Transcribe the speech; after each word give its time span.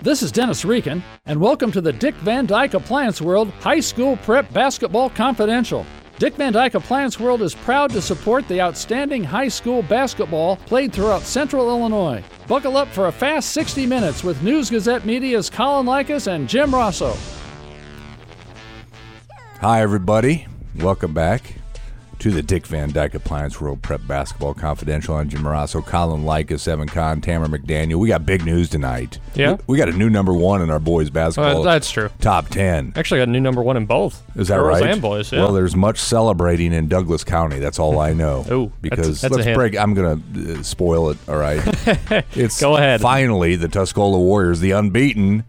This 0.00 0.22
is 0.22 0.30
Dennis 0.30 0.62
Reekin, 0.62 1.02
and 1.26 1.40
welcome 1.40 1.72
to 1.72 1.80
the 1.80 1.92
Dick 1.92 2.14
Van 2.16 2.46
Dyke 2.46 2.74
Appliance 2.74 3.20
World 3.20 3.50
High 3.58 3.80
School 3.80 4.16
Prep 4.18 4.52
Basketball 4.52 5.10
Confidential. 5.10 5.84
Dick 6.20 6.34
Van 6.34 6.52
Dyke 6.52 6.74
Appliance 6.74 7.18
World 7.18 7.42
is 7.42 7.52
proud 7.52 7.90
to 7.90 8.00
support 8.00 8.46
the 8.46 8.60
outstanding 8.60 9.24
high 9.24 9.48
school 9.48 9.82
basketball 9.82 10.54
played 10.54 10.92
throughout 10.92 11.22
Central 11.22 11.68
Illinois. 11.68 12.22
Buckle 12.46 12.76
up 12.76 12.86
for 12.86 13.08
a 13.08 13.12
fast 13.12 13.50
60 13.50 13.86
minutes 13.86 14.22
with 14.22 14.40
News 14.40 14.70
Gazette 14.70 15.04
Media's 15.04 15.50
Colin 15.50 15.86
Likas 15.86 16.28
and 16.28 16.48
Jim 16.48 16.70
Rossow. 16.70 17.16
Hi, 19.60 19.82
everybody. 19.82 20.46
Welcome 20.76 21.12
back 21.12 21.57
to 22.18 22.32
the 22.32 22.42
Dick 22.42 22.66
Van 22.66 22.90
Dyke 22.90 23.14
Appliance 23.14 23.60
World 23.60 23.80
Prep 23.80 24.00
Basketball 24.08 24.52
Confidential. 24.52 25.14
I'm 25.14 25.28
Jim 25.28 25.42
Morasso, 25.42 25.84
Colin 25.84 26.24
Likas, 26.24 26.66
Evan 26.66 26.88
Kahn, 26.88 27.20
Tamara 27.20 27.48
McDaniel. 27.48 27.96
We 27.96 28.08
got 28.08 28.26
big 28.26 28.44
news 28.44 28.68
tonight. 28.68 29.20
Yeah? 29.34 29.52
We, 29.52 29.58
we 29.68 29.78
got 29.78 29.88
a 29.88 29.92
new 29.92 30.10
number 30.10 30.34
one 30.34 30.60
in 30.60 30.68
our 30.68 30.80
boys 30.80 31.10
basketball 31.10 31.60
Uh, 31.60 31.64
that's 31.64 31.90
true. 31.90 32.10
top 32.20 32.48
10. 32.48 32.94
Actually, 32.96 33.20
got 33.20 33.28
a 33.28 33.30
new 33.30 33.40
number 33.40 33.62
one 33.62 33.76
in 33.76 33.86
both. 33.86 34.20
Is 34.36 34.48
that 34.48 34.56
Girls 34.56 34.80
right? 34.80 34.90
and 34.90 35.00
boys, 35.00 35.30
yeah. 35.30 35.40
Well, 35.40 35.52
there's 35.52 35.76
much 35.76 35.98
celebrating 36.00 36.72
in 36.72 36.88
Douglas 36.88 37.22
County. 37.22 37.60
That's 37.60 37.78
all 37.78 38.00
I 38.00 38.14
know. 38.14 38.44
Ooh, 38.50 38.72
because 38.80 39.20
that's 39.20 39.34
a 39.34 39.38
let's 39.38 39.54
break. 39.54 39.76
I'm 39.76 39.94
gonna 39.94 40.20
uh, 40.58 40.62
spoil 40.64 41.10
it. 41.10 41.18
All 41.28 41.36
right. 41.36 41.62
it's 42.34 42.60
Go 42.60 42.76
ahead. 42.76 43.00
Finally, 43.00 43.54
the 43.56 43.68
Tuscola 43.68 44.18
Warriors, 44.18 44.58
the 44.58 44.72
unbeaten 44.72 45.44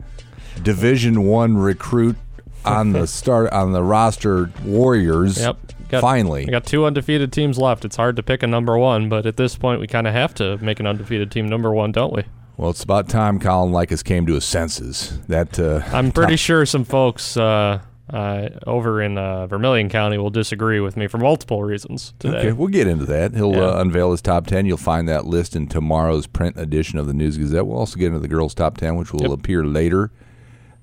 Division 0.62 1.24
One 1.24 1.58
recruit 1.58 2.16
on 2.64 2.92
the 2.92 3.08
start 3.08 3.52
on 3.52 3.72
the 3.72 3.82
roster 3.84 4.52
Warriors. 4.64 5.40
Yep. 5.40 5.58
Got- 5.90 6.02
finally, 6.02 6.46
We 6.46 6.52
got 6.52 6.66
two 6.66 6.86
undefeated 6.86 7.32
teams 7.34 7.58
left. 7.58 7.84
It's 7.86 7.96
hard 7.98 8.16
to 8.16 8.24
pick 8.24 8.44
a 8.44 8.48
number 8.48 8.78
one, 8.78 9.10
but 9.10 9.26
at 9.26 9.38
this 9.38 9.56
point, 9.58 9.80
we 9.82 9.88
kind 9.88 10.08
of 10.08 10.14
have 10.14 10.34
to 10.36 10.58
make 10.60 10.80
an 10.80 10.88
undefeated 10.88 11.32
team 11.32 11.48
number 11.50 11.72
one, 11.74 11.92
don't 11.92 12.14
we? 12.14 12.24
Well, 12.58 12.70
it's 12.72 12.84
about 12.84 13.08
time 13.10 13.40
Colin 13.40 13.72
Likas 13.72 14.04
came 14.04 14.26
to 14.28 14.34
his 14.34 14.46
senses. 14.46 15.18
That 15.28 15.58
uh, 15.60 15.82
I'm 15.94 16.12
pretty 16.12 16.36
sure 16.48 16.66
some 16.66 16.84
folks 16.84 17.38
uh, 17.38 17.80
uh, 18.10 18.50
over 18.68 19.02
in 19.02 19.18
uh, 19.18 19.48
Vermilion 19.48 19.88
County 19.88 20.18
will 20.18 20.30
disagree 20.30 20.80
with 20.80 20.98
me 20.98 21.08
for 21.08 21.18
multiple 21.20 21.64
reasons 21.64 22.14
today. 22.20 22.38
Okay, 22.40 22.52
we'll 22.52 22.68
get 22.68 22.86
into 22.88 23.06
that. 23.06 23.34
He'll 23.34 23.54
Yeah. 23.54 23.70
uh, 23.70 23.82
unveil 23.82 24.12
his 24.12 24.22
top 24.22 24.46
10. 24.48 24.66
You'll 24.66 24.78
find 24.78 25.08
that 25.08 25.26
list 25.26 25.56
in 25.56 25.68
tomorrow's 25.68 26.28
print 26.28 26.58
edition 26.58 27.00
of 27.00 27.08
the 27.08 27.14
News 27.14 27.38
Gazette. 27.38 27.66
We'll 27.66 27.78
also 27.78 27.98
get 27.98 28.08
into 28.08 28.20
the 28.20 28.28
girls' 28.28 28.54
top 28.54 28.78
10, 28.78 28.96
which 28.98 29.14
will 29.14 29.22
Yep. 29.22 29.32
appear 29.32 29.64
later 29.66 30.12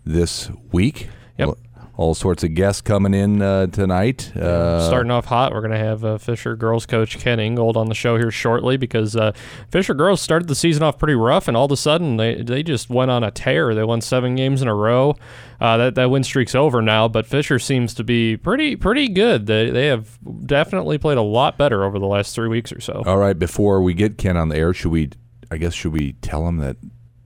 this 0.05 0.51
week. 0.73 1.09
Yep. 1.39 1.49
All- 1.49 1.59
All 1.97 2.15
sorts 2.15 2.45
of 2.45 2.55
guests 2.55 2.83
coming 2.83 3.15
in 3.15 3.41
uh, 3.41 3.69
tonight. 3.69 4.37
Uh, 4.37 4.87
Starting 4.87 5.11
off 5.11 5.25
hot, 5.25 5.53
we're 5.53 5.63
going 5.63 5.73
to 5.73 5.79
have 5.79 6.05
uh, 6.05 6.19
Fisher 6.19 6.55
girls 6.55 6.85
coach 6.85 7.19
Ken 7.19 7.41
Ingold 7.41 7.75
on 7.75 7.89
the 7.89 7.95
show 7.95 8.19
here 8.19 8.31
shortly 8.31 8.77
because 8.77 9.17
uh, 9.17 9.33
Fisher 9.71 9.95
girls 9.95 10.21
started 10.21 10.47
the 10.47 10.55
season 10.55 10.83
off 10.83 10.99
pretty 10.99 11.15
rough, 11.15 11.49
and 11.49 11.57
all 11.57 11.65
of 11.65 11.73
a 11.73 11.77
sudden 11.77 12.19
they, 12.19 12.43
they 12.43 12.63
just 12.63 12.91
went 12.91 13.11
on 13.11 13.25
a 13.25 13.31
tear. 13.31 13.75
They 13.75 13.83
won 13.83 14.03
seven 14.03 14.35
games 14.35 14.61
in 14.61 14.69
a 14.69 14.75
row. 14.75 15.17
Uh, 15.59 15.79
that 15.79 15.95
that 15.95 16.11
win 16.11 16.23
streak's 16.23 16.55
over 16.55 16.83
now, 16.83 17.09
but 17.09 17.25
Fisher 17.25 17.59
seems 17.59 17.95
to 17.95 18.05
be 18.05 18.37
pretty 18.37 18.77
pretty 18.77 19.09
good. 19.09 19.47
They 19.47 19.71
they 19.71 19.87
have 19.87 20.19
definitely 20.45 20.99
played 20.99 21.17
a 21.17 21.23
lot 21.23 21.57
better 21.57 21.83
over 21.83 21.99
the 21.99 22.07
last 22.07 22.35
three 22.35 22.49
weeks 22.49 22.73
or 22.73 22.81
so. 22.81 23.03
All 23.07 23.17
right, 23.17 23.39
before 23.39 23.81
we 23.81 23.95
get 23.95 24.19
Ken 24.19 24.37
on 24.37 24.51
the 24.51 24.57
air, 24.57 24.75
should 24.75 24.93
we, 24.93 25.13
I 25.51 25.57
guess, 25.57 25.73
should 25.73 25.95
we 25.95 26.13
tell 26.15 26.47
him 26.47 26.59
that 26.59 26.77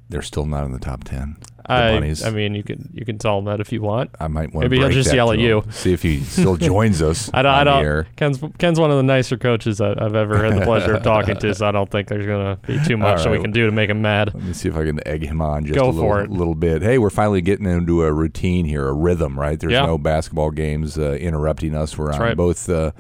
they're 0.09 0.23
still 0.23 0.47
not 0.47 0.65
in 0.65 0.71
the 0.71 0.79
top 0.79 1.03
10? 1.03 1.39
I, 1.71 1.93
bunnies. 1.93 2.25
I 2.25 2.31
mean, 2.31 2.55
you 2.55 2.63
can 2.63 2.91
you 2.93 3.05
can 3.05 3.19
tell 3.19 3.39
him 3.39 3.45
that 3.47 3.61
if 3.61 3.73
you 3.73 3.81
want. 3.83 4.11
I 4.21 4.29
might 4.29 4.53
want 4.53 4.65
maybe 4.65 4.79
he'll 4.79 4.91
just 4.91 5.13
yell 5.15 5.33
at 5.33 5.39
you. 5.39 5.63
See 5.71 5.93
if 5.93 6.03
he 6.03 6.21
still 6.21 6.57
joins 6.59 7.03
us 7.03 7.31
I 7.33 7.43
don't. 7.43 7.53
I 7.55 7.65
don't. 7.65 8.17
Ken's 8.17 8.41
Ken's 8.59 8.79
one 8.81 8.91
of 8.91 8.97
the 8.97 9.03
nicer 9.03 9.37
coaches 9.37 9.81
I, 9.81 9.91
I've 9.93 10.15
ever 10.15 10.43
had 10.45 10.61
the 10.61 10.65
pleasure 10.65 10.95
of 10.95 11.03
talking 11.03 11.37
to, 11.37 11.55
so 11.55 11.67
I 11.67 11.71
don't 11.73 11.91
think 11.91 12.09
there's 12.09 12.27
gonna 12.27 12.59
be 12.67 12.79
too 12.85 12.97
much 12.99 13.19
All 13.19 13.25
that 13.25 13.31
we 13.31 13.41
can 13.41 13.53
do 13.53 13.67
to 13.67 13.73
make 13.73 13.91
him 13.91 14.03
mad. 14.03 14.35
Let 14.35 14.43
me 14.43 14.53
see 14.53 14.69
if 14.69 14.77
I 14.77 14.85
can 14.85 15.07
egg 15.07 15.25
him 15.25 15.41
on 15.41 15.65
just 15.65 15.79
Go 15.79 15.87
a 15.87 15.91
little, 15.91 16.01
for 16.03 16.21
it. 16.23 16.31
little 16.31 16.55
bit. 16.55 16.83
Hey, 16.83 16.99
we're 16.99 17.11
finally 17.11 17.41
getting 17.41 17.67
into 17.67 18.03
a 18.03 18.13
routine 18.13 18.65
here, 18.65 18.87
a 18.89 18.93
rhythm, 18.93 19.39
right? 19.39 19.59
There's 19.59 19.73
Yeah. 19.73 19.87
no 19.87 19.99
basketball 19.99 20.51
games 20.51 20.99
uh, 20.99 21.13
interrupting 21.13 21.75
us. 21.75 21.97
We're 21.97 22.13
on 22.13 22.21
right. 22.21 22.37
both 22.37 22.69
uh, 22.69 22.93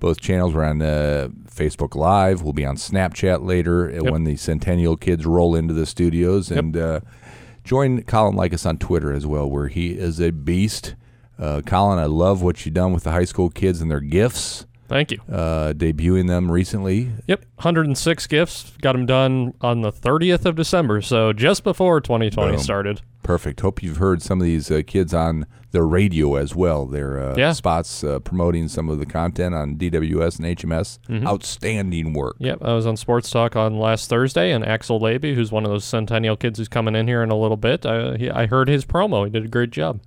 both 0.00 0.20
channels. 0.20 0.54
We're 0.54 0.64
on 0.64 0.80
uh, 0.80 1.28
Facebook 1.52 1.96
Live. 1.96 2.42
We'll 2.42 2.52
be 2.52 2.64
on 2.64 2.76
Snapchat 2.76 3.44
later 3.44 3.90
uh, 3.90 3.94
Yep. 3.94 4.12
when 4.12 4.24
the 4.24 4.36
Centennial 4.36 4.96
kids 4.96 5.26
roll 5.26 5.56
into 5.56 5.74
the 5.74 5.86
studios. 5.86 6.50
And 6.52 6.76
uh, 6.76 7.00
join 7.68 8.02
Colin 8.04 8.34
Likas 8.34 8.64
on 8.64 8.78
Twitter 8.78 9.12
as 9.12 9.26
well, 9.26 9.48
where 9.48 9.68
he 9.68 9.90
is 9.90 10.20
a 10.20 10.30
beast. 10.30 10.94
Uh, 11.38 11.60
Colin, 11.60 11.98
I 11.98 12.06
love 12.06 12.40
what 12.40 12.64
you've 12.64 12.74
done 12.74 12.94
with 12.94 13.04
the 13.04 13.12
high 13.12 13.26
school 13.26 13.50
kids 13.50 13.82
and 13.82 13.90
their 13.90 14.00
gifts, 14.00 14.64
Thank 14.88 15.10
you. 15.12 15.18
uh, 15.30 15.74
debuting 15.74 16.26
them 16.28 16.50
recently. 16.50 17.10
Yep, 17.26 17.40
106 17.56 18.26
gifts. 18.26 18.72
Got 18.80 18.92
them 18.92 19.04
done 19.06 19.52
on 19.60 19.82
the 19.82 19.92
30th 19.92 20.46
of 20.46 20.56
December, 20.56 21.02
so 21.02 21.32
just 21.34 21.62
before 21.62 22.00
2020 22.00 22.52
Boom. 22.52 22.58
started. 22.60 23.02
Perfect. 23.22 23.60
Hope 23.60 23.82
you've 23.82 23.98
heard 23.98 24.22
some 24.22 24.40
of 24.40 24.46
these 24.46 24.70
uh, 24.70 24.80
kids 24.86 25.12
on 25.12 25.44
the 25.72 25.82
radio 25.82 26.36
as 26.36 26.54
well. 26.54 26.86
Their 26.86 27.20
uh, 27.22 27.34
Yeah. 27.36 27.52
spots 27.52 28.02
uh, 28.02 28.20
promoting 28.20 28.68
some 28.68 28.88
of 28.88 28.98
the 28.98 29.04
content 29.04 29.54
on 29.54 29.76
DWS 29.76 30.38
and 30.38 30.56
HMS. 30.56 30.98
Mm-hmm. 31.10 31.26
Outstanding 31.26 32.14
work. 32.14 32.36
Yep, 32.38 32.58
I 32.62 32.72
was 32.72 32.86
on 32.86 32.96
Sports 32.96 33.28
Talk 33.30 33.54
on 33.56 33.78
last 33.78 34.08
Thursday, 34.08 34.50
and 34.52 34.64
Axel 34.64 34.98
Levy, 34.98 35.34
who's 35.34 35.52
one 35.52 35.64
of 35.66 35.70
those 35.70 35.84
Centennial 35.84 36.36
kids 36.36 36.58
who's 36.58 36.68
coming 36.68 36.96
in 36.96 37.06
here 37.06 37.22
in 37.22 37.30
a 37.30 37.36
little 37.36 37.58
bit, 37.58 37.84
I, 37.84 38.16
he, 38.16 38.30
I 38.30 38.46
heard 38.46 38.68
his 38.68 38.86
promo. 38.86 39.24
He 39.26 39.30
did 39.30 39.44
a 39.44 39.48
great 39.48 39.70
job. 39.70 40.00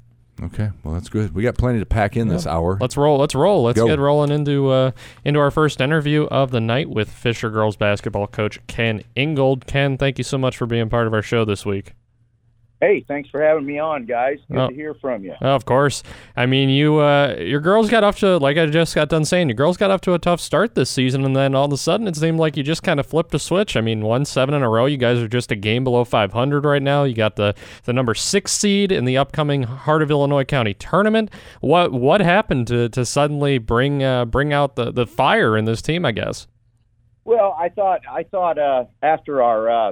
Okay, 0.43 0.71
well 0.83 0.93
that's 0.95 1.09
good. 1.09 1.35
We 1.35 1.43
got 1.43 1.55
plenty 1.55 1.79
to 1.79 1.85
pack 1.85 2.17
in 2.17 2.27
this 2.27 2.47
hour. 2.47 2.77
Let's 2.81 2.97
roll. 2.97 3.19
Let's 3.19 3.35
roll. 3.35 3.63
Let's 3.63 3.77
Go. 3.77 3.87
get 3.87 3.99
rolling 3.99 4.31
into 4.31 4.69
uh, 4.69 4.91
into 5.23 5.39
our 5.39 5.51
first 5.51 5.79
interview 5.79 6.23
of 6.25 6.49
the 6.51 6.59
night 6.59 6.89
with 6.89 7.11
Fisher 7.11 7.49
girls 7.51 7.75
basketball 7.75 8.27
coach 8.27 8.59
Ken 8.67 9.03
Ingold. 9.15 9.67
Ken, 9.67 9.97
thank 9.97 10.17
you 10.17 10.23
so 10.23 10.37
much 10.37 10.57
for 10.57 10.65
being 10.65 10.89
part 10.89 11.05
of 11.05 11.13
our 11.13 11.21
show 11.21 11.45
this 11.45 11.65
week. 11.65 11.93
Hey, 12.81 13.05
thanks 13.07 13.29
for 13.29 13.39
having 13.43 13.63
me 13.67 13.77
on, 13.77 14.07
guys. 14.07 14.39
Good 14.49 14.57
Oh. 14.57 14.67
to 14.69 14.73
hear 14.73 14.95
from 14.95 15.23
you. 15.23 15.33
Of 15.39 15.65
course. 15.65 16.01
I 16.35 16.47
mean, 16.47 16.67
you 16.69 16.97
uh, 16.97 17.35
your 17.39 17.59
girls 17.59 17.91
got 17.91 18.03
off 18.03 18.17
to 18.21 18.37
like 18.37 18.57
I 18.57 18.65
just 18.65 18.95
got 18.95 19.07
done 19.07 19.23
saying. 19.23 19.49
Your 19.49 19.55
girls 19.55 19.77
got 19.77 19.91
off 19.91 20.01
to 20.01 20.15
a 20.15 20.19
tough 20.19 20.39
start 20.41 20.73
this 20.73 20.89
season, 20.89 21.23
and 21.23 21.35
then 21.35 21.53
all 21.53 21.65
of 21.65 21.73
a 21.73 21.77
sudden 21.77 22.07
it 22.07 22.15
seemed 22.15 22.39
like 22.39 22.57
you 22.57 22.63
just 22.63 22.81
kind 22.81 22.99
of 22.99 23.05
flipped 23.05 23.35
a 23.35 23.39
switch. 23.39 23.77
I 23.77 23.81
mean, 23.81 24.01
one 24.01 24.25
seven 24.25 24.55
in 24.55 24.63
a 24.63 24.69
row. 24.69 24.87
You 24.87 24.97
guys 24.97 25.19
are 25.19 25.27
just 25.27 25.51
a 25.51 25.55
game 25.55 25.83
below 25.83 26.03
500 26.03 26.65
right 26.65 26.81
now. 26.81 27.03
You 27.03 27.13
got 27.13 27.35
the 27.35 27.53
the 27.83 27.93
number 27.93 28.15
six 28.15 28.51
seed 28.51 28.91
in 28.91 29.05
the 29.05 29.15
upcoming 29.15 29.61
Heart 29.61 30.01
of 30.01 30.09
Illinois 30.09 30.43
County 30.43 30.73
tournament. 30.73 31.29
What 31.59 31.91
what 31.91 32.19
happened 32.21 32.65
to, 32.69 32.89
to 32.89 33.05
suddenly 33.05 33.59
bring 33.59 34.01
uh, 34.03 34.25
bring 34.25 34.53
out 34.53 34.75
the, 34.75 34.91
the 34.91 35.05
fire 35.05 35.55
in 35.55 35.65
this 35.65 35.83
team? 35.83 36.03
I 36.03 36.13
guess. 36.13 36.47
Well, 37.25 37.55
I 37.59 37.69
thought 37.69 38.01
I 38.11 38.23
thought 38.23 38.57
uh, 38.57 38.85
after 39.03 39.43
our 39.43 39.69
uh, 39.69 39.91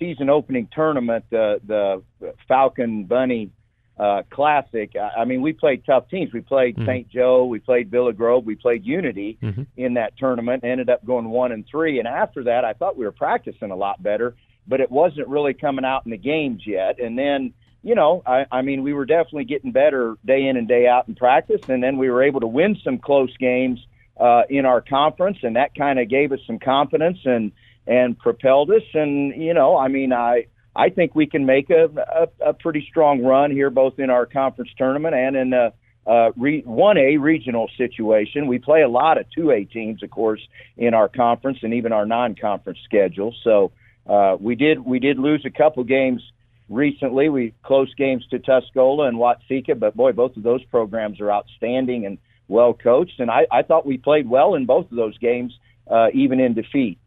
season 0.00 0.28
opening 0.28 0.68
tournament, 0.74 1.24
the 1.30 1.60
the 1.68 2.02
Falcon 2.48 3.04
Bunny 3.04 3.52
uh, 3.96 4.22
Classic. 4.30 4.96
I, 4.96 5.20
I 5.20 5.24
mean, 5.26 5.42
we 5.42 5.52
played 5.52 5.84
tough 5.84 6.08
teams. 6.08 6.32
We 6.32 6.40
played 6.40 6.76
Mhm. 6.76 6.86
St. 6.86 7.08
Joe, 7.08 7.44
we 7.44 7.60
played 7.60 7.90
Villa 7.90 8.12
Grove, 8.12 8.46
we 8.46 8.56
played 8.56 8.84
Unity 8.84 9.38
Mhm. 9.42 9.66
in 9.76 9.94
that 9.94 10.16
tournament. 10.16 10.64
Ended 10.64 10.88
up 10.90 11.04
going 11.04 11.28
one 11.28 11.52
and 11.52 11.64
three. 11.66 11.98
And 12.00 12.08
after 12.08 12.44
that, 12.44 12.64
I 12.64 12.72
thought 12.72 12.96
we 12.96 13.04
were 13.04 13.12
practicing 13.12 13.70
a 13.70 13.76
lot 13.76 14.02
better, 14.02 14.34
but 14.66 14.80
it 14.80 14.90
wasn't 14.90 15.28
really 15.28 15.52
coming 15.54 15.84
out 15.84 16.06
in 16.06 16.10
the 16.10 16.18
games 16.18 16.66
yet. 16.66 16.98
And 16.98 17.16
then. 17.16 17.52
You 17.82 17.94
know, 17.94 18.22
I, 18.26 18.44
I 18.52 18.60
mean, 18.60 18.82
we 18.82 18.92
were 18.92 19.06
definitely 19.06 19.44
getting 19.46 19.72
better 19.72 20.18
day 20.22 20.46
in 20.46 20.58
and 20.58 20.68
day 20.68 20.86
out 20.86 21.08
in 21.08 21.14
practice, 21.14 21.62
and 21.66 21.82
then 21.82 21.96
we 21.96 22.10
were 22.10 22.22
able 22.22 22.40
to 22.40 22.46
win 22.46 22.76
some 22.84 22.98
close 22.98 23.34
games 23.38 23.80
uh, 24.18 24.42
in 24.50 24.66
our 24.66 24.82
conference, 24.82 25.38
and 25.42 25.56
that 25.56 25.74
kind 25.74 25.98
of 25.98 26.06
gave 26.06 26.30
us 26.30 26.40
some 26.46 26.58
confidence 26.58 27.16
and 27.24 27.52
and 27.86 28.18
propelled 28.18 28.70
us. 28.70 28.82
And 28.94 29.40
you 29.40 29.54
know, 29.54 29.76
I 29.76 29.88
mean, 29.88 30.12
I 30.12 30.46
I 30.74 30.90
think 30.90 31.14
we 31.14 31.26
can 31.26 31.46
make 31.46 31.70
a 31.70 31.88
a, 31.96 32.50
a 32.50 32.52
pretty 32.54 32.86
strong 32.88 33.22
run 33.22 33.50
here, 33.50 33.70
both 33.70 33.98
in 33.98 34.10
our 34.10 34.26
conference 34.26 34.70
tournament 34.76 35.14
and 35.14 35.36
in 35.36 35.52
a 35.52 35.72
uh, 36.06 36.30
re, 36.36 36.62
1A 36.62 37.20
regional 37.20 37.68
situation. 37.76 38.46
We 38.46 38.58
play 38.58 38.82
a 38.82 38.88
lot 38.88 39.18
of 39.18 39.26
2A 39.36 39.70
teams, 39.70 40.02
of 40.02 40.10
course, 40.10 40.40
in 40.76 40.94
our 40.94 41.08
conference 41.08 41.58
and 41.62 41.74
even 41.74 41.92
our 41.92 42.06
non-conference 42.06 42.78
schedule. 42.84 43.34
So 43.44 43.72
uh, 44.06 44.36
we 44.40 44.54
did 44.54 44.84
we 44.84 44.98
did 44.98 45.18
lose 45.18 45.44
a 45.44 45.50
couple 45.50 45.84
games 45.84 46.22
recently. 46.68 47.28
We 47.28 47.54
close 47.62 47.92
games 47.94 48.24
to 48.30 48.38
Tuscola 48.38 49.08
and 49.08 49.18
Watseka, 49.18 49.78
but 49.78 49.94
boy, 49.94 50.12
both 50.12 50.36
of 50.36 50.42
those 50.42 50.64
programs 50.64 51.20
are 51.20 51.30
outstanding 51.30 52.06
and 52.06 52.18
well 52.48 52.72
coached. 52.72 53.20
And 53.20 53.30
I, 53.30 53.46
I 53.50 53.62
thought 53.62 53.86
we 53.86 53.98
played 53.98 54.28
well 54.28 54.54
in 54.54 54.66
both 54.66 54.90
of 54.90 54.96
those 54.96 55.18
games, 55.18 55.52
uh, 55.90 56.08
even 56.14 56.40
in 56.40 56.54
defeat. 56.54 56.98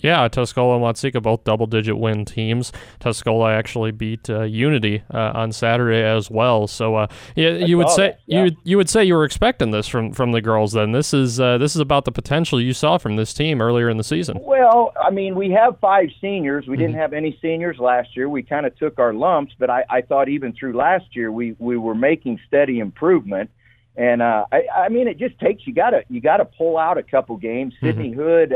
Yeah, 0.00 0.28
Tuscola 0.28 0.76
and 0.76 0.84
Watseka 0.84 1.22
both 1.22 1.44
double-digit 1.44 1.98
win 1.98 2.24
teams. 2.24 2.72
Tuscola 3.00 3.52
actually 3.52 3.90
beat 3.90 4.28
uh, 4.30 4.42
Unity 4.42 5.02
uh, 5.12 5.32
on 5.34 5.52
Saturday 5.52 6.02
as 6.02 6.30
well. 6.30 6.66
So, 6.66 6.96
uh, 6.96 7.06
yeah, 7.34 7.50
you 7.50 7.76
would 7.78 7.90
say 7.90 8.16
yeah. 8.26 8.44
you 8.44 8.56
you 8.64 8.76
would 8.76 8.88
say 8.88 9.04
you 9.04 9.14
were 9.14 9.24
expecting 9.24 9.70
this 9.70 9.88
from 9.88 10.12
from 10.12 10.32
the 10.32 10.40
girls. 10.40 10.72
Then 10.72 10.92
this 10.92 11.12
is 11.12 11.40
uh, 11.40 11.58
this 11.58 11.74
is 11.74 11.80
about 11.80 12.04
the 12.04 12.12
potential 12.12 12.60
you 12.60 12.72
saw 12.72 12.98
from 12.98 13.16
this 13.16 13.34
team 13.34 13.60
earlier 13.60 13.88
in 13.88 13.96
the 13.96 14.04
season. 14.04 14.38
Well, 14.40 14.92
I 15.02 15.10
mean, 15.10 15.34
we 15.34 15.50
have 15.50 15.78
five 15.80 16.08
seniors. 16.20 16.66
We 16.66 16.76
didn't 16.76 16.96
have 16.96 17.12
any 17.12 17.38
seniors 17.40 17.78
last 17.78 18.16
year. 18.16 18.28
We 18.28 18.42
kind 18.42 18.66
of 18.66 18.76
took 18.76 18.98
our 18.98 19.12
lumps, 19.12 19.54
but 19.58 19.70
I, 19.70 19.84
I 19.90 20.02
thought 20.02 20.28
even 20.28 20.52
through 20.52 20.76
last 20.76 21.16
year 21.16 21.32
we 21.32 21.56
we 21.58 21.76
were 21.76 21.94
making 21.94 22.40
steady 22.46 22.78
improvement. 22.78 23.50
And 23.96 24.22
uh, 24.22 24.46
I, 24.52 24.62
I 24.84 24.88
mean, 24.90 25.08
it 25.08 25.18
just 25.18 25.38
takes 25.40 25.66
you 25.66 25.74
gotta 25.74 26.04
you 26.08 26.20
gotta 26.20 26.44
pull 26.44 26.78
out 26.78 26.98
a 26.98 27.02
couple 27.02 27.36
games. 27.36 27.74
Sydney 27.80 28.12
Hood, 28.12 28.52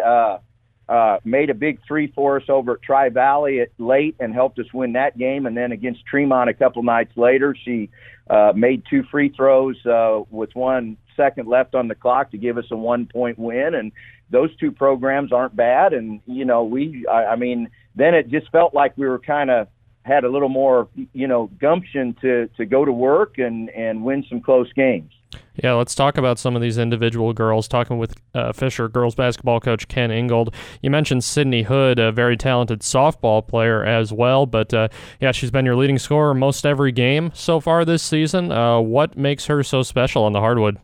uh, 0.88 1.18
made 1.24 1.50
a 1.50 1.54
big 1.54 1.78
three 1.86 2.12
for 2.14 2.36
us 2.36 2.44
over 2.48 2.72
at 2.72 2.82
Tri 2.82 3.08
Valley 3.08 3.60
at 3.60 3.68
late 3.78 4.16
and 4.20 4.34
helped 4.34 4.58
us 4.58 4.66
win 4.74 4.92
that 4.92 5.16
game. 5.16 5.46
And 5.46 5.56
then 5.56 5.72
against 5.72 6.04
Tremont 6.04 6.50
a 6.50 6.54
couple 6.54 6.82
nights 6.82 7.16
later, 7.16 7.56
she 7.64 7.90
uh, 8.28 8.52
made 8.54 8.82
two 8.90 9.02
free 9.10 9.28
throws 9.28 9.76
uh, 9.86 10.22
with 10.30 10.50
one 10.54 10.96
second 11.16 11.48
left 11.48 11.74
on 11.74 11.88
the 11.88 11.94
clock 11.94 12.30
to 12.32 12.38
give 12.38 12.58
us 12.58 12.64
a 12.70 12.76
one 12.76 13.06
point 13.06 13.38
win. 13.38 13.74
And 13.74 13.92
those 14.30 14.54
two 14.56 14.72
programs 14.72 15.32
aren't 15.32 15.54
bad. 15.54 15.92
And, 15.92 16.20
you 16.26 16.44
know, 16.44 16.64
we, 16.64 17.06
I, 17.10 17.26
I 17.26 17.36
mean, 17.36 17.70
then 17.94 18.14
it 18.14 18.28
just 18.28 18.50
felt 18.50 18.74
like 18.74 18.96
we 18.96 19.06
were 19.06 19.18
kind 19.18 19.50
of 19.50 19.68
had 20.04 20.24
a 20.24 20.28
little 20.28 20.48
more, 20.48 20.88
you 21.12 21.28
know, 21.28 21.48
gumption 21.60 22.16
to, 22.22 22.48
to 22.56 22.64
go 22.64 22.84
to 22.84 22.92
work 22.92 23.38
and, 23.38 23.70
and 23.70 24.04
win 24.04 24.24
some 24.28 24.40
close 24.40 24.72
games. 24.72 25.12
Yeah, 25.62 25.74
let's 25.74 25.94
talk 25.94 26.16
about 26.16 26.38
some 26.38 26.56
of 26.56 26.62
these 26.62 26.78
individual 26.78 27.32
girls. 27.32 27.68
Talking 27.68 27.98
with 27.98 28.14
uh, 28.34 28.52
Fisher 28.52 28.88
girls 28.88 29.14
basketball 29.14 29.60
coach 29.60 29.86
Ken 29.86 30.10
Ingold. 30.10 30.54
You 30.80 30.90
mentioned 30.90 31.24
Sydney 31.24 31.62
Hood, 31.62 31.98
a 31.98 32.10
very 32.10 32.36
talented 32.36 32.80
softball 32.80 33.46
player 33.46 33.84
as 33.84 34.12
well. 34.12 34.46
But 34.46 34.72
uh, 34.72 34.88
yeah, 35.20 35.32
she's 35.32 35.50
been 35.50 35.66
your 35.66 35.76
leading 35.76 35.98
scorer 35.98 36.32
most 36.32 36.64
every 36.64 36.92
game 36.92 37.32
so 37.34 37.60
far 37.60 37.84
this 37.84 38.02
season. 38.02 38.50
Uh, 38.50 38.80
what 38.80 39.16
makes 39.16 39.46
her 39.46 39.62
so 39.62 39.82
special 39.82 40.24
on 40.24 40.32
the 40.32 40.40
hardwood? 40.40 40.78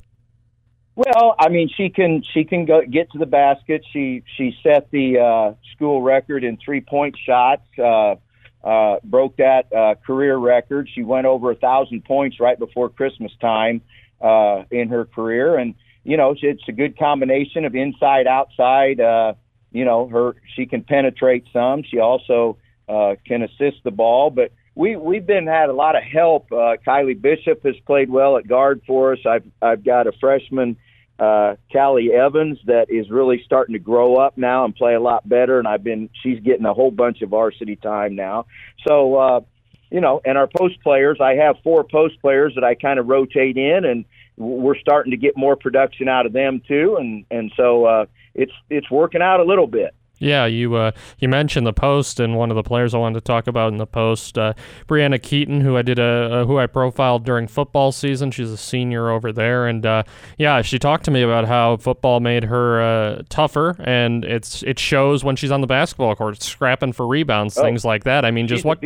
Well, 0.94 1.34
I 1.38 1.48
mean, 1.48 1.70
she 1.74 1.88
can 1.88 2.22
she 2.34 2.44
can 2.44 2.66
go 2.66 2.82
get 2.84 3.10
to 3.12 3.18
the 3.18 3.26
basket. 3.26 3.84
She 3.92 4.22
she 4.36 4.54
set 4.62 4.90
the 4.90 5.18
uh, 5.18 5.54
school 5.72 6.02
record 6.02 6.44
in 6.44 6.58
three 6.62 6.80
point 6.80 7.16
shots. 7.24 7.62
Uh, 7.78 8.16
uh, 8.62 8.98
broke 9.04 9.36
that 9.36 9.70
career 10.04 10.36
record. 10.36 10.88
She 10.92 11.04
went 11.04 11.26
over 11.26 11.52
a 11.52 11.54
thousand 11.54 12.04
points 12.04 12.38
right 12.40 12.58
before 12.58 12.90
Christmas 12.90 13.32
time 13.40 13.80
uh, 14.20 14.64
in 14.70 14.88
her 14.88 15.04
career, 15.04 15.56
and 15.56 15.74
you 16.04 16.16
know 16.16 16.34
it's 16.40 16.68
a 16.68 16.72
good 16.72 16.98
combination 16.98 17.64
of 17.64 17.74
inside 17.74 18.26
outside. 18.26 19.00
Uh, 19.00 19.34
you 19.70 19.84
know, 19.84 20.08
her 20.08 20.36
she 20.54 20.66
can 20.66 20.82
penetrate 20.82 21.44
some. 21.52 21.82
She 21.82 21.98
also 21.98 22.56
uh, 22.88 23.16
can 23.26 23.42
assist 23.42 23.84
the 23.84 23.90
ball, 23.90 24.30
but 24.30 24.52
we 24.74 24.96
we've 24.96 25.26
been 25.26 25.46
had 25.46 25.68
a 25.68 25.74
lot 25.74 25.96
of 25.96 26.02
help. 26.02 26.50
Uh, 26.50 26.76
Kylie 26.86 27.20
Bishop 27.20 27.62
has 27.64 27.76
played 27.86 28.10
well 28.10 28.36
at 28.36 28.46
guard 28.46 28.82
for 28.86 29.12
us. 29.12 29.18
I've 29.26 29.44
I've 29.60 29.84
got 29.84 30.06
a 30.06 30.12
freshman 30.12 30.76
uh, 31.18 31.56
Callie 31.72 32.12
Evans 32.12 32.58
that 32.66 32.86
is 32.90 33.10
really 33.10 33.42
starting 33.44 33.72
to 33.72 33.78
grow 33.78 34.16
up 34.16 34.38
now 34.38 34.64
and 34.64 34.74
play 34.74 34.94
a 34.94 35.00
lot 35.00 35.28
better. 35.28 35.58
And 35.58 35.66
I've 35.66 35.82
been, 35.82 36.10
she's 36.22 36.40
getting 36.40 36.64
a 36.64 36.72
whole 36.72 36.90
bunch 36.90 37.22
of 37.22 37.30
varsity 37.30 37.76
time 37.76 38.14
now. 38.14 38.46
So, 38.86 39.16
uh, 39.16 39.40
you 39.90 40.00
know, 40.00 40.20
and 40.24 40.36
our 40.36 40.46
post 40.46 40.80
players, 40.82 41.18
I 41.20 41.34
have 41.34 41.56
four 41.62 41.84
post 41.84 42.20
players 42.20 42.54
that 42.54 42.64
I 42.64 42.74
kind 42.74 42.98
of 42.98 43.08
rotate 43.08 43.56
in, 43.56 43.84
and 43.84 44.04
we're 44.36 44.78
starting 44.78 45.10
to 45.10 45.16
get 45.16 45.36
more 45.36 45.56
production 45.56 46.08
out 46.08 46.26
of 46.26 46.32
them 46.32 46.62
too. 46.66 46.96
And 46.98 47.24
and 47.30 47.52
so 47.56 47.84
uh, 47.84 48.06
it's 48.34 48.52
it's 48.70 48.90
working 48.90 49.22
out 49.22 49.40
a 49.40 49.44
little 49.44 49.66
bit. 49.66 49.94
Yeah, 50.20 50.46
you 50.46 50.74
uh, 50.74 50.92
you 51.18 51.28
mentioned 51.28 51.66
the 51.66 51.72
post, 51.72 52.18
and 52.18 52.36
one 52.36 52.50
of 52.50 52.56
the 52.56 52.62
players 52.62 52.92
I 52.92 52.98
wanted 52.98 53.20
to 53.20 53.24
talk 53.24 53.46
about 53.46 53.72
in 53.72 53.78
the 53.78 53.86
post, 53.86 54.36
uh, 54.36 54.54
Brianna 54.88 55.22
Keaton, 55.22 55.60
who 55.60 55.76
I 55.76 55.82
did 55.82 55.98
a, 55.98 56.40
a, 56.40 56.44
who 56.46 56.58
I 56.58 56.66
profiled 56.66 57.24
during 57.24 57.46
football 57.46 57.92
season. 57.92 58.30
She's 58.30 58.50
a 58.50 58.56
senior 58.56 59.10
over 59.10 59.32
there, 59.32 59.68
and 59.68 59.86
uh, 59.86 60.02
yeah, 60.36 60.60
she 60.62 60.78
talked 60.78 61.04
to 61.04 61.10
me 61.10 61.22
about 61.22 61.46
how 61.46 61.76
football 61.76 62.18
made 62.18 62.44
her 62.44 62.80
uh, 62.80 63.22
tougher, 63.28 63.76
and 63.78 64.24
it's 64.24 64.62
it 64.64 64.78
shows 64.78 65.22
when 65.22 65.36
she's 65.36 65.52
on 65.52 65.60
the 65.60 65.68
basketball 65.68 66.16
court, 66.16 66.42
scrapping 66.42 66.92
for 66.92 67.06
rebounds, 67.06 67.56
oh, 67.56 67.62
things 67.62 67.84
like 67.84 68.04
that. 68.04 68.24
I 68.24 68.32
mean, 68.32 68.48
just 68.48 68.64
what? 68.64 68.80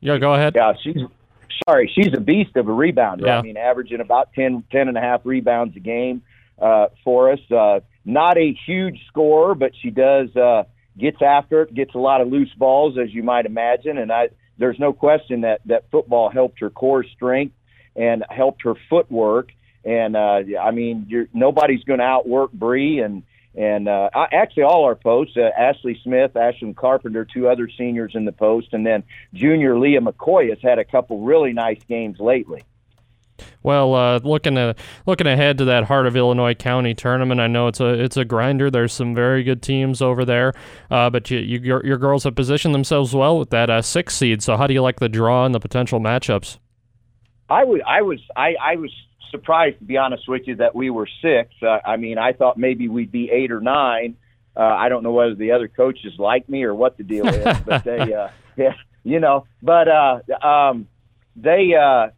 Yeah, 0.00 0.18
go 0.18 0.34
ahead. 0.34 0.54
Yeah, 0.56 0.72
she's 0.82 0.96
sorry, 1.68 1.90
she's 1.94 2.12
a 2.16 2.20
beast 2.20 2.56
of 2.56 2.68
a 2.68 2.70
rebounder. 2.70 3.26
Yeah. 3.26 3.38
I 3.38 3.42
mean, 3.42 3.56
averaging 3.56 4.00
about 4.00 4.32
10, 4.34 4.64
10 4.70 4.88
and 4.88 4.96
a 4.96 5.00
half 5.00 5.20
rebounds 5.24 5.76
a 5.76 5.80
game 5.80 6.22
uh, 6.60 6.86
for 7.04 7.32
us. 7.32 7.40
Uh, 7.50 7.80
not 8.04 8.38
a 8.38 8.56
huge 8.66 8.98
scorer, 9.08 9.54
but 9.54 9.72
she 9.80 9.90
does 9.90 10.34
uh, 10.36 10.64
gets 10.98 11.18
after 11.22 11.62
it, 11.62 11.74
gets 11.74 11.94
a 11.94 11.98
lot 11.98 12.20
of 12.20 12.28
loose 12.28 12.52
balls, 12.56 12.96
as 12.98 13.12
you 13.12 13.22
might 13.22 13.46
imagine. 13.46 13.98
And 13.98 14.10
I, 14.10 14.28
there's 14.58 14.78
no 14.78 14.92
question 14.92 15.42
that 15.42 15.60
that 15.66 15.90
football 15.90 16.30
helped 16.30 16.60
her 16.60 16.70
core 16.70 17.04
strength 17.04 17.54
and 17.96 18.24
helped 18.30 18.62
her 18.62 18.74
footwork. 18.88 19.50
And 19.84 20.16
uh, 20.16 20.42
I 20.60 20.70
mean, 20.70 21.06
you're, 21.08 21.26
nobody's 21.32 21.84
going 21.84 22.00
to 22.00 22.04
outwork 22.04 22.52
Bree 22.52 23.00
and 23.00 23.22
and 23.54 23.88
uh, 23.88 24.10
actually 24.32 24.62
all 24.62 24.84
our 24.84 24.94
posts. 24.94 25.36
Uh, 25.36 25.50
Ashley 25.58 25.98
Smith, 26.02 26.32
Ashlyn 26.34 26.74
Carpenter, 26.76 27.24
two 27.24 27.48
other 27.48 27.68
seniors 27.76 28.12
in 28.14 28.24
the 28.24 28.32
post, 28.32 28.68
and 28.72 28.86
then 28.86 29.02
junior 29.34 29.78
Leah 29.78 30.00
McCoy 30.00 30.50
has 30.50 30.58
had 30.62 30.78
a 30.78 30.84
couple 30.84 31.20
really 31.20 31.52
nice 31.52 31.80
games 31.88 32.18
lately. 32.20 32.62
Well, 33.62 33.94
uh, 33.94 34.20
looking 34.22 34.58
at 34.58 34.78
looking 35.06 35.26
ahead 35.26 35.58
to 35.58 35.64
that 35.66 35.84
Heart 35.84 36.06
of 36.06 36.16
Illinois 36.16 36.54
County 36.54 36.94
tournament, 36.94 37.40
I 37.40 37.46
know 37.46 37.68
it's 37.68 37.80
a 37.80 37.88
it's 37.88 38.16
a 38.16 38.24
grinder. 38.24 38.70
There's 38.70 38.92
some 38.92 39.14
very 39.14 39.42
good 39.42 39.62
teams 39.62 40.02
over 40.02 40.24
there, 40.24 40.52
uh, 40.90 41.10
but 41.10 41.30
you, 41.30 41.38
you, 41.38 41.58
your 41.60 41.84
your 41.84 41.98
girls 41.98 42.24
have 42.24 42.34
positioned 42.34 42.74
themselves 42.74 43.14
well 43.14 43.38
with 43.38 43.50
that 43.50 43.70
uh, 43.70 43.82
six 43.82 44.16
seed. 44.16 44.42
So, 44.42 44.56
how 44.56 44.66
do 44.66 44.74
you 44.74 44.82
like 44.82 45.00
the 45.00 45.08
draw 45.08 45.44
and 45.46 45.54
the 45.54 45.60
potential 45.60 46.00
matchups? 46.00 46.58
I 47.48 47.64
would 47.64 47.82
I 47.82 48.02
was 48.02 48.20
I, 48.36 48.54
I 48.62 48.76
was 48.76 48.92
surprised 49.30 49.78
to 49.78 49.84
be 49.84 49.96
honest 49.96 50.28
with 50.28 50.42
you 50.46 50.56
that 50.56 50.74
we 50.74 50.90
were 50.90 51.08
six. 51.22 51.50
Uh, 51.62 51.78
I 51.84 51.96
mean, 51.96 52.18
I 52.18 52.32
thought 52.32 52.58
maybe 52.58 52.88
we'd 52.88 53.12
be 53.12 53.30
eight 53.30 53.52
or 53.52 53.60
nine. 53.60 54.16
Uh, 54.56 54.62
I 54.62 54.88
don't 54.88 55.02
know 55.02 55.12
whether 55.12 55.34
the 55.34 55.52
other 55.52 55.68
coaches 55.68 56.12
like 56.18 56.48
me 56.48 56.64
or 56.64 56.74
what 56.74 56.96
the 56.96 57.04
deal 57.04 57.26
is, 57.26 57.58
but 57.66 57.84
they, 57.84 58.12
uh, 58.12 58.28
yeah, 58.56 58.74
you 59.04 59.20
know, 59.20 59.46
but 59.62 59.88
uh, 59.88 60.46
um, 60.46 60.88
they. 61.36 61.74
Uh, 61.74 62.08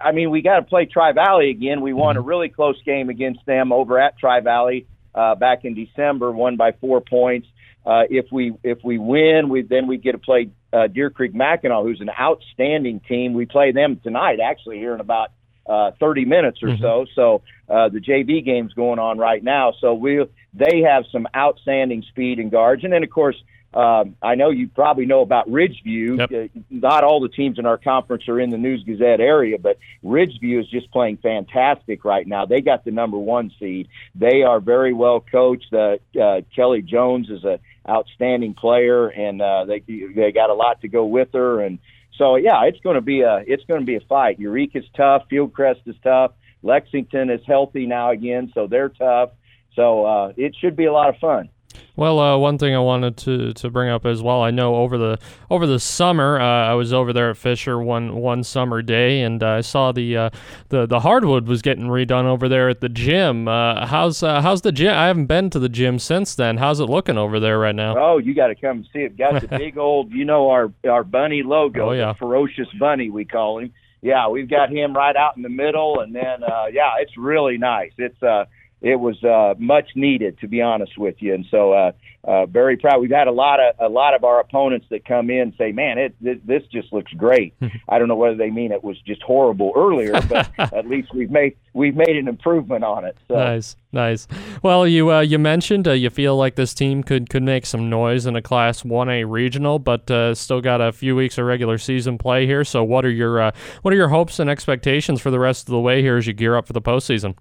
I 0.00 0.10
mean, 0.12 0.30
we 0.30 0.42
got 0.42 0.56
to 0.56 0.62
play 0.62 0.86
Tri 0.86 1.12
Valley 1.12 1.50
again. 1.50 1.80
We 1.80 1.92
won 1.92 2.16
a 2.16 2.20
mm-hmm. 2.20 2.28
really 2.28 2.48
close 2.48 2.80
game 2.82 3.10
against 3.10 3.46
them 3.46 3.72
over 3.72 4.00
at 4.00 4.18
Tri 4.18 4.40
Valley 4.40 4.86
uh, 5.14 5.34
back 5.34 5.64
in 5.64 5.74
December, 5.74 6.32
won 6.32 6.56
by 6.56 6.72
four 6.72 7.00
points. 7.00 7.46
Uh, 7.86 8.02
if 8.10 8.26
we 8.30 8.54
if 8.62 8.78
we 8.84 8.98
win, 8.98 9.48
we 9.48 9.62
then 9.62 9.86
we 9.86 9.96
get 9.96 10.12
to 10.12 10.18
play 10.18 10.50
uh, 10.72 10.88
Deer 10.88 11.10
Creek 11.10 11.32
Mackinaw, 11.32 11.82
who's 11.82 12.00
an 12.00 12.10
outstanding 12.10 13.00
team. 13.00 13.34
We 13.34 13.46
play 13.46 13.72
them 13.72 14.00
tonight, 14.02 14.40
actually, 14.40 14.78
here 14.78 14.94
in 14.94 15.00
about 15.00 15.30
uh, 15.68 15.92
30 16.00 16.24
minutes 16.24 16.62
or 16.62 16.68
mm-hmm. 16.68 16.82
so. 16.82 17.06
So 17.14 17.42
uh, 17.68 17.88
the 17.88 18.00
JV 18.00 18.44
game's 18.44 18.72
going 18.72 18.98
on 18.98 19.18
right 19.18 19.42
now. 19.42 19.72
So 19.80 19.94
we 19.94 20.24
they 20.54 20.80
have 20.80 21.04
some 21.12 21.28
outstanding 21.36 22.02
speed 22.08 22.38
and 22.38 22.50
guards, 22.50 22.84
and 22.84 22.92
then 22.92 23.02
of 23.02 23.10
course 23.10 23.36
um, 23.74 24.16
I 24.22 24.34
know 24.34 24.48
you 24.48 24.68
probably 24.68 25.04
know 25.04 25.20
about 25.20 25.48
Ridgeview. 25.48 26.18
Yep. 26.18 26.32
Uh, 26.32 26.60
not 26.70 27.04
all 27.04 27.20
the 27.20 27.28
teams 27.28 27.58
in 27.58 27.66
our 27.66 27.76
conference 27.76 28.26
are 28.28 28.40
in 28.40 28.48
the 28.48 28.56
News 28.56 28.82
Gazette 28.82 29.20
area, 29.20 29.58
but 29.58 29.78
Ridgeview 30.02 30.60
is 30.60 30.68
just 30.68 30.90
playing 30.90 31.18
fantastic 31.18 32.04
right 32.04 32.26
now. 32.26 32.46
They 32.46 32.62
got 32.62 32.84
the 32.84 32.90
number 32.90 33.18
one 33.18 33.52
seed. 33.58 33.88
They 34.14 34.42
are 34.42 34.60
very 34.60 34.94
well 34.94 35.20
coached. 35.20 35.72
Uh, 35.72 35.98
uh, 36.18 36.40
Kelly 36.56 36.80
Jones 36.80 37.28
is 37.28 37.44
an 37.44 37.58
outstanding 37.86 38.54
player, 38.54 39.08
and 39.08 39.42
uh, 39.42 39.66
they 39.66 39.80
they 39.80 40.32
got 40.32 40.48
a 40.48 40.54
lot 40.54 40.80
to 40.80 40.88
go 40.88 41.04
with 41.04 41.28
her. 41.34 41.60
And 41.60 41.78
so, 42.18 42.36
yeah, 42.36 42.64
it's 42.64 42.80
going 42.80 42.96
to 42.96 43.00
be 43.00 43.22
a 43.22 43.42
it's 43.46 43.64
going 43.64 43.80
to 43.80 43.86
be 43.86 43.94
a 43.94 44.00
fight. 44.00 44.38
Eureka's 44.38 44.84
tough. 44.96 45.22
Fieldcrest 45.30 45.86
is 45.86 45.96
tough. 46.02 46.32
Lexington 46.62 47.30
is 47.30 47.40
healthy 47.46 47.86
now 47.86 48.10
again, 48.10 48.50
so 48.52 48.66
they're 48.66 48.88
tough. 48.88 49.30
So 49.74 50.04
uh, 50.04 50.32
it 50.36 50.56
should 50.60 50.74
be 50.74 50.86
a 50.86 50.92
lot 50.92 51.08
of 51.08 51.16
fun. 51.20 51.48
Well, 51.96 52.20
uh, 52.20 52.38
one 52.38 52.58
thing 52.58 52.74
I 52.74 52.78
wanted 52.78 53.16
to, 53.18 53.52
to 53.54 53.70
bring 53.70 53.90
up 53.90 54.06
as 54.06 54.22
well. 54.22 54.40
I 54.42 54.50
know 54.50 54.76
over 54.76 54.96
the 54.96 55.18
over 55.50 55.66
the 55.66 55.80
summer, 55.80 56.40
uh, 56.40 56.70
I 56.70 56.74
was 56.74 56.92
over 56.92 57.12
there 57.12 57.30
at 57.30 57.36
Fisher 57.36 57.80
one 57.80 58.16
one 58.16 58.44
summer 58.44 58.82
day, 58.82 59.22
and 59.22 59.42
uh, 59.42 59.48
I 59.48 59.60
saw 59.62 59.90
the 59.92 60.16
uh, 60.16 60.30
the 60.68 60.86
the 60.86 61.00
hardwood 61.00 61.48
was 61.48 61.60
getting 61.60 61.86
redone 61.86 62.24
over 62.24 62.48
there 62.48 62.68
at 62.68 62.80
the 62.80 62.88
gym. 62.88 63.48
Uh, 63.48 63.86
how's 63.86 64.22
uh, 64.22 64.40
how's 64.42 64.62
the 64.62 64.72
gym? 64.72 64.92
I 64.92 65.06
haven't 65.06 65.26
been 65.26 65.50
to 65.50 65.58
the 65.58 65.68
gym 65.68 65.98
since 65.98 66.34
then. 66.34 66.58
How's 66.58 66.80
it 66.80 66.86
looking 66.86 67.18
over 67.18 67.40
there 67.40 67.58
right 67.58 67.74
now? 67.74 67.96
Oh, 67.98 68.18
you 68.18 68.34
got 68.34 68.48
to 68.48 68.54
come 68.54 68.84
see 68.92 69.00
it. 69.00 69.16
Got 69.16 69.40
the 69.40 69.48
big 69.58 69.76
old, 69.76 70.12
you 70.12 70.24
know, 70.24 70.50
our 70.50 70.72
our 70.88 71.02
bunny 71.02 71.42
logo, 71.42 71.90
oh, 71.90 71.92
yeah. 71.92 72.12
the 72.12 72.18
ferocious 72.18 72.68
bunny 72.78 73.10
we 73.10 73.24
call 73.24 73.58
him. 73.58 73.72
Yeah, 74.02 74.28
we've 74.28 74.48
got 74.48 74.70
him 74.70 74.94
right 74.94 75.16
out 75.16 75.36
in 75.36 75.42
the 75.42 75.48
middle, 75.48 75.98
and 75.98 76.14
then 76.14 76.42
yeah, 76.72 76.92
it's 77.00 77.16
really 77.16 77.58
nice. 77.58 77.90
It's 77.98 78.22
uh 78.22 78.44
it 78.80 78.96
was 78.96 79.22
uh, 79.24 79.54
much 79.58 79.90
needed, 79.94 80.38
to 80.40 80.48
be 80.48 80.62
honest 80.62 80.96
with 80.98 81.16
you. 81.20 81.34
And 81.34 81.44
so, 81.50 81.72
uh, 81.72 81.92
uh, 82.24 82.46
very 82.46 82.76
proud. 82.76 83.00
We've 83.00 83.10
had 83.10 83.26
a 83.26 83.32
lot 83.32 83.58
of 83.58 83.74
a 83.78 83.88
lot 83.88 84.14
of 84.14 84.22
our 84.22 84.40
opponents 84.40 84.86
that 84.90 85.04
come 85.04 85.30
in 85.30 85.40
and 85.40 85.54
say, 85.56 85.72
"Man, 85.72 85.98
it, 85.98 86.14
it 86.20 86.46
this 86.46 86.62
just 86.70 86.92
looks 86.92 87.12
great." 87.12 87.54
I 87.88 87.98
don't 87.98 88.08
know 88.08 88.16
whether 88.16 88.36
they 88.36 88.50
mean 88.50 88.70
it 88.70 88.84
was 88.84 89.00
just 89.00 89.22
horrible 89.22 89.72
earlier, 89.74 90.20
but 90.28 90.50
at 90.58 90.86
least 90.86 91.14
we've 91.14 91.30
made 91.30 91.56
we've 91.72 91.96
made 91.96 92.16
an 92.16 92.28
improvement 92.28 92.84
on 92.84 93.04
it. 93.04 93.16
So. 93.28 93.34
Nice, 93.34 93.76
nice. 93.92 94.28
Well, 94.62 94.86
you 94.86 95.10
uh, 95.10 95.20
you 95.20 95.38
mentioned 95.38 95.88
uh, 95.88 95.92
you 95.92 96.10
feel 96.10 96.36
like 96.36 96.56
this 96.56 96.74
team 96.74 97.02
could 97.02 97.30
could 97.30 97.44
make 97.44 97.64
some 97.64 97.88
noise 97.88 98.26
in 98.26 98.36
a 98.36 98.42
Class 98.42 98.84
One 98.84 99.08
A 99.08 99.24
regional, 99.24 99.78
but 99.78 100.10
uh, 100.10 100.34
still 100.34 100.60
got 100.60 100.80
a 100.80 100.92
few 100.92 101.16
weeks 101.16 101.38
of 101.38 101.46
regular 101.46 101.78
season 101.78 102.18
play 102.18 102.46
here. 102.46 102.64
So, 102.64 102.84
what 102.84 103.04
are 103.04 103.10
your 103.10 103.52
what 103.82 103.94
are 103.94 103.96
your 103.96 104.08
hopes 104.08 104.38
and 104.38 104.50
expectations 104.50 105.20
for 105.20 105.30
the 105.30 105.38
rest 105.38 105.68
of 105.68 105.72
the 105.72 105.80
way 105.80 106.02
here 106.02 106.16
as 106.16 106.26
you 106.26 106.32
gear 106.32 106.56
up 106.56 106.66
for 106.66 106.72
the 106.72 106.82
postseason? 106.82 107.36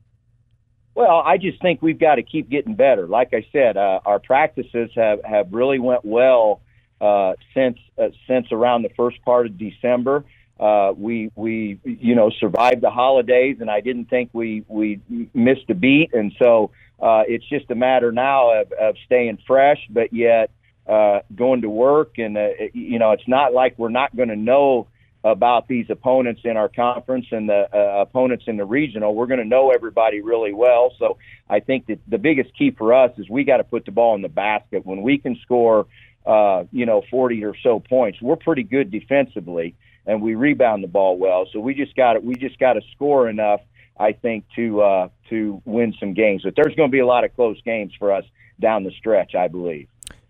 Well, 0.98 1.22
I 1.24 1.38
just 1.38 1.62
think 1.62 1.84
we've 1.84 2.00
got 2.00 2.16
to 2.16 2.24
keep 2.24 2.50
getting 2.50 2.74
better. 2.74 3.06
Like 3.06 3.32
I 3.32 3.46
said, 3.52 3.78
uh, 3.78 4.00
our 4.04 4.18
practices 4.18 4.90
have 4.96 5.24
have 5.24 5.54
really 5.54 5.78
went 5.78 6.04
well 6.04 6.60
uh, 7.00 7.34
since 7.54 7.78
uh, 8.00 8.08
since 8.28 8.48
around 8.52 8.82
the 8.82 8.90
first 8.98 9.24
part 9.24 9.46
of 9.46 9.60
December. 9.60 10.26
Uh, 10.60 10.94
we 10.98 11.32
we 11.36 11.80
you 11.84 12.16
know 12.16 12.32
survived 12.40 12.82
the 12.82 12.90
holidays, 12.90 13.58
and 13.62 13.70
I 13.70 13.80
didn't 13.80 14.06
think 14.06 14.32
we 14.34 14.66
we 14.68 15.00
missed 15.36 15.70
a 15.70 15.76
beat, 15.76 16.16
and 16.16 16.34
so 16.42 16.72
uh, 17.00 17.22
it's 17.28 17.48
just 17.48 17.70
a 17.70 17.76
matter 17.76 18.12
now 18.12 18.60
of, 18.60 18.72
of 18.72 18.96
staying 19.06 19.38
fresh, 19.46 19.78
but 19.92 20.12
yet 20.12 20.50
uh, 20.88 21.20
going 21.36 21.62
to 21.62 21.70
work. 21.70 22.18
And 22.18 22.36
uh, 22.36 22.48
you 22.74 22.98
know, 22.98 23.12
it's 23.12 23.28
not 23.28 23.54
like 23.54 23.78
we're 23.78 23.90
not 23.90 24.16
going 24.16 24.30
to 24.30 24.36
know 24.36 24.88
about 25.24 25.68
these 25.68 25.88
opponents 25.90 26.42
in 26.44 26.58
our 26.58 26.70
conference 26.70 27.26
and 27.32 27.50
the 27.50 27.68
uh, 27.74 28.02
opponents 28.02 28.46
in 28.48 28.58
the 28.58 28.66
regional. 28.66 29.14
We're 29.16 29.28
going 29.28 29.40
to 29.40 29.48
know 29.48 29.72
everybody 29.72 30.22
really 30.22 30.54
well. 30.54 30.94
So 31.00 31.18
I 31.50 31.60
think 31.60 31.88
that 31.88 32.00
the 32.08 32.18
biggest 32.18 32.56
key 32.58 32.72
for 32.72 32.94
us 32.94 33.12
is 33.18 33.30
we 33.30 33.44
got 33.44 33.58
to 33.58 33.64
put 33.64 33.86
the 33.86 33.92
ball 33.92 34.16
in 34.16 34.22
the 34.22 34.30
basket. 34.30 34.86
When 34.86 35.02
we 35.02 35.18
can 35.18 35.36
score, 35.42 35.88
uh, 36.26 36.66
you 36.72 36.86
know, 36.86 37.02
40 37.10 37.44
or 37.44 37.56
so 37.62 37.80
points, 37.80 38.22
we're 38.22 38.36
pretty 38.36 38.64
good 38.64 38.92
defensively 38.92 39.76
and 40.08 40.22
we 40.22 40.34
rebound 40.36 40.84
the 40.84 40.88
ball 40.88 41.18
well. 41.18 41.48
So 41.52 41.60
we 41.60 41.76
just 41.76 41.96
got 41.96 42.14
to 42.14 42.20
we 42.20 42.36
just 42.36 42.58
got 42.58 42.74
to 42.74 42.82
score 42.96 43.30
enough, 43.30 43.60
I 44.00 44.14
think, 44.14 44.46
to 44.56 44.82
uh, 44.82 45.10
to 45.30 45.62
win 45.66 45.94
some 46.00 46.14
games. 46.14 46.42
But 46.44 46.56
there's 46.56 46.74
going 46.76 46.90
to 46.90 46.92
be 46.92 47.00
a 47.00 47.06
lot 47.06 47.26
of 47.26 47.36
close 47.36 47.62
games 47.64 47.94
for 48.00 48.12
us 48.14 48.24
down 48.60 48.84
the 48.84 48.92
stretch, 48.92 49.36
I 49.36 49.50
believe. 49.50 49.88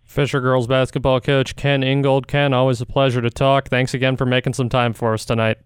Fisher 0.07 0.39
girls 0.39 0.67
basketball 0.67 1.19
coach 1.19 1.55
Ken 1.55 1.83
Ingold. 1.83 2.27
Ken, 2.27 2.53
always 2.53 2.81
a 2.81 2.85
pleasure 2.85 3.21
to 3.21 3.29
talk. 3.29 3.67
Thanks 3.67 3.93
again 3.93 4.15
for 4.15 4.25
making 4.25 4.53
some 4.53 4.69
time 4.69 4.93
for 4.93 5.13
us 5.13 5.25
tonight. 5.25 5.57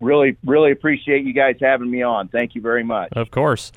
Really, 0.00 0.36
really 0.44 0.72
appreciate 0.72 1.24
you 1.24 1.34
guys 1.34 1.56
having 1.60 1.90
me 1.90 2.02
on. 2.02 2.28
Thank 2.28 2.54
you 2.54 2.62
very 2.62 2.82
much. 2.82 3.10
Of 3.12 3.30
course. 3.30 3.70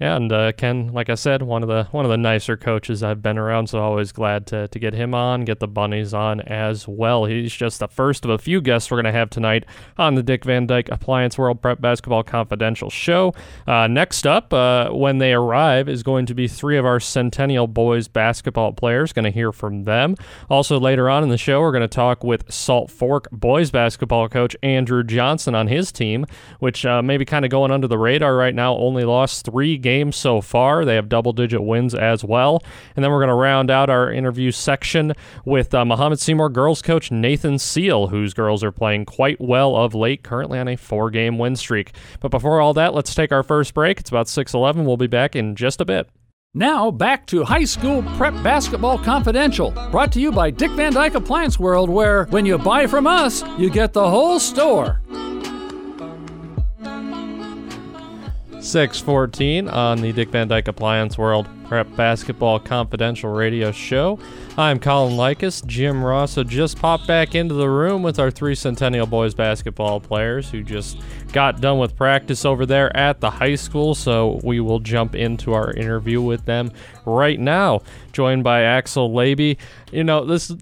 Yeah, 0.00 0.14
and 0.14 0.32
uh, 0.32 0.52
Ken, 0.52 0.92
like 0.92 1.10
I 1.10 1.16
said, 1.16 1.42
one 1.42 1.64
of 1.64 1.68
the 1.68 1.88
one 1.90 2.04
of 2.04 2.10
the 2.10 2.16
nicer 2.16 2.56
coaches 2.56 3.02
I've 3.02 3.20
been 3.20 3.36
around, 3.36 3.66
so 3.66 3.80
always 3.80 4.12
glad 4.12 4.46
to, 4.48 4.68
to 4.68 4.78
get 4.78 4.94
him 4.94 5.12
on, 5.12 5.44
get 5.44 5.58
the 5.58 5.66
bunnies 5.66 6.14
on 6.14 6.40
as 6.42 6.86
well. 6.86 7.24
He's 7.24 7.52
just 7.52 7.80
the 7.80 7.88
first 7.88 8.24
of 8.24 8.30
a 8.30 8.38
few 8.38 8.60
guests 8.60 8.90
we're 8.90 8.96
going 8.96 9.12
to 9.12 9.18
have 9.18 9.28
tonight 9.28 9.64
on 9.96 10.14
the 10.14 10.22
Dick 10.22 10.44
Van 10.44 10.68
Dyke 10.68 10.88
Appliance 10.90 11.36
World 11.36 11.60
Prep 11.60 11.80
Basketball 11.80 12.22
Confidential 12.22 12.90
show. 12.90 13.34
Uh, 13.66 13.88
next 13.88 14.24
up, 14.24 14.52
uh, 14.52 14.90
when 14.90 15.18
they 15.18 15.32
arrive, 15.32 15.88
is 15.88 16.04
going 16.04 16.26
to 16.26 16.34
be 16.34 16.46
three 16.46 16.78
of 16.78 16.86
our 16.86 17.00
Centennial 17.00 17.66
boys 17.66 18.06
basketball 18.06 18.72
players. 18.72 19.12
Going 19.12 19.24
to 19.24 19.32
hear 19.32 19.50
from 19.50 19.82
them. 19.82 20.14
Also, 20.48 20.78
later 20.78 21.10
on 21.10 21.24
in 21.24 21.28
the 21.28 21.36
show, 21.38 21.60
we're 21.60 21.72
going 21.72 21.82
to 21.82 21.88
talk 21.88 22.22
with 22.22 22.52
Salt 22.52 22.92
Fork 22.92 23.28
boys 23.32 23.72
basketball 23.72 24.28
coach 24.28 24.54
Andrew 24.62 25.02
Johnson 25.02 25.56
on 25.56 25.66
his 25.66 25.90
team, 25.90 26.24
which 26.60 26.86
uh, 26.86 27.02
maybe 27.02 27.24
kind 27.24 27.44
of 27.44 27.50
going 27.50 27.72
under 27.72 27.88
the 27.88 27.98
radar 27.98 28.36
right 28.36 28.54
now. 28.54 28.76
Only 28.76 29.02
lost 29.02 29.44
three 29.44 29.76
games 29.76 29.87
games 29.88 30.16
so 30.16 30.42
far. 30.42 30.84
They 30.84 30.96
have 30.96 31.08
double 31.08 31.32
digit 31.32 31.62
wins 31.62 31.94
as 31.94 32.22
well. 32.22 32.62
And 32.94 33.02
then 33.02 33.10
we're 33.10 33.20
going 33.20 33.28
to 33.28 33.34
round 33.34 33.70
out 33.70 33.88
our 33.88 34.12
interview 34.12 34.50
section 34.50 35.14
with 35.46 35.72
uh, 35.72 35.82
Mahomet 35.84 36.18
Seymour 36.18 36.50
girls 36.50 36.82
coach 36.82 37.10
Nathan 37.10 37.58
Seal, 37.58 38.08
whose 38.08 38.34
girls 38.34 38.62
are 38.62 38.70
playing 38.70 39.06
quite 39.06 39.40
well 39.40 39.74
of 39.74 39.94
late, 39.94 40.22
currently 40.22 40.58
on 40.58 40.68
a 40.68 40.76
four 40.76 41.10
game 41.10 41.38
win 41.38 41.56
streak. 41.56 41.92
But 42.20 42.30
before 42.30 42.60
all 42.60 42.74
that, 42.74 42.92
let's 42.92 43.14
take 43.14 43.32
our 43.32 43.42
first 43.42 43.72
break. 43.72 43.98
It's 44.00 44.10
about 44.10 44.26
6:11. 44.26 44.84
We'll 44.84 44.98
be 44.98 45.06
back 45.06 45.34
in 45.34 45.56
just 45.56 45.80
a 45.80 45.86
bit. 45.86 46.08
Now, 46.52 46.90
back 46.90 47.26
to 47.28 47.44
High 47.44 47.64
School 47.64 48.02
Prep 48.16 48.34
Basketball 48.42 48.98
Confidential, 48.98 49.70
brought 49.90 50.12
to 50.12 50.20
you 50.20 50.32
by 50.32 50.50
Dick 50.50 50.70
Van 50.72 50.92
Dyke 50.92 51.14
Appliance 51.14 51.58
World, 51.58 51.88
where 51.88 52.24
when 52.26 52.44
you 52.44 52.58
buy 52.58 52.86
from 52.86 53.06
us, 53.06 53.42
you 53.58 53.70
get 53.70 53.92
the 53.92 54.08
whole 54.08 54.38
store. 54.38 55.00
614 58.60 59.68
on 59.68 60.00
the 60.00 60.12
Dick 60.12 60.30
Van 60.30 60.48
Dyke 60.48 60.66
Appliance 60.66 61.16
World 61.16 61.48
Prep 61.66 61.94
Basketball 61.94 62.58
Confidential 62.58 63.30
Radio 63.30 63.70
Show. 63.70 64.18
I'm 64.56 64.80
Colin 64.80 65.14
Likas. 65.14 65.64
Jim 65.64 66.02
Rossow 66.02 66.46
just 66.46 66.78
popped 66.78 67.06
back 67.06 67.36
into 67.36 67.54
the 67.54 67.68
room 67.68 68.02
with 68.02 68.18
our 68.18 68.32
three 68.32 68.56
Centennial 68.56 69.06
Boys 69.06 69.32
basketball 69.32 70.00
players 70.00 70.50
who 70.50 70.64
just 70.64 70.98
got 71.32 71.60
done 71.60 71.78
with 71.78 71.94
practice 71.94 72.44
over 72.44 72.66
there 72.66 72.94
at 72.96 73.20
the 73.20 73.30
high 73.30 73.54
school. 73.54 73.94
So 73.94 74.40
we 74.42 74.58
will 74.58 74.80
jump 74.80 75.14
into 75.14 75.52
our 75.52 75.72
interview 75.72 76.20
with 76.20 76.44
them 76.44 76.72
right 77.06 77.38
now, 77.38 77.82
joined 78.12 78.42
by 78.42 78.62
Axel 78.62 79.10
Laby. 79.10 79.56
You 79.92 80.02
know, 80.02 80.24
this. 80.24 80.52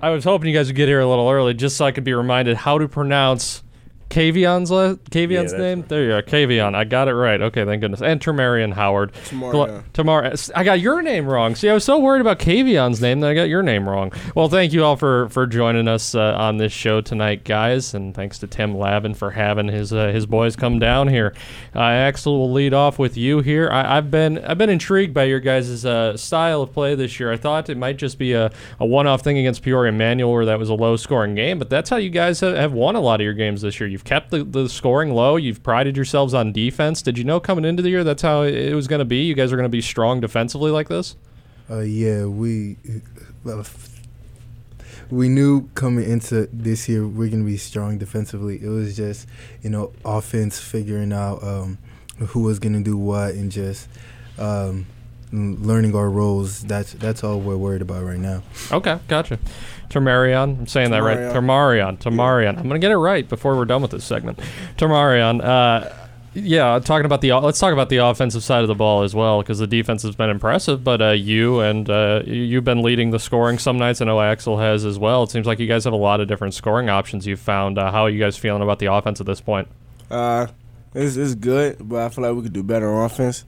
I 0.00 0.10
was 0.10 0.24
hoping 0.24 0.48
you 0.48 0.54
guys 0.58 0.68
would 0.68 0.76
get 0.76 0.88
here 0.88 1.00
a 1.00 1.06
little 1.06 1.28
early 1.28 1.52
just 1.52 1.76
so 1.76 1.84
I 1.84 1.92
could 1.92 2.04
be 2.04 2.14
reminded 2.14 2.56
how 2.56 2.78
to 2.78 2.88
pronounce 2.88 3.62
Kavion's 4.10 4.70
le- 4.70 4.96
Kavion's 4.96 5.52
yeah, 5.52 5.58
name. 5.58 5.80
Right. 5.80 5.88
There 5.88 6.04
you 6.04 6.14
are, 6.14 6.22
Kavion. 6.22 6.74
I 6.74 6.84
got 6.84 7.08
it 7.08 7.14
right. 7.14 7.40
Okay, 7.40 7.64
thank 7.64 7.80
goodness. 7.80 8.02
And 8.02 8.20
Termarian 8.20 8.72
Howard. 8.72 9.12
Tomorrow. 9.24 9.82
Tomorrow. 9.92 10.34
I 10.54 10.64
got 10.64 10.80
your 10.80 11.02
name 11.02 11.26
wrong. 11.26 11.54
See, 11.54 11.68
I 11.68 11.74
was 11.74 11.84
so 11.84 11.98
worried 11.98 12.20
about 12.20 12.38
Kavion's 12.38 13.00
name 13.00 13.20
that 13.20 13.30
I 13.30 13.34
got 13.34 13.48
your 13.48 13.62
name 13.62 13.88
wrong. 13.88 14.12
Well, 14.34 14.48
thank 14.48 14.72
you 14.72 14.84
all 14.84 14.96
for 14.96 15.28
for 15.30 15.46
joining 15.46 15.88
us 15.88 16.14
uh, 16.14 16.34
on 16.36 16.58
this 16.58 16.72
show 16.72 17.00
tonight, 17.00 17.44
guys, 17.44 17.94
and 17.94 18.14
thanks 18.14 18.38
to 18.40 18.46
Tim 18.46 18.76
Lavin 18.76 19.14
for 19.14 19.32
having 19.32 19.68
his 19.68 19.92
uh, 19.92 20.08
his 20.08 20.26
boys 20.26 20.56
come 20.56 20.78
down 20.78 21.08
here. 21.08 21.34
Uh, 21.74 21.80
Axel 21.80 22.38
will 22.38 22.52
lead 22.52 22.74
off 22.74 22.98
with 22.98 23.16
you 23.16 23.40
here. 23.40 23.68
I, 23.70 23.96
have 23.96 24.10
been 24.10 24.44
I've 24.44 24.58
been 24.58 24.70
intrigued 24.70 25.14
by 25.14 25.24
your 25.24 25.40
guys' 25.40 25.84
uh, 25.84 26.16
style 26.16 26.62
of 26.62 26.72
play 26.72 26.94
this 26.94 27.18
year. 27.18 27.32
I 27.32 27.36
thought 27.36 27.68
it 27.68 27.76
might 27.76 27.96
just 27.96 28.18
be 28.18 28.32
a, 28.32 28.52
a 28.78 28.86
one 28.86 29.06
off 29.06 29.22
thing 29.22 29.38
against 29.38 29.62
Peoria 29.62 29.92
Manual 29.92 30.32
where 30.32 30.44
that 30.46 30.58
was 30.58 30.68
a 30.68 30.74
low 30.74 30.96
scoring 30.96 31.34
game, 31.34 31.58
but 31.58 31.70
that's 31.70 31.90
how 31.90 31.96
you 31.96 32.10
guys 32.10 32.40
have, 32.40 32.56
have 32.56 32.72
won 32.72 32.96
a 32.96 33.00
lot 33.00 33.20
of 33.20 33.24
your 33.24 33.34
games 33.34 33.62
this 33.62 33.80
year. 33.80 33.88
You've 33.94 34.02
kept 34.02 34.32
the, 34.32 34.42
the 34.42 34.68
scoring 34.68 35.12
low. 35.12 35.36
You've 35.36 35.62
prided 35.62 35.94
yourselves 35.94 36.34
on 36.34 36.50
defense. 36.50 37.00
Did 37.00 37.16
you 37.16 37.22
know 37.22 37.38
coming 37.38 37.64
into 37.64 37.80
the 37.80 37.90
year 37.90 38.02
that's 38.02 38.22
how 38.22 38.42
it 38.42 38.74
was 38.74 38.88
going 38.88 38.98
to 38.98 39.04
be? 39.04 39.18
You 39.18 39.34
guys 39.36 39.52
are 39.52 39.56
going 39.56 39.66
to 39.66 39.68
be 39.68 39.80
strong 39.80 40.20
defensively 40.20 40.72
like 40.72 40.88
this? 40.88 41.14
Uh, 41.70 41.78
yeah, 41.78 42.24
we 42.24 42.76
uh, 43.46 43.62
we 45.10 45.28
knew 45.28 45.68
coming 45.76 46.10
into 46.10 46.48
this 46.52 46.88
year 46.88 47.06
we're 47.06 47.28
going 47.28 47.44
to 47.44 47.48
be 47.48 47.56
strong 47.56 47.96
defensively. 47.96 48.60
It 48.60 48.66
was 48.66 48.96
just 48.96 49.28
you 49.62 49.70
know 49.70 49.92
offense 50.04 50.58
figuring 50.58 51.12
out 51.12 51.44
um, 51.44 51.78
who 52.18 52.40
was 52.40 52.58
going 52.58 52.72
to 52.72 52.82
do 52.82 52.96
what 52.96 53.34
and 53.34 53.52
just. 53.52 53.88
Um, 54.40 54.86
learning 55.34 55.94
our 55.94 56.08
roles. 56.08 56.62
That's 56.62 56.92
that's 56.92 57.24
all 57.24 57.40
we're 57.40 57.56
worried 57.56 57.82
about 57.82 58.04
right 58.04 58.18
now. 58.18 58.42
Okay, 58.70 58.98
gotcha. 59.08 59.38
Termarion. 59.88 60.60
I'm 60.60 60.66
saying 60.66 60.90
that 60.90 61.02
right. 61.02 61.18
Termarion. 61.18 61.98
Termarion. 61.98 62.56
I'm 62.58 62.68
gonna 62.68 62.78
get 62.78 62.90
it 62.90 62.96
right 62.96 63.28
before 63.28 63.56
we're 63.56 63.64
done 63.64 63.82
with 63.82 63.90
this 63.90 64.04
segment. 64.04 64.38
Termarion. 64.76 65.42
Uh, 65.42 65.92
yeah, 66.34 66.80
talking 66.80 67.06
about 67.06 67.20
the 67.20 67.32
let's 67.32 67.58
talk 67.60 67.72
about 67.72 67.88
the 67.88 67.98
offensive 67.98 68.42
side 68.42 68.62
of 68.62 68.68
the 68.68 68.74
ball 68.74 69.02
as 69.02 69.14
well 69.14 69.40
because 69.40 69.60
the 69.60 69.68
defense 69.68 70.02
has 70.02 70.16
been 70.16 70.30
impressive. 70.30 70.82
But 70.82 71.00
uh, 71.00 71.10
you 71.10 71.60
and 71.60 71.88
uh, 71.88 72.22
you've 72.26 72.64
been 72.64 72.82
leading 72.82 73.10
the 73.10 73.20
scoring 73.20 73.58
some 73.58 73.78
nights. 73.78 74.00
I 74.00 74.06
know 74.06 74.20
Axel 74.20 74.58
has 74.58 74.84
as 74.84 74.98
well. 74.98 75.22
It 75.24 75.30
seems 75.30 75.46
like 75.46 75.60
you 75.60 75.68
guys 75.68 75.84
have 75.84 75.92
a 75.92 75.96
lot 75.96 76.20
of 76.20 76.26
different 76.26 76.54
scoring 76.54 76.88
options 76.88 77.26
you've 77.26 77.40
found. 77.40 77.78
Uh, 77.78 77.90
how 77.92 78.02
are 78.02 78.10
you 78.10 78.18
guys 78.18 78.36
feeling 78.36 78.62
about 78.62 78.80
the 78.80 78.86
offense 78.92 79.20
at 79.20 79.26
this 79.26 79.40
point? 79.40 79.68
Uh, 80.10 80.48
it's, 80.92 81.16
it's 81.16 81.34
good, 81.34 81.88
but 81.88 82.02
I 82.02 82.08
feel 82.08 82.24
like 82.24 82.34
we 82.34 82.42
could 82.42 82.52
do 82.52 82.62
better 82.62 82.92
on 82.92 83.04
offense. 83.04 83.44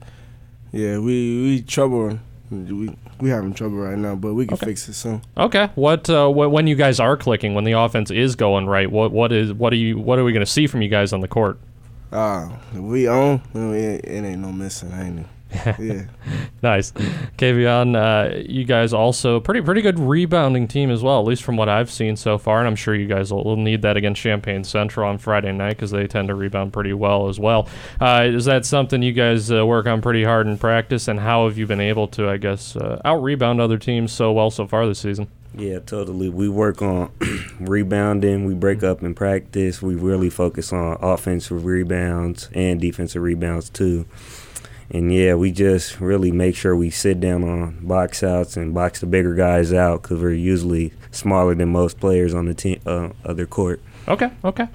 Yeah, 0.71 0.99
we 0.99 1.43
we 1.43 1.61
trouble. 1.61 2.19
We 2.49 2.95
we 3.19 3.29
having 3.29 3.53
trouble 3.53 3.77
right 3.77 3.97
now, 3.97 4.15
but 4.15 4.33
we 4.33 4.45
can 4.45 4.55
okay. 4.55 4.67
fix 4.67 4.87
it 4.87 4.93
soon. 4.93 5.21
Okay. 5.35 5.69
What, 5.75 6.09
uh, 6.09 6.29
what 6.29 6.51
when 6.51 6.67
you 6.67 6.75
guys 6.75 6.99
are 6.99 7.17
clicking, 7.17 7.55
when 7.55 7.63
the 7.63 7.73
offense 7.73 8.11
is 8.11 8.35
going 8.35 8.67
right, 8.67 8.89
what 8.89 9.11
what 9.11 9.31
is 9.31 9.53
what 9.53 9.73
are 9.73 9.77
you 9.77 9.97
what 9.97 10.19
are 10.19 10.23
we 10.23 10.31
going 10.31 10.45
to 10.45 10.51
see 10.51 10.67
from 10.67 10.81
you 10.81 10.89
guys 10.89 11.13
on 11.13 11.21
the 11.21 11.27
court? 11.27 11.59
Uh, 12.11 12.49
we 12.73 13.07
own. 13.07 13.41
It, 13.53 14.05
it 14.05 14.23
ain't 14.23 14.39
no 14.39 14.51
missing, 14.51 14.91
ain't 14.93 15.19
it? 15.19 15.25
yeah. 15.79 16.05
nice. 16.61 16.91
Kavion, 17.37 17.95
uh, 17.95 18.37
you 18.47 18.63
guys 18.63 18.93
also 18.93 19.39
pretty 19.39 19.61
pretty 19.61 19.81
good 19.81 19.99
rebounding 19.99 20.67
team 20.67 20.89
as 20.89 21.01
well, 21.03 21.19
at 21.19 21.25
least 21.25 21.43
from 21.43 21.57
what 21.57 21.69
I've 21.69 21.91
seen 21.91 22.15
so 22.15 22.37
far, 22.37 22.59
and 22.59 22.67
I'm 22.67 22.75
sure 22.75 22.95
you 22.95 23.07
guys 23.07 23.31
will, 23.31 23.43
will 23.43 23.57
need 23.57 23.81
that 23.81 23.97
against 23.97 24.21
Champaign 24.21 24.63
Central 24.63 25.07
on 25.07 25.17
Friday 25.17 25.51
night 25.51 25.71
because 25.71 25.91
they 25.91 26.07
tend 26.07 26.27
to 26.29 26.35
rebound 26.35 26.73
pretty 26.73 26.93
well 26.93 27.29
as 27.29 27.39
well. 27.39 27.67
Uh, 27.99 28.27
is 28.27 28.45
that 28.45 28.65
something 28.65 29.01
you 29.01 29.13
guys 29.13 29.51
uh, 29.51 29.65
work 29.65 29.87
on 29.87 30.01
pretty 30.01 30.23
hard 30.23 30.47
in 30.47 30.57
practice, 30.57 31.07
and 31.07 31.19
how 31.19 31.47
have 31.47 31.57
you 31.57 31.65
been 31.67 31.81
able 31.81 32.07
to, 32.09 32.29
I 32.29 32.37
guess, 32.37 32.75
uh, 32.75 33.01
out 33.05 33.23
rebound 33.23 33.61
other 33.61 33.77
teams 33.77 34.11
so 34.11 34.31
well 34.31 34.51
so 34.51 34.67
far 34.67 34.87
this 34.87 34.99
season? 34.99 35.27
Yeah, 35.57 35.79
totally. 35.79 36.29
We 36.29 36.49
work 36.49 36.81
on 36.83 37.11
rebounding. 37.59 38.45
We 38.45 38.53
break 38.53 38.83
up 38.83 39.01
in 39.01 39.15
practice. 39.15 39.81
We 39.81 39.95
really 39.95 40.29
focus 40.29 40.71
on 40.71 40.97
offensive 41.01 41.65
rebounds 41.65 42.49
and 42.53 42.79
defensive 42.79 43.23
rebounds 43.23 43.69
too. 43.69 44.05
And 44.89 45.13
yeah, 45.13 45.35
we 45.35 45.51
just 45.51 45.99
really 45.99 46.31
make 46.31 46.55
sure 46.55 46.75
we 46.75 46.89
sit 46.89 47.19
down 47.19 47.43
on 47.43 47.85
box 47.85 48.23
outs 48.23 48.55
and 48.55 48.73
box 48.73 49.01
the 49.01 49.05
bigger 49.05 49.35
guys 49.35 49.73
out 49.73 50.01
because 50.01 50.21
we're 50.21 50.31
usually 50.31 50.93
smaller 51.11 51.55
than 51.55 51.69
most 51.69 51.99
players 51.99 52.33
on 52.33 52.45
the 52.45 52.53
team, 52.53 52.79
uh, 52.85 53.09
other 53.25 53.45
court. 53.45 53.81
Okay, 54.07 54.31
okay. 54.45 54.67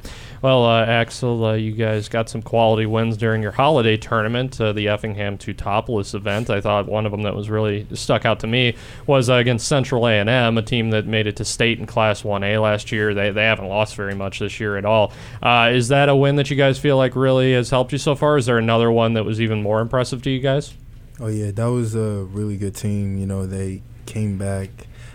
Well, 0.42 0.64
uh, 0.64 0.84
Axel, 0.84 1.44
uh, 1.44 1.52
you 1.52 1.70
guys 1.70 2.08
got 2.08 2.28
some 2.28 2.42
quality 2.42 2.84
wins 2.84 3.16
during 3.16 3.42
your 3.42 3.52
holiday 3.52 3.96
tournament, 3.96 4.60
uh, 4.60 4.72
the 4.72 4.88
Effingham 4.88 5.38
to 5.38 5.54
Teutopolis 5.54 6.16
event. 6.16 6.50
I 6.50 6.60
thought 6.60 6.86
one 6.86 7.06
of 7.06 7.12
them 7.12 7.22
that 7.22 7.36
was 7.36 7.48
really 7.48 7.86
stuck 7.94 8.24
out 8.24 8.40
to 8.40 8.48
me 8.48 8.74
was 9.06 9.30
uh, 9.30 9.34
against 9.34 9.68
Central 9.68 10.04
A&M, 10.08 10.58
a 10.58 10.62
team 10.62 10.90
that 10.90 11.06
made 11.06 11.28
it 11.28 11.36
to 11.36 11.44
state 11.44 11.78
in 11.78 11.86
Class 11.86 12.22
1A 12.22 12.60
last 12.60 12.90
year. 12.90 13.14
They, 13.14 13.30
they 13.30 13.44
haven't 13.44 13.68
lost 13.68 13.94
very 13.94 14.16
much 14.16 14.40
this 14.40 14.58
year 14.58 14.76
at 14.76 14.84
all. 14.84 15.12
Uh, 15.40 15.70
is 15.72 15.86
that 15.88 16.08
a 16.08 16.16
win 16.16 16.34
that 16.34 16.50
you 16.50 16.56
guys 16.56 16.76
feel 16.76 16.96
like 16.96 17.14
really 17.14 17.52
has 17.52 17.70
helped 17.70 17.92
you 17.92 17.98
so 17.98 18.16
far? 18.16 18.36
Is 18.36 18.46
there 18.46 18.58
another 18.58 18.90
one 18.90 19.14
that 19.14 19.24
was 19.24 19.40
even 19.40 19.62
more 19.62 19.80
impressive 19.80 20.22
to 20.22 20.30
you 20.30 20.40
guys? 20.40 20.74
Oh 21.20 21.28
yeah, 21.28 21.52
that 21.52 21.70
was 21.70 21.94
a 21.94 22.24
really 22.24 22.56
good 22.56 22.74
team. 22.74 23.16
You 23.16 23.26
know, 23.26 23.46
they 23.46 23.82
came 24.06 24.38
back 24.38 24.70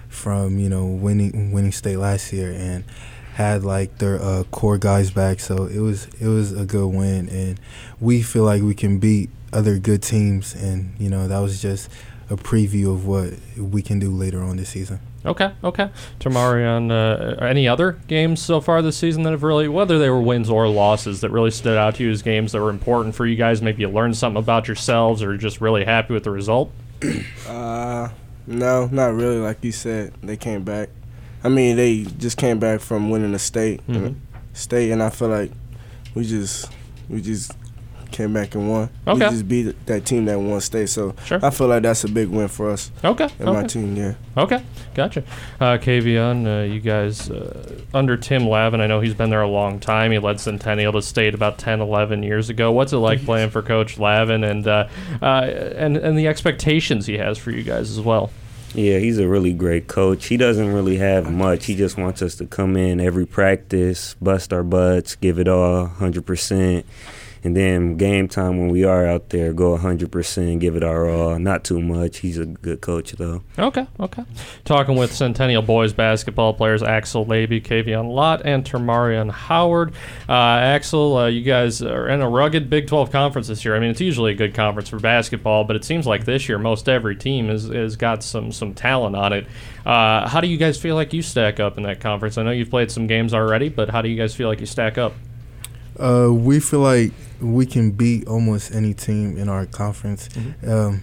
from 0.07 0.57
you 0.57 0.69
know 0.69 0.85
winning 0.85 1.51
winning 1.51 1.73
state 1.73 1.97
last 1.97 2.31
year 2.31 2.53
and 2.53 2.85
had 3.37 3.63
like 3.63 3.99
their 3.99 4.19
uh, 4.19 4.43
core 4.49 4.79
guys 4.79 5.11
back, 5.11 5.39
so 5.39 5.65
it 5.65 5.77
was 5.77 6.05
it 6.19 6.27
was 6.27 6.51
a 6.51 6.65
good 6.65 6.87
win, 6.87 7.29
and 7.29 7.59
we 7.99 8.23
feel 8.23 8.43
like 8.43 8.63
we 8.63 8.73
can 8.73 8.97
beat 8.97 9.29
other 9.53 9.77
good 9.77 10.01
teams, 10.01 10.55
and 10.55 10.95
you 10.97 11.07
know 11.07 11.27
that 11.27 11.37
was 11.37 11.61
just 11.61 11.87
a 12.31 12.35
preview 12.35 12.91
of 12.91 13.05
what 13.05 13.33
we 13.55 13.83
can 13.83 13.99
do 13.99 14.09
later 14.09 14.41
on 14.41 14.57
this 14.57 14.69
season. 14.69 14.99
Okay, 15.23 15.51
okay. 15.63 15.91
Tamarion, 16.19 16.89
uh, 16.89 17.45
any 17.45 17.67
other 17.67 17.99
games 18.07 18.41
so 18.41 18.59
far 18.59 18.81
this 18.81 18.97
season 18.97 19.21
that 19.21 19.31
have 19.31 19.43
really, 19.43 19.67
whether 19.67 19.99
they 19.99 20.09
were 20.09 20.21
wins 20.21 20.49
or 20.49 20.67
losses, 20.67 21.21
that 21.21 21.29
really 21.29 21.51
stood 21.51 21.77
out 21.77 21.95
to 21.95 22.03
you 22.03 22.09
as 22.09 22.23
games 22.23 22.53
that 22.53 22.61
were 22.61 22.71
important 22.71 23.13
for 23.13 23.27
you 23.27 23.35
guys? 23.35 23.61
Maybe 23.61 23.81
you 23.81 23.89
learned 23.89 24.17
something 24.17 24.41
about 24.41 24.67
yourselves 24.67 25.21
or 25.21 25.37
just 25.37 25.61
really 25.61 25.85
happy 25.85 26.15
with 26.15 26.23
the 26.23 26.31
result? 26.31 26.71
uh, 27.47 28.09
no, 28.47 28.87
not 28.91 29.13
really. 29.13 29.37
Like 29.37 29.63
you 29.63 29.71
said, 29.71 30.13
they 30.23 30.37
came 30.37 30.63
back. 30.63 30.89
I 31.47 31.49
mean, 31.49 31.77
they 31.77 32.03
just 32.17 32.35
came 32.35 32.59
back 32.59 32.81
from 32.81 33.09
winning 33.09 33.31
the 33.31 33.39
state, 33.39 33.79
Mhm. 33.87 34.15
state, 34.51 34.91
and 34.91 35.01
I 35.01 35.09
feel 35.09 35.29
like 35.29 35.49
we 36.13 36.25
just 36.25 36.69
we 37.09 37.21
just 37.21 37.53
came 38.11 38.33
back 38.33 38.53
and 38.53 38.69
won. 38.69 38.89
Okay. 39.07 39.23
We 39.25 39.31
just 39.31 39.47
beat 39.47 39.85
that 39.85 40.03
team 40.03 40.25
that 40.25 40.37
won 40.41 40.59
state. 40.59 40.89
So 40.89 41.15
Sure. 41.23 41.39
I 41.41 41.49
feel 41.51 41.67
like 41.67 41.83
that's 41.83 42.03
a 42.03 42.09
big 42.09 42.27
win 42.27 42.49
for 42.49 42.69
us 42.69 42.91
Okay, 43.01 43.29
and 43.39 43.53
my 43.53 43.63
team. 43.63 43.95
Yeah. 43.95 44.15
Okay, 44.35 44.61
gotcha. 44.93 45.23
Uh, 45.61 45.77
Kavion, 45.77 46.45
uh, 46.45 46.65
you 46.65 46.81
guys, 46.81 47.29
uh, 47.31 47.79
under 47.93 48.17
Tim 48.17 48.45
Lavin, 48.45 48.81
I 48.81 48.87
know 48.87 48.99
he's 48.99 49.13
been 49.13 49.29
there 49.29 49.41
a 49.41 49.47
long 49.47 49.79
time. 49.79 50.11
He 50.11 50.19
led 50.19 50.41
Centennial 50.41 50.91
to 50.93 51.01
state 51.01 51.33
about 51.33 51.57
10, 51.59 51.79
11 51.79 52.23
years 52.23 52.49
ago. 52.49 52.73
What's 52.73 52.91
it 52.91 52.97
like 52.97 53.23
playing 53.23 53.51
for 53.51 53.61
Coach 53.61 53.97
Lavin 53.97 54.43
and, 54.43 54.67
uh, 54.67 54.87
uh, 55.21 55.25
and, 55.77 55.95
and 55.95 56.17
the 56.17 56.27
expectations 56.27 57.05
he 57.05 57.17
has 57.19 57.37
for 57.37 57.51
you 57.51 57.63
guys 57.63 57.89
as 57.91 58.01
well? 58.01 58.31
Yeah, 58.77 58.99
he's 58.99 59.17
a 59.17 59.27
really 59.27 59.53
great 59.53 59.87
coach. 59.87 60.27
He 60.27 60.37
doesn't 60.37 60.71
really 60.71 60.97
have 60.97 61.31
much. 61.31 61.65
He 61.65 61.73
just 61.73 61.97
wants 61.97 62.21
us 62.21 62.35
to 62.35 62.45
come 62.45 62.77
in 62.77 62.99
every 62.99 63.25
practice, 63.25 64.13
bust 64.21 64.53
our 64.53 64.61
butts, 64.61 65.15
give 65.15 65.39
it 65.39 65.47
all 65.47 65.87
100%. 65.87 66.83
And 67.47 67.55
then 67.55 67.95
game 67.95 68.27
time 68.27 68.57
when 68.57 68.67
we 68.67 68.83
are 68.83 69.07
out 69.07 69.29
there, 69.29 69.53
go 69.53 69.77
100%, 69.77 70.59
give 70.59 70.75
it 70.75 70.83
our 70.83 71.09
all. 71.09 71.39
Not 71.39 71.63
too 71.63 71.81
much. 71.81 72.17
He's 72.17 72.37
a 72.37 72.45
good 72.45 72.81
coach, 72.81 73.13
though. 73.13 73.41
Okay, 73.57 73.87
okay. 74.01 74.25
Talking 74.65 74.97
with 74.97 75.13
Centennial 75.13 75.61
boys 75.61 75.93
basketball 75.93 76.53
players 76.53 76.83
Axel 76.83 77.25
Laby, 77.25 77.63
Kavion 77.63 78.13
Lott, 78.13 78.41
and 78.43 78.65
Termarion 78.65 79.31
Howard. 79.31 79.93
Uh, 80.27 80.33
Axel, 80.33 81.15
uh, 81.15 81.27
you 81.27 81.41
guys 81.41 81.81
are 81.81 82.09
in 82.09 82.19
a 82.19 82.29
rugged 82.29 82.69
Big 82.69 82.85
12 82.85 83.13
conference 83.13 83.47
this 83.47 83.63
year. 83.63 83.77
I 83.77 83.79
mean, 83.79 83.91
it's 83.91 84.01
usually 84.01 84.33
a 84.33 84.35
good 84.35 84.53
conference 84.53 84.89
for 84.89 84.99
basketball, 84.99 85.63
but 85.63 85.77
it 85.77 85.85
seems 85.85 86.05
like 86.05 86.25
this 86.25 86.49
year 86.49 86.59
most 86.59 86.89
every 86.89 87.15
team 87.15 87.47
has, 87.47 87.69
has 87.69 87.95
got 87.95 88.23
some, 88.23 88.51
some 88.51 88.73
talent 88.73 89.15
on 89.15 89.31
it. 89.31 89.47
Uh, 89.85 90.27
how 90.27 90.41
do 90.41 90.49
you 90.49 90.57
guys 90.57 90.77
feel 90.77 90.95
like 90.95 91.13
you 91.13 91.21
stack 91.21 91.61
up 91.61 91.77
in 91.77 91.83
that 91.83 92.01
conference? 92.01 92.37
I 92.37 92.43
know 92.43 92.51
you've 92.51 92.69
played 92.69 92.91
some 92.91 93.07
games 93.07 93.33
already, 93.33 93.69
but 93.69 93.89
how 93.89 94.01
do 94.01 94.09
you 94.09 94.17
guys 94.17 94.35
feel 94.35 94.49
like 94.49 94.59
you 94.59 94.65
stack 94.65 94.97
up? 94.97 95.13
Uh, 95.97 96.29
we 96.31 96.59
feel 96.59 96.81
like 96.81 97.13
we 97.41 97.65
can 97.65 97.91
beat 97.91 98.27
almost 98.27 98.73
any 98.73 98.93
team 98.93 99.37
in 99.37 99.49
our 99.49 99.65
conference 99.65 100.29
um, 100.65 101.01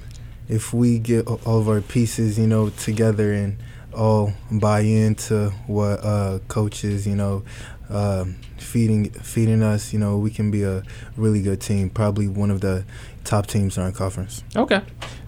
if 0.49 0.73
we 0.73 0.99
get 0.99 1.27
all 1.27 1.61
of 1.61 1.69
our 1.69 1.81
pieces, 1.81 2.39
you 2.39 2.47
know, 2.47 2.71
together 2.71 3.33
and 3.33 3.57
all 3.95 4.33
buy 4.51 4.81
into 4.81 5.51
what 5.67 6.05
uh, 6.05 6.39
coaches, 6.49 7.07
you 7.07 7.15
know, 7.15 7.43
um 7.91 8.37
feeding 8.57 9.11
feeding 9.11 9.63
us. 9.63 9.93
You 9.93 9.99
know, 9.99 10.19
we 10.19 10.31
can 10.31 10.51
be 10.51 10.63
a 10.63 10.83
really 11.17 11.43
good 11.43 11.61
team, 11.61 11.91
probably 11.91 12.27
one 12.27 12.51
of 12.51 12.61
the 12.61 12.85
top 13.25 13.47
teams 13.47 13.77
in 13.77 13.83
our 13.83 13.93
conference. 13.93 14.43
Okay. 14.57 14.81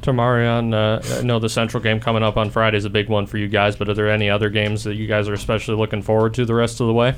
Tamarion, 0.03 0.75
uh, 0.75 1.19
I 1.19 1.23
know 1.23 1.39
the 1.39 1.49
Central 1.49 1.83
game 1.83 2.01
coming 2.01 2.23
up 2.23 2.37
on 2.37 2.51
Friday 2.51 2.77
is 2.77 2.85
a 2.85 2.91
big 2.91 3.09
one 3.09 3.27
for 3.27 3.39
you 3.39 3.49
guys, 3.49 3.77
but 3.77 3.89
are 3.89 3.95
there 3.95 4.11
any 4.11 4.31
other 4.31 4.51
games 4.51 4.85
that 4.85 4.95
you 4.95 5.07
guys 5.07 5.29
are 5.29 5.33
especially 5.33 5.77
looking 5.77 6.03
forward 6.03 6.35
to 6.35 6.45
the 6.45 6.55
rest 6.55 6.81
of 6.81 6.87
the 6.87 6.93
way? 6.93 7.15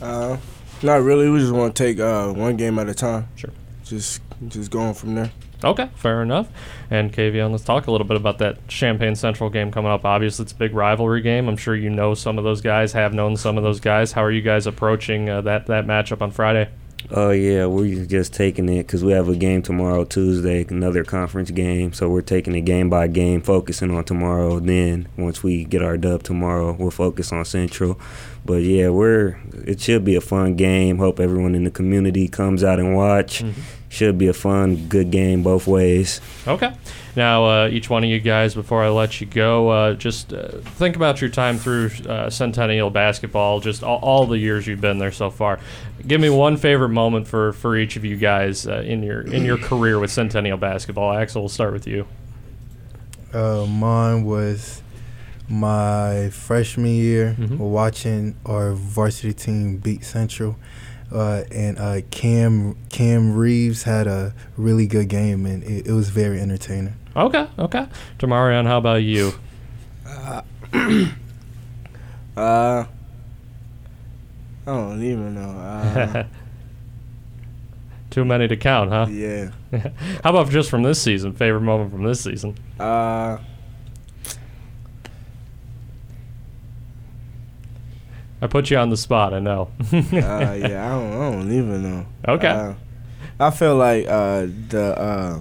Uh, 0.00 0.36
not 0.82 1.02
really. 1.02 1.28
We 1.28 1.38
just 1.40 1.52
want 1.52 1.74
to 1.74 1.82
take 1.84 1.98
uh, 1.98 2.32
one 2.32 2.56
game 2.56 2.78
at 2.78 2.88
a 2.88 2.94
time. 2.94 3.28
Sure. 3.36 3.50
Just 3.84 4.20
just 4.48 4.70
going 4.70 4.94
from 4.94 5.14
there. 5.14 5.32
Okay, 5.64 5.90
fair 5.96 6.22
enough. 6.22 6.48
And 6.88 7.12
Kavion, 7.12 7.50
let's 7.50 7.64
talk 7.64 7.88
a 7.88 7.90
little 7.90 8.06
bit 8.06 8.16
about 8.16 8.38
that 8.38 8.68
Champaign 8.68 9.16
Central 9.16 9.50
game 9.50 9.72
coming 9.72 9.90
up. 9.90 10.04
Obviously, 10.04 10.44
it's 10.44 10.52
a 10.52 10.56
big 10.56 10.72
rivalry 10.72 11.20
game. 11.20 11.48
I'm 11.48 11.56
sure 11.56 11.74
you 11.74 11.90
know 11.90 12.14
some 12.14 12.38
of 12.38 12.44
those 12.44 12.60
guys, 12.60 12.92
have 12.92 13.12
known 13.12 13.36
some 13.36 13.56
of 13.56 13.64
those 13.64 13.80
guys. 13.80 14.12
How 14.12 14.22
are 14.22 14.30
you 14.30 14.42
guys 14.42 14.66
approaching 14.66 15.28
uh, 15.28 15.40
that 15.42 15.66
that 15.66 15.86
matchup 15.86 16.22
on 16.22 16.30
Friday? 16.30 16.68
Oh 17.10 17.30
yeah, 17.30 17.64
we're 17.66 18.04
just 18.04 18.34
taking 18.34 18.68
it 18.68 18.86
because 18.86 19.02
we 19.02 19.12
have 19.12 19.28
a 19.28 19.36
game 19.36 19.62
tomorrow, 19.62 20.04
Tuesday, 20.04 20.66
another 20.68 21.04
conference 21.04 21.50
game. 21.50 21.92
So 21.92 22.08
we're 22.08 22.20
taking 22.20 22.54
it 22.54 22.62
game 22.62 22.90
by 22.90 23.06
game, 23.06 23.40
focusing 23.40 23.90
on 23.94 24.04
tomorrow. 24.04 24.60
Then 24.60 25.08
once 25.16 25.42
we 25.42 25.64
get 25.64 25.82
our 25.82 25.96
dub 25.96 26.22
tomorrow, 26.22 26.72
we'll 26.78 26.90
focus 26.90 27.32
on 27.32 27.44
Central. 27.44 27.98
But 28.44 28.62
yeah, 28.62 28.90
we're 28.90 29.38
it 29.64 29.80
should 29.80 30.04
be 30.04 30.16
a 30.16 30.20
fun 30.20 30.56
game. 30.56 30.98
Hope 30.98 31.18
everyone 31.18 31.54
in 31.54 31.64
the 31.64 31.70
community 31.70 32.28
comes 32.28 32.62
out 32.62 32.78
and 32.78 32.94
watch. 32.94 33.42
Mm-hmm. 33.42 33.60
Should 33.90 34.18
be 34.18 34.28
a 34.28 34.34
fun, 34.34 34.86
good 34.88 35.10
game 35.10 35.42
both 35.42 35.66
ways. 35.66 36.20
Okay. 36.46 36.72
Now, 37.16 37.46
uh, 37.46 37.68
each 37.68 37.88
one 37.88 38.04
of 38.04 38.10
you 38.10 38.20
guys, 38.20 38.54
before 38.54 38.84
I 38.84 38.90
let 38.90 39.20
you 39.20 39.26
go, 39.26 39.70
uh, 39.70 39.94
just 39.94 40.32
uh, 40.32 40.48
think 40.62 40.94
about 40.94 41.20
your 41.22 41.30
time 41.30 41.56
through 41.58 41.90
uh, 42.06 42.28
Centennial 42.30 42.90
basketball, 42.90 43.60
just 43.60 43.82
all, 43.82 43.98
all 44.00 44.26
the 44.26 44.36
years 44.38 44.66
you've 44.66 44.80
been 44.82 44.98
there 44.98 45.10
so 45.10 45.30
far. 45.30 45.58
Give 46.06 46.20
me 46.20 46.28
one 46.30 46.56
favorite 46.58 46.90
moment 46.90 47.26
for, 47.26 47.54
for 47.54 47.76
each 47.76 47.96
of 47.96 48.04
you 48.04 48.16
guys 48.16 48.66
uh, 48.66 48.82
in 48.86 49.02
your 49.02 49.22
in 49.22 49.44
your 49.44 49.56
career 49.58 49.98
with 49.98 50.12
Centennial 50.12 50.58
basketball. 50.58 51.12
Axel, 51.12 51.42
we'll 51.42 51.48
start 51.48 51.72
with 51.72 51.86
you. 51.86 52.06
Uh, 53.32 53.66
mine 53.66 54.24
was 54.24 54.82
my 55.48 56.28
freshman 56.30 56.94
year, 56.94 57.34
Mhm. 57.38 57.56
watching 57.58 58.36
our 58.44 58.72
varsity 58.74 59.32
team 59.32 59.78
beat 59.78 60.04
Central, 60.04 60.56
uh, 61.12 61.42
and 61.50 61.78
uh, 61.78 62.00
Cam 62.10 62.76
Cam 62.90 63.34
Reeves 63.34 63.84
had 63.84 64.06
a 64.06 64.34
really 64.56 64.86
good 64.86 65.08
game, 65.08 65.46
and 65.46 65.62
it, 65.64 65.86
it 65.86 65.92
was 65.92 66.10
very 66.10 66.40
entertaining. 66.40 66.94
Okay, 67.16 67.48
okay. 67.58 67.86
Tamarion, 68.18 68.66
how 68.66 68.78
about 68.78 69.02
you? 69.02 69.32
Uh, 72.36 72.84
I 74.64 74.70
don't 74.70 75.02
even 75.02 75.34
know. 75.34 75.58
Uh, 75.58 76.24
Too 78.10 78.24
many 78.24 78.46
to 78.46 78.56
count, 78.56 78.90
huh? 78.90 79.06
yeah. 79.10 79.50
How 80.22 80.30
about 80.30 80.48
just 80.50 80.70
from 80.70 80.84
this 80.84 81.02
season? 81.02 81.32
Favorite 81.32 81.62
moment 81.62 81.90
from 81.90 82.04
this 82.04 82.20
season? 82.20 82.56
Uh, 82.78 83.38
I 88.40 88.46
put 88.46 88.70
you 88.70 88.76
on 88.76 88.90
the 88.90 88.96
spot. 88.96 89.34
I 89.34 89.40
know. 89.40 89.70
uh, 89.80 90.02
yeah. 90.12 90.54
I 90.54 90.90
don't. 90.90 91.12
I 91.12 91.30
don't 91.30 91.52
even 91.52 91.82
know. 91.82 92.06
Okay. 92.28 92.48
Uh, 92.48 92.74
I 93.40 93.50
feel 93.50 93.76
like 93.76 94.06
uh, 94.06 94.46
the. 94.68 94.94
Uh, 94.98 95.38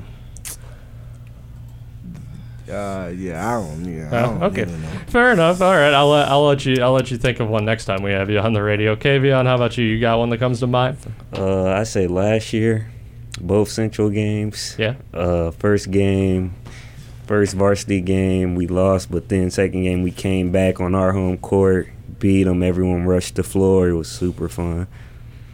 uh, 2.72 3.14
yeah, 3.16 3.48
I 3.48 3.62
don't. 3.62 3.86
Yeah, 3.86 4.08
I 4.12 4.22
don't 4.24 4.44
okay. 4.44 4.66
know. 4.66 4.78
Fair 5.08 5.32
enough. 5.32 5.62
All 5.62 5.74
right, 5.74 5.94
I'll 5.94 6.10
let, 6.10 6.28
I'll 6.28 6.46
let 6.46 6.66
you 6.66 6.82
I'll 6.84 6.92
let 6.92 7.10
you 7.12 7.18
think 7.18 7.40
of 7.40 7.48
one 7.48 7.64
next 7.64 7.86
time 7.86 8.04
we 8.04 8.12
have 8.12 8.30
you 8.30 8.40
on 8.40 8.52
the 8.54 8.62
radio. 8.62 8.96
Kavion, 8.96 9.46
how 9.46 9.56
about 9.56 9.78
you? 9.78 9.86
You 9.86 10.02
got 10.02 10.20
one 10.20 10.30
that 10.32 10.40
comes 10.40 10.60
to 10.60 10.68
mind? 10.68 10.98
Uh, 11.34 11.70
I 11.70 11.84
say 11.84 12.08
last 12.08 12.52
year, 12.52 12.92
both 13.40 13.70
Central 13.70 14.10
games. 14.10 14.76
Yeah. 14.78 14.96
Uh, 15.14 15.52
first 15.52 15.92
game, 15.92 16.56
first 17.26 17.54
varsity 17.54 18.02
game, 18.02 18.56
we 18.56 18.68
lost, 18.68 19.10
but 19.12 19.30
then 19.30 19.50
second 19.50 19.84
game 19.84 20.04
we 20.04 20.12
came 20.12 20.52
back 20.52 20.82
on 20.82 20.94
our 20.94 21.14
home 21.14 21.38
court, 21.38 21.88
beat 22.20 22.44
them. 22.44 22.64
Everyone 22.64 23.06
rushed 23.06 23.36
the 23.36 23.44
floor. 23.44 23.90
It 23.90 23.96
was 23.96 24.10
super 24.10 24.48
fun. 24.50 24.88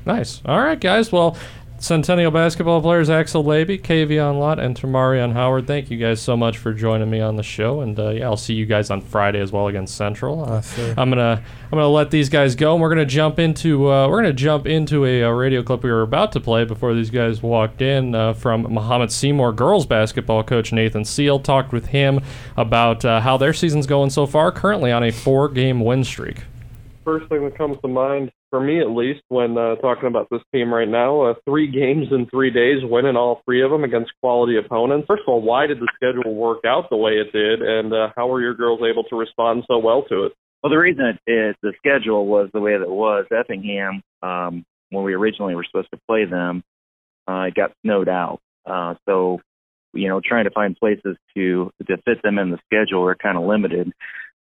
Nice. 0.06 0.42
All 0.46 0.60
right, 0.60 0.80
guys. 0.80 1.12
Well, 1.12 1.38
Centennial 1.80 2.32
basketball 2.32 2.80
players 2.82 3.10
Axel 3.10 3.44
Laby, 3.44 3.82
Kavion 3.82 4.40
Lott, 4.40 4.58
and 4.58 4.74
Tamarion 4.74 5.34
Howard. 5.34 5.68
Thank 5.68 5.92
you 5.92 5.98
guys 5.98 6.22
so 6.22 6.38
much 6.38 6.58
for 6.58 6.74
joining 6.74 7.10
me 7.10 7.20
on 7.20 7.36
the 7.36 7.44
show, 7.44 7.82
and 7.82 8.00
uh, 8.00 8.10
yeah, 8.12 8.24
I'll 8.24 8.38
see 8.38 8.54
you 8.54 8.66
guys 8.66 8.90
on 8.90 9.02
Friday 9.02 9.42
as 9.42 9.52
well 9.52 9.68
against 9.68 9.96
Central. 9.98 10.46
Uh, 10.46 10.62
Yes. 10.78 10.94
I'm 10.98 11.10
gonna 11.10 11.42
I'm 11.66 11.70
gonna 11.72 11.90
let 11.90 12.10
these 12.10 12.30
guys 12.30 12.56
go, 12.56 12.72
and 12.74 12.82
we're 12.82 12.88
gonna 12.88 13.06
jump 13.06 13.38
into 13.38 13.92
uh, 13.92 14.08
we're 14.08 14.22
gonna 14.22 14.32
jump 14.32 14.66
into 14.66 15.04
a, 15.06 15.24
uh 15.26 15.30
radio 15.32 15.62
clip 15.62 15.84
we 15.84 15.92
were 15.92 16.04
about 16.04 16.32
to 16.34 16.40
play 16.40 16.64
before 16.64 16.94
these 16.94 17.10
guys 17.10 17.44
walked 17.44 17.82
in 17.82 18.16
uh, 18.16 18.32
from 18.34 18.64
Mahomet 18.66 19.12
Seymour 19.12 19.52
girls 19.52 19.86
basketball 19.86 20.42
coach 20.44 20.72
Nathan 20.72 21.04
Seal. 21.04 21.38
Talked 21.38 21.74
with 21.74 21.88
him 21.88 22.22
about 22.56 23.04
uh, 23.04 23.20
how 23.20 23.36
their 23.36 23.52
season's 23.52 23.88
going 23.88 24.10
so 24.10 24.26
far. 24.26 24.54
Currently 24.54 24.94
on 24.94 25.04
a 25.04 25.12
four 25.12 25.50
game 25.50 25.82
win 25.82 26.06
streak. 26.06 26.44
First 27.04 27.28
thing 27.30 27.44
that 27.44 27.58
comes 27.58 27.78
to 27.82 27.88
mind 27.88 28.32
for 28.50 28.60
me 28.60 28.80
at 28.80 28.90
least 28.90 29.22
when 29.30 29.58
uh, 29.58 29.76
talking 29.76 30.08
about 30.08 30.28
this 30.30 30.42
team 30.54 30.74
right 30.74 30.88
now 30.88 31.22
uh, 31.22 31.34
three 31.46 31.68
games 31.68 32.08
in 32.12 32.26
three 32.28 32.52
days 32.52 32.78
winning 32.84 33.16
all 33.16 33.42
three 33.46 33.62
of 33.64 33.72
them 33.72 33.84
against 33.84 34.12
quality 34.22 34.58
opponents 34.58 35.06
first 35.08 35.24
of 35.28 35.32
all 35.32 35.42
why 35.42 35.66
did 35.68 35.80
the 35.80 35.88
schedule 35.96 36.36
work 36.36 36.60
out 36.66 36.90
the 36.90 36.98
way 36.98 37.14
it 37.14 37.32
did 37.32 37.62
and 37.62 37.94
uh, 37.94 38.10
how 38.16 38.28
were 38.28 38.42
your 38.42 38.54
girls 38.54 38.80
able 38.90 39.04
to 39.04 39.16
respond 39.16 39.64
so 39.68 39.78
well 39.78 40.04
to 40.04 40.26
it 40.26 40.34
Well, 40.64 40.70
the 40.72 40.78
reason 40.78 41.06
it, 41.06 41.20
it 41.26 41.56
the 41.62 41.74
schedule 41.78 42.26
was 42.26 42.50
the 42.54 42.62
way 42.62 42.78
that 42.78 42.84
it 42.84 42.90
was, 42.90 43.26
Effingham, 43.32 44.02
um, 44.22 44.66
when 44.90 45.04
we 45.04 45.14
originally 45.14 45.56
were 45.56 45.66
supposed 45.66 45.92
to 45.92 46.00
play 46.08 46.26
them, 46.26 46.64
uh, 47.28 47.48
it 47.48 47.56
got 47.56 47.74
snowed 47.84 48.08
out. 48.08 48.40
Uh, 48.66 48.96
so, 49.06 49.42
you 49.94 50.08
know, 50.08 50.22
trying 50.24 50.46
to 50.46 50.52
find 50.52 50.78
places 50.78 51.18
to 51.36 51.72
to 51.88 51.98
fit 52.06 52.22
them 52.24 52.40
in 52.40 52.52
the 52.52 52.60
schedule 52.66 53.06
are 53.06 53.16
kind 53.16 53.38
of 53.38 53.44
limited. 53.44 53.92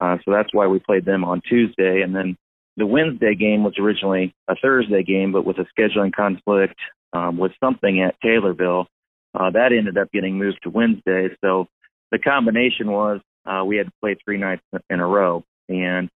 Uh, 0.01 0.19
so 0.25 0.31
that's 0.31 0.53
why 0.53 0.67
we 0.67 0.79
played 0.79 1.05
them 1.05 1.25
on 1.25 1.41
Tuesday, 1.49 2.03
and 2.03 2.15
then 2.15 2.37
the 2.77 2.87
Wednesday 2.87 3.35
game 3.35 3.65
was 3.65 3.75
originally 3.79 4.35
a 4.49 4.55
Thursday 4.57 5.03
game, 5.03 5.33
but 5.33 5.45
with 5.45 5.59
a 5.59 5.67
scheduling 5.73 6.13
conflict 6.13 6.77
um, 7.13 7.37
with 7.39 7.53
something 7.61 8.01
at 8.01 8.21
Taylorville, 8.25 8.87
Uh, 9.35 9.51
that 9.51 9.73
ended 9.73 9.97
up 9.97 10.13
getting 10.13 10.37
moved 10.37 10.61
to 10.63 10.71
Wednesday. 10.71 11.29
So 11.41 11.67
the 12.11 12.19
combination 12.19 12.91
was 12.91 13.21
uh, 13.47 13.65
we 13.65 13.79
had 13.79 13.87
to 13.87 13.93
play 14.03 14.15
three 14.23 14.37
nights 14.37 14.63
in 14.91 15.01
a 15.01 15.07
row, 15.07 15.43
and 15.69 16.11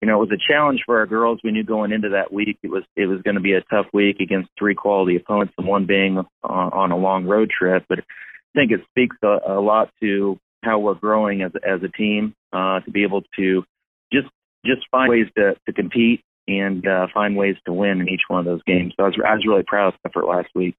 you 0.00 0.06
know 0.06 0.16
it 0.22 0.28
was 0.28 0.38
a 0.38 0.52
challenge 0.52 0.82
for 0.84 0.98
our 0.98 1.06
girls. 1.06 1.40
We 1.42 1.50
knew 1.50 1.64
going 1.64 1.92
into 1.92 2.10
that 2.10 2.30
week 2.30 2.58
it 2.62 2.70
was 2.70 2.84
it 2.94 3.06
was 3.06 3.22
going 3.22 3.36
to 3.36 3.40
be 3.40 3.54
a 3.54 3.62
tough 3.72 3.86
week 3.94 4.20
against 4.20 4.50
three 4.58 4.74
quality 4.74 5.16
opponents, 5.16 5.54
and 5.56 5.66
one 5.66 5.86
being 5.86 6.18
uh, 6.18 6.68
on 6.82 6.92
a 6.92 6.96
long 7.08 7.24
road 7.24 7.48
trip. 7.50 7.84
But 7.88 8.00
I 8.00 8.52
think 8.54 8.70
it 8.70 8.82
speaks 8.90 9.16
a, 9.22 9.38
a 9.58 9.60
lot 9.60 9.88
to 10.02 10.38
how 10.62 10.78
we're 10.78 11.00
growing 11.06 11.42
as 11.42 11.52
as 11.64 11.80
a 11.82 11.88
team 11.88 12.34
uh, 12.52 12.80
to 12.80 12.90
be 12.90 13.02
able 13.02 13.22
to 13.38 13.64
just 14.12 14.28
just 14.64 14.82
find 14.90 15.10
ways 15.10 15.26
to 15.36 15.54
to 15.66 15.72
compete 15.72 16.22
and 16.46 16.86
uh, 16.86 17.06
find 17.12 17.36
ways 17.36 17.56
to 17.66 17.72
win 17.72 18.00
in 18.00 18.08
each 18.08 18.22
one 18.28 18.40
of 18.40 18.46
those 18.46 18.62
games. 18.66 18.94
So 18.96 19.04
I 19.04 19.08
was 19.08 19.16
I 19.26 19.34
was 19.34 19.44
really 19.46 19.64
proud 19.66 19.88
of 19.88 19.94
the 20.02 20.10
effort 20.10 20.26
last 20.26 20.48
week 20.54 20.74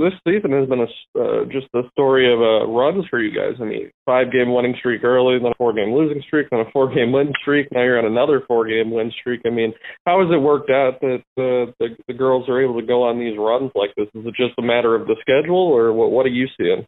this 0.00 0.16
season 0.24 0.52
has 0.52 0.68
been 0.68 0.80
a 0.80 0.90
uh, 1.20 1.44
just 1.52 1.68
a 1.74 1.82
story 1.92 2.32
of 2.32 2.40
uh, 2.40 2.66
runs 2.72 3.04
for 3.10 3.20
you 3.20 3.30
guys. 3.30 3.60
I 3.60 3.64
mean, 3.64 3.90
five 4.06 4.32
game 4.32 4.52
winning 4.52 4.74
streak 4.78 5.04
early, 5.04 5.38
then 5.38 5.52
a 5.52 5.54
four 5.58 5.72
game 5.72 5.92
losing 5.92 6.22
streak, 6.26 6.48
then 6.50 6.60
a 6.60 6.70
four 6.72 6.92
game 6.92 7.12
win 7.12 7.32
streak. 7.42 7.68
Now 7.70 7.82
you're 7.82 7.98
on 7.98 8.06
another 8.10 8.42
four 8.48 8.66
game 8.66 8.90
win 8.90 9.12
streak. 9.20 9.42
I 9.44 9.50
mean, 9.50 9.72
how 10.06 10.20
has 10.22 10.30
it 10.32 10.40
worked 10.40 10.70
out 10.70 11.00
that 11.00 11.22
uh, 11.36 11.72
the 11.78 11.96
the 12.08 12.14
girls 12.14 12.48
are 12.48 12.62
able 12.62 12.80
to 12.80 12.86
go 12.86 13.02
on 13.02 13.18
these 13.18 13.36
runs 13.38 13.70
like 13.74 13.94
this? 13.96 14.08
Is 14.14 14.26
it 14.26 14.34
just 14.36 14.58
a 14.58 14.62
matter 14.62 14.94
of 14.94 15.06
the 15.06 15.16
schedule, 15.20 15.68
or 15.68 15.92
what? 15.92 16.10
What 16.10 16.26
are 16.26 16.30
you 16.30 16.46
seeing? 16.56 16.86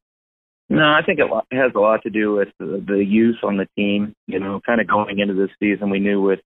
No, 0.73 0.85
I 0.85 1.03
think 1.05 1.19
it 1.19 1.29
has 1.53 1.73
a 1.75 1.79
lot 1.79 2.03
to 2.03 2.11
do 2.11 2.33
with 2.33 2.49
the, 2.59 3.05
youth 3.07 3.37
on 3.43 3.59
the 3.59 3.69
team. 3.77 4.15
You 4.27 4.41
know, 4.41 4.61
kind 4.65 4.81
of 4.81 4.87
going 4.87 5.19
into 5.19 5.35
this 5.35 5.51
season, 5.61 5.91
we 5.91 5.99
knew 5.99 6.21
with 6.21 6.41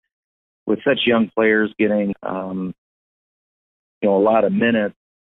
with 0.67 0.81
such 0.85 1.01
young 1.07 1.31
players 1.35 1.73
getting 1.79 2.13
um, 2.23 2.75
you 4.03 4.09
know 4.09 4.17
a 4.17 4.23
lot 4.23 4.45
of 4.45 4.53
minutes 4.53 4.97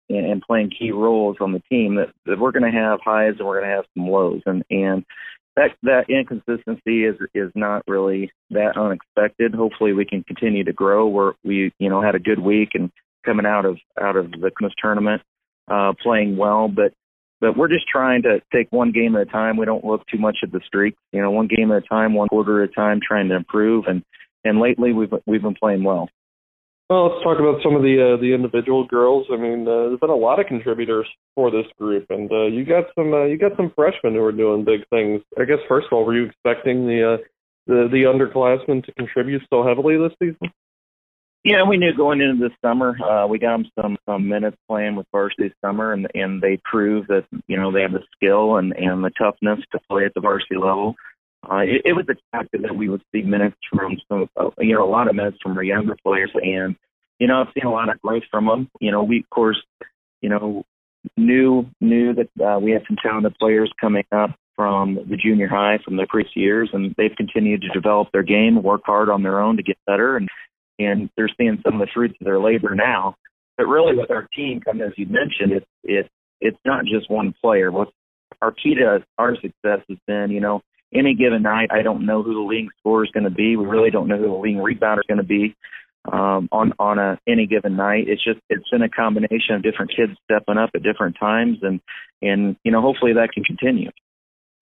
and, 0.09 0.25
and 0.25 0.41
playing 0.41 0.71
key 0.71 0.91
roles 0.91 1.35
on 1.41 1.51
the 1.51 1.61
team 1.69 1.95
that, 1.95 2.13
that 2.25 2.39
we're 2.39 2.53
going 2.53 2.71
to 2.71 2.77
have 2.77 2.99
highs 3.03 3.33
and 3.37 3.47
we're 3.47 3.59
going 3.59 3.69
to 3.69 3.75
have 3.75 3.85
some 3.93 4.07
lows 4.07 4.41
and 4.45 4.63
and 4.69 5.05
that 5.57 5.71
that 5.83 6.05
inconsistency 6.07 7.03
is 7.03 7.15
is 7.33 7.51
not 7.55 7.83
really 7.87 8.31
that 8.51 8.77
unexpected. 8.77 9.53
Hopefully, 9.53 9.91
we 9.91 10.05
can 10.05 10.23
continue 10.23 10.63
to 10.63 10.71
grow. 10.71 11.07
We're 11.07 11.33
we 11.43 11.73
you 11.79 11.89
know 11.89 12.01
had 12.01 12.15
a 12.15 12.19
good 12.19 12.39
week 12.39 12.69
and 12.75 12.91
coming 13.25 13.45
out 13.45 13.65
of 13.65 13.77
out 13.99 14.15
of 14.15 14.31
the 14.31 14.51
Christmas 14.51 14.73
tournament, 14.81 15.23
uh, 15.67 15.93
playing 16.01 16.37
well, 16.37 16.69
but 16.69 16.93
but 17.39 17.57
we're 17.57 17.67
just 17.67 17.87
trying 17.87 18.23
to 18.23 18.41
take 18.53 18.67
one 18.71 18.91
game 18.91 19.15
at 19.15 19.21
a 19.21 19.25
time. 19.25 19.57
We 19.57 19.65
don't 19.65 19.85
look 19.85 20.05
too 20.07 20.17
much 20.17 20.37
at 20.43 20.51
the 20.51 20.61
streaks. 20.65 20.97
You 21.11 21.21
know, 21.21 21.31
one 21.31 21.47
game 21.47 21.71
at 21.71 21.83
a 21.83 21.87
time, 21.87 22.13
one 22.13 22.27
quarter 22.27 22.63
at 22.63 22.69
a 22.69 22.73
time, 22.73 22.99
trying 23.05 23.29
to 23.29 23.35
improve. 23.35 23.85
And 23.87 24.03
and 24.43 24.59
lately 24.59 24.93
we've 24.93 25.11
we've 25.25 25.41
been 25.41 25.55
playing 25.55 25.83
well. 25.83 26.09
Well, 26.89 27.09
let's 27.09 27.23
talk 27.23 27.37
about 27.39 27.59
some 27.61 27.75
of 27.75 27.81
the 27.81 27.99
uh, 27.99 28.21
the 28.21 28.33
individual 28.33 28.87
girls. 28.87 29.27
I 29.31 29.35
mean, 29.35 29.67
uh, 29.67 29.91
there's 29.91 29.99
been 29.99 30.09
a 30.09 30.15
lot 30.15 30.39
of 30.39 30.47
contributors 30.47 31.07
for 31.35 31.51
this 31.51 31.65
group, 31.77 32.05
and 32.09 32.31
uh, 32.31 32.45
you 32.45 32.63
got 32.63 32.85
some 32.95 33.13
uh, 33.13 33.25
you 33.25 33.37
got 33.37 33.57
some 33.57 33.73
freshmen 33.75 34.13
who 34.13 34.23
are 34.23 34.31
doing 34.31 34.63
big 34.63 34.87
things. 34.89 35.21
I 35.37 35.43
guess 35.43 35.59
first 35.67 35.87
of 35.91 35.93
all, 35.93 36.05
were 36.05 36.15
you 36.15 36.25
expecting 36.27 36.87
the 36.87 37.15
uh, 37.15 37.23
the 37.67 37.89
the 37.91 38.03
underclassmen 38.07 38.85
to 38.85 38.93
contribute 38.93 39.41
so 39.49 39.67
heavily 39.67 39.97
this 39.97 40.15
season? 40.17 40.53
Yeah, 41.43 41.63
we 41.63 41.77
knew 41.77 41.95
going 41.95 42.19
into 42.19 42.49
this 42.49 42.57
summer, 42.61 42.97
uh, 43.01 43.25
we 43.27 43.39
got 43.39 43.57
them 43.57 43.71
some 43.79 43.97
some 44.05 44.27
minutes 44.27 44.57
playing 44.67 44.95
with 44.95 45.07
varsity 45.11 45.53
summer, 45.63 45.93
and 45.93 46.07
and 46.13 46.41
they 46.41 46.59
proved 46.63 47.07
that 47.07 47.25
you 47.47 47.57
know 47.57 47.71
they 47.71 47.81
have 47.81 47.93
the 47.93 48.03
skill 48.15 48.57
and 48.57 48.73
and 48.73 49.03
the 49.03 49.11
toughness 49.17 49.59
to 49.71 49.79
play 49.89 50.05
at 50.05 50.13
the 50.13 50.19
varsity 50.21 50.55
level. 50.55 50.95
Uh, 51.49 51.59
it, 51.59 51.81
it 51.85 51.93
was 51.93 52.05
expected 52.09 52.63
that 52.63 52.75
we 52.75 52.89
would 52.89 53.01
see 53.13 53.21
minutes 53.21 53.55
from 53.73 53.95
some, 54.09 54.27
uh, 54.35 54.49
you 54.57 54.73
know, 54.73 54.83
a 54.83 54.89
lot 54.89 55.07
of 55.07 55.15
minutes 55.15 55.37
from 55.41 55.55
our 55.55 55.63
younger 55.63 55.95
players, 56.03 56.31
and 56.33 56.75
you 57.19 57.27
know, 57.27 57.41
I've 57.41 57.53
seen 57.53 57.65
a 57.65 57.71
lot 57.71 57.89
of 57.89 58.01
growth 58.01 58.23
from 58.29 58.47
them. 58.47 58.69
You 58.81 58.91
know, 58.91 59.03
we 59.03 59.19
of 59.19 59.29
course, 59.29 59.61
you 60.21 60.29
know, 60.29 60.65
knew 61.15 61.67
knew 61.79 62.13
that 62.13 62.29
uh, 62.43 62.59
we 62.59 62.71
had 62.71 62.83
some 62.87 62.97
talented 63.01 63.35
players 63.39 63.71
coming 63.79 64.03
up 64.11 64.31
from 64.55 64.95
the 65.09 65.15
junior 65.15 65.47
high 65.47 65.77
from 65.85 65.95
their 65.95 66.07
previous 66.07 66.35
years, 66.35 66.69
and 66.73 66.93
they've 66.97 67.15
continued 67.15 67.61
to 67.61 67.69
develop 67.69 68.09
their 68.11 68.23
game, 68.23 68.61
work 68.63 68.81
hard 68.85 69.09
on 69.09 69.23
their 69.23 69.39
own 69.39 69.55
to 69.57 69.63
get 69.63 69.77
better, 69.85 70.17
and 70.17 70.27
and 70.79 71.09
they're 71.15 71.29
seeing 71.37 71.61
some 71.65 71.79
of 71.81 71.87
the 71.87 71.91
fruits 71.93 72.15
of 72.19 72.25
their 72.25 72.39
labor 72.39 72.75
now. 72.75 73.15
But 73.57 73.67
really, 73.67 73.95
with 73.95 74.11
our 74.11 74.27
team, 74.35 74.61
coming 74.61 74.85
as 74.85 74.93
you 74.97 75.07
mentioned, 75.07 75.51
it's 75.51 75.65
it's 75.83 76.09
it's 76.39 76.59
not 76.65 76.85
just 76.85 77.09
one 77.09 77.33
player. 77.41 77.71
What's 77.71 77.91
our 78.41 78.51
key 78.51 78.75
to 78.75 79.03
our 79.17 79.35
success 79.35 79.81
has 79.89 79.97
been, 80.05 80.29
you 80.29 80.39
know, 80.39 80.61
any 80.93 81.15
given 81.15 81.41
night, 81.41 81.69
I 81.71 81.81
don't 81.81 82.05
know 82.05 82.23
who 82.23 82.33
the 82.33 82.47
leading 82.47 82.69
scorer 82.79 83.03
is 83.03 83.11
going 83.11 83.23
to 83.25 83.29
be. 83.29 83.55
We 83.55 83.65
really 83.65 83.91
don't 83.91 84.07
know 84.07 84.17
who 84.17 84.27
the 84.27 84.33
leading 84.33 84.61
rebounder 84.61 84.99
is 84.99 85.07
going 85.07 85.17
to 85.17 85.23
be 85.23 85.55
um, 86.11 86.47
on 86.51 86.73
on 86.79 86.99
a 86.99 87.19
any 87.27 87.45
given 87.45 87.75
night. 87.75 88.05
It's 88.07 88.23
just 88.23 88.39
it's 88.49 88.69
been 88.69 88.81
a 88.81 88.89
combination 88.89 89.55
of 89.55 89.63
different 89.63 89.91
kids 89.95 90.13
stepping 90.23 90.57
up 90.57 90.71
at 90.75 90.83
different 90.83 91.17
times, 91.19 91.57
and 91.61 91.81
and 92.21 92.55
you 92.63 92.71
know 92.71 92.81
hopefully 92.81 93.13
that 93.13 93.31
can 93.33 93.43
continue. 93.43 93.91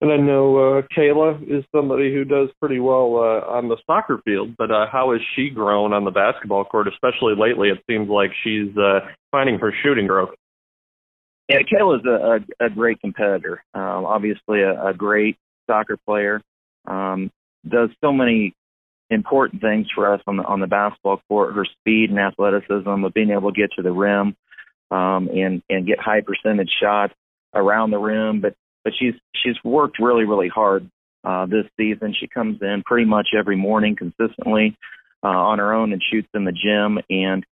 And 0.00 0.12
I 0.12 0.18
know 0.18 0.56
uh, 0.56 0.82
Kayla 0.94 1.42
is 1.42 1.64
somebody 1.74 2.12
who 2.12 2.24
does 2.24 2.50
pretty 2.60 2.80
well 2.80 3.16
uh, 3.16 3.50
on 3.50 3.68
the 3.68 3.78
soccer 3.86 4.20
field, 4.26 4.54
but 4.58 4.70
uh, 4.70 4.86
how 4.92 5.12
has 5.12 5.22
she 5.34 5.48
grown 5.48 5.94
on 5.94 6.04
the 6.04 6.10
basketball 6.10 6.64
court? 6.64 6.86
Especially 6.86 7.34
lately, 7.34 7.70
it 7.70 7.78
seems 7.88 8.08
like 8.08 8.30
she's 8.44 8.76
uh, 8.76 9.00
finding 9.30 9.58
her 9.58 9.72
shooting 9.82 10.06
growth. 10.06 10.34
Yeah, 11.48 11.60
Kayla's 11.60 12.04
a, 12.04 12.64
a, 12.64 12.66
a 12.66 12.70
great 12.70 13.00
competitor. 13.00 13.62
Um, 13.72 14.04
obviously, 14.04 14.60
a, 14.60 14.88
a 14.88 14.92
great 14.92 15.36
soccer 15.66 15.96
player. 16.04 16.42
Um, 16.86 17.30
does 17.66 17.88
so 18.02 18.12
many 18.12 18.52
important 19.10 19.62
things 19.62 19.86
for 19.94 20.12
us 20.12 20.20
on 20.26 20.36
the 20.36 20.42
on 20.44 20.60
the 20.60 20.66
basketball 20.66 21.20
court. 21.28 21.54
Her 21.54 21.64
speed 21.64 22.10
and 22.10 22.18
athleticism 22.18 23.04
of 23.04 23.14
being 23.14 23.30
able 23.30 23.52
to 23.52 23.60
get 23.60 23.70
to 23.76 23.82
the 23.82 23.92
rim 23.92 24.36
um, 24.90 25.28
and 25.28 25.62
and 25.70 25.86
get 25.86 25.98
high 25.98 26.20
percentage 26.20 26.70
shots 26.80 27.14
around 27.54 27.90
the 27.90 27.98
rim. 27.98 28.40
But 28.40 28.54
but 28.86 28.92
she's 28.96 29.14
she's 29.42 29.56
worked 29.64 29.98
really 29.98 30.24
really 30.24 30.48
hard 30.48 30.88
uh, 31.24 31.44
this 31.46 31.64
season. 31.76 32.14
She 32.18 32.28
comes 32.28 32.58
in 32.62 32.84
pretty 32.86 33.04
much 33.04 33.26
every 33.36 33.56
morning 33.56 33.96
consistently 33.96 34.76
uh, 35.24 35.26
on 35.26 35.58
her 35.58 35.74
own 35.74 35.92
and 35.92 36.00
shoots 36.00 36.28
in 36.34 36.44
the 36.44 36.52
gym. 36.52 37.02
And 37.10 37.44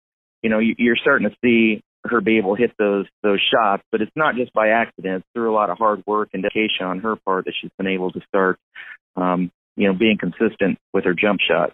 you 0.43 0.49
know 0.49 0.61
you, 0.61 0.77
you're 0.79 0.97
starting 0.97 1.29
to 1.29 1.37
see 1.45 1.83
her 2.05 2.21
be 2.21 2.39
able 2.39 2.55
to 2.55 2.63
hit 2.63 2.71
those 2.79 3.07
those 3.25 3.41
shots, 3.53 3.83
but 3.91 4.01
it's 4.01 4.13
not 4.15 4.37
just 4.37 4.53
by 4.53 4.69
accident. 4.69 5.25
It's 5.25 5.27
through 5.35 5.53
a 5.53 5.57
lot 5.57 5.71
of 5.71 5.79
hard 5.79 6.05
work 6.07 6.29
and 6.35 6.45
dedication 6.45 6.87
on 6.87 7.01
her 7.01 7.17
part 7.17 7.47
that 7.47 7.55
she's 7.61 7.73
been 7.79 7.89
able 7.89 8.13
to 8.13 8.21
start, 8.29 8.61
um, 9.17 9.51
you 9.75 9.89
know, 9.89 9.99
being 9.99 10.19
consistent 10.19 10.79
with 10.93 11.05
her 11.05 11.15
jump 11.15 11.41
shot. 11.41 11.73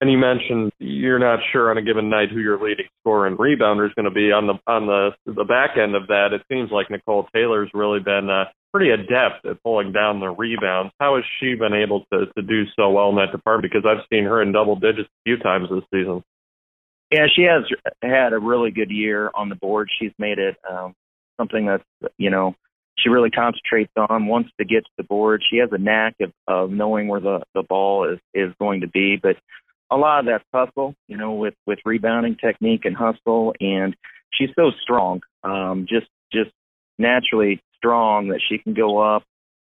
And 0.00 0.10
you 0.10 0.16
mentioned 0.16 0.72
you're 0.78 1.18
not 1.18 1.40
sure 1.52 1.70
on 1.70 1.76
a 1.76 1.82
given 1.82 2.08
night 2.08 2.30
who 2.32 2.40
your 2.40 2.58
leading 2.58 2.86
scorer 3.02 3.26
and 3.26 3.36
rebounder 3.36 3.86
is 3.86 3.94
going 3.94 4.08
to 4.08 4.10
be. 4.10 4.32
On 4.32 4.46
the 4.46 4.54
on 4.66 4.86
the 4.86 5.10
the 5.26 5.44
back 5.44 5.76
end 5.76 5.94
of 5.96 6.06
that, 6.06 6.28
it 6.32 6.40
seems 6.50 6.70
like 6.70 6.90
Nicole 6.90 7.28
Taylor's 7.34 7.70
really 7.74 8.00
been 8.00 8.30
uh, 8.30 8.44
pretty 8.72 8.90
adept 8.90 9.44
at 9.44 9.62
pulling 9.62 9.92
down 9.92 10.20
the 10.20 10.30
rebounds. 10.30 10.92
How 10.98 11.16
has 11.16 11.24
she 11.38 11.54
been 11.54 11.74
able 11.74 12.04
to 12.12 12.26
to 12.34 12.42
do 12.42 12.64
so 12.74 12.90
well 12.90 13.10
in 13.10 13.16
that 13.16 13.32
department? 13.32 13.72
Because 13.72 13.86
I've 13.86 14.04
seen 14.12 14.24
her 14.24 14.42
in 14.42 14.52
double 14.52 14.76
digits 14.76 15.08
a 15.08 15.22
few 15.24 15.36
times 15.38 15.68
this 15.70 15.84
season. 15.92 16.24
Yeah, 17.10 17.26
she 17.34 17.42
has 17.42 17.64
had 18.02 18.32
a 18.32 18.38
really 18.38 18.70
good 18.70 18.90
year 18.90 19.30
on 19.34 19.50
the 19.50 19.54
board. 19.54 19.88
She's 20.00 20.12
made 20.18 20.38
it 20.38 20.56
um, 20.68 20.94
something 21.38 21.66
that's 21.66 21.84
you 22.16 22.30
know 22.30 22.54
she 22.98 23.10
really 23.10 23.30
concentrates 23.30 23.92
on. 23.96 24.26
Wants 24.26 24.50
to 24.58 24.64
get 24.64 24.84
to 24.84 24.90
the 24.96 25.04
board. 25.04 25.42
She 25.48 25.58
has 25.58 25.68
a 25.72 25.78
knack 25.78 26.16
of, 26.20 26.32
of 26.48 26.70
knowing 26.70 27.08
where 27.08 27.20
the 27.20 27.42
the 27.54 27.62
ball 27.62 28.10
is 28.10 28.18
is 28.32 28.54
going 28.58 28.80
to 28.80 28.88
be. 28.88 29.16
But 29.22 29.36
a 29.90 29.96
lot 29.96 30.20
of 30.20 30.26
that's 30.26 30.44
hustle, 30.52 30.94
you 31.08 31.18
know, 31.18 31.34
with 31.34 31.54
with 31.66 31.78
rebounding 31.84 32.36
technique 32.36 32.86
and 32.86 32.96
hustle. 32.96 33.54
And 33.60 33.94
she's 34.32 34.50
so 34.56 34.70
strong, 34.82 35.20
um, 35.44 35.86
just 35.88 36.06
just 36.32 36.50
naturally 36.98 37.62
strong 37.82 38.28
that 38.28 38.40
she 38.48 38.58
can 38.58 38.74
go 38.74 38.98
up, 38.98 39.24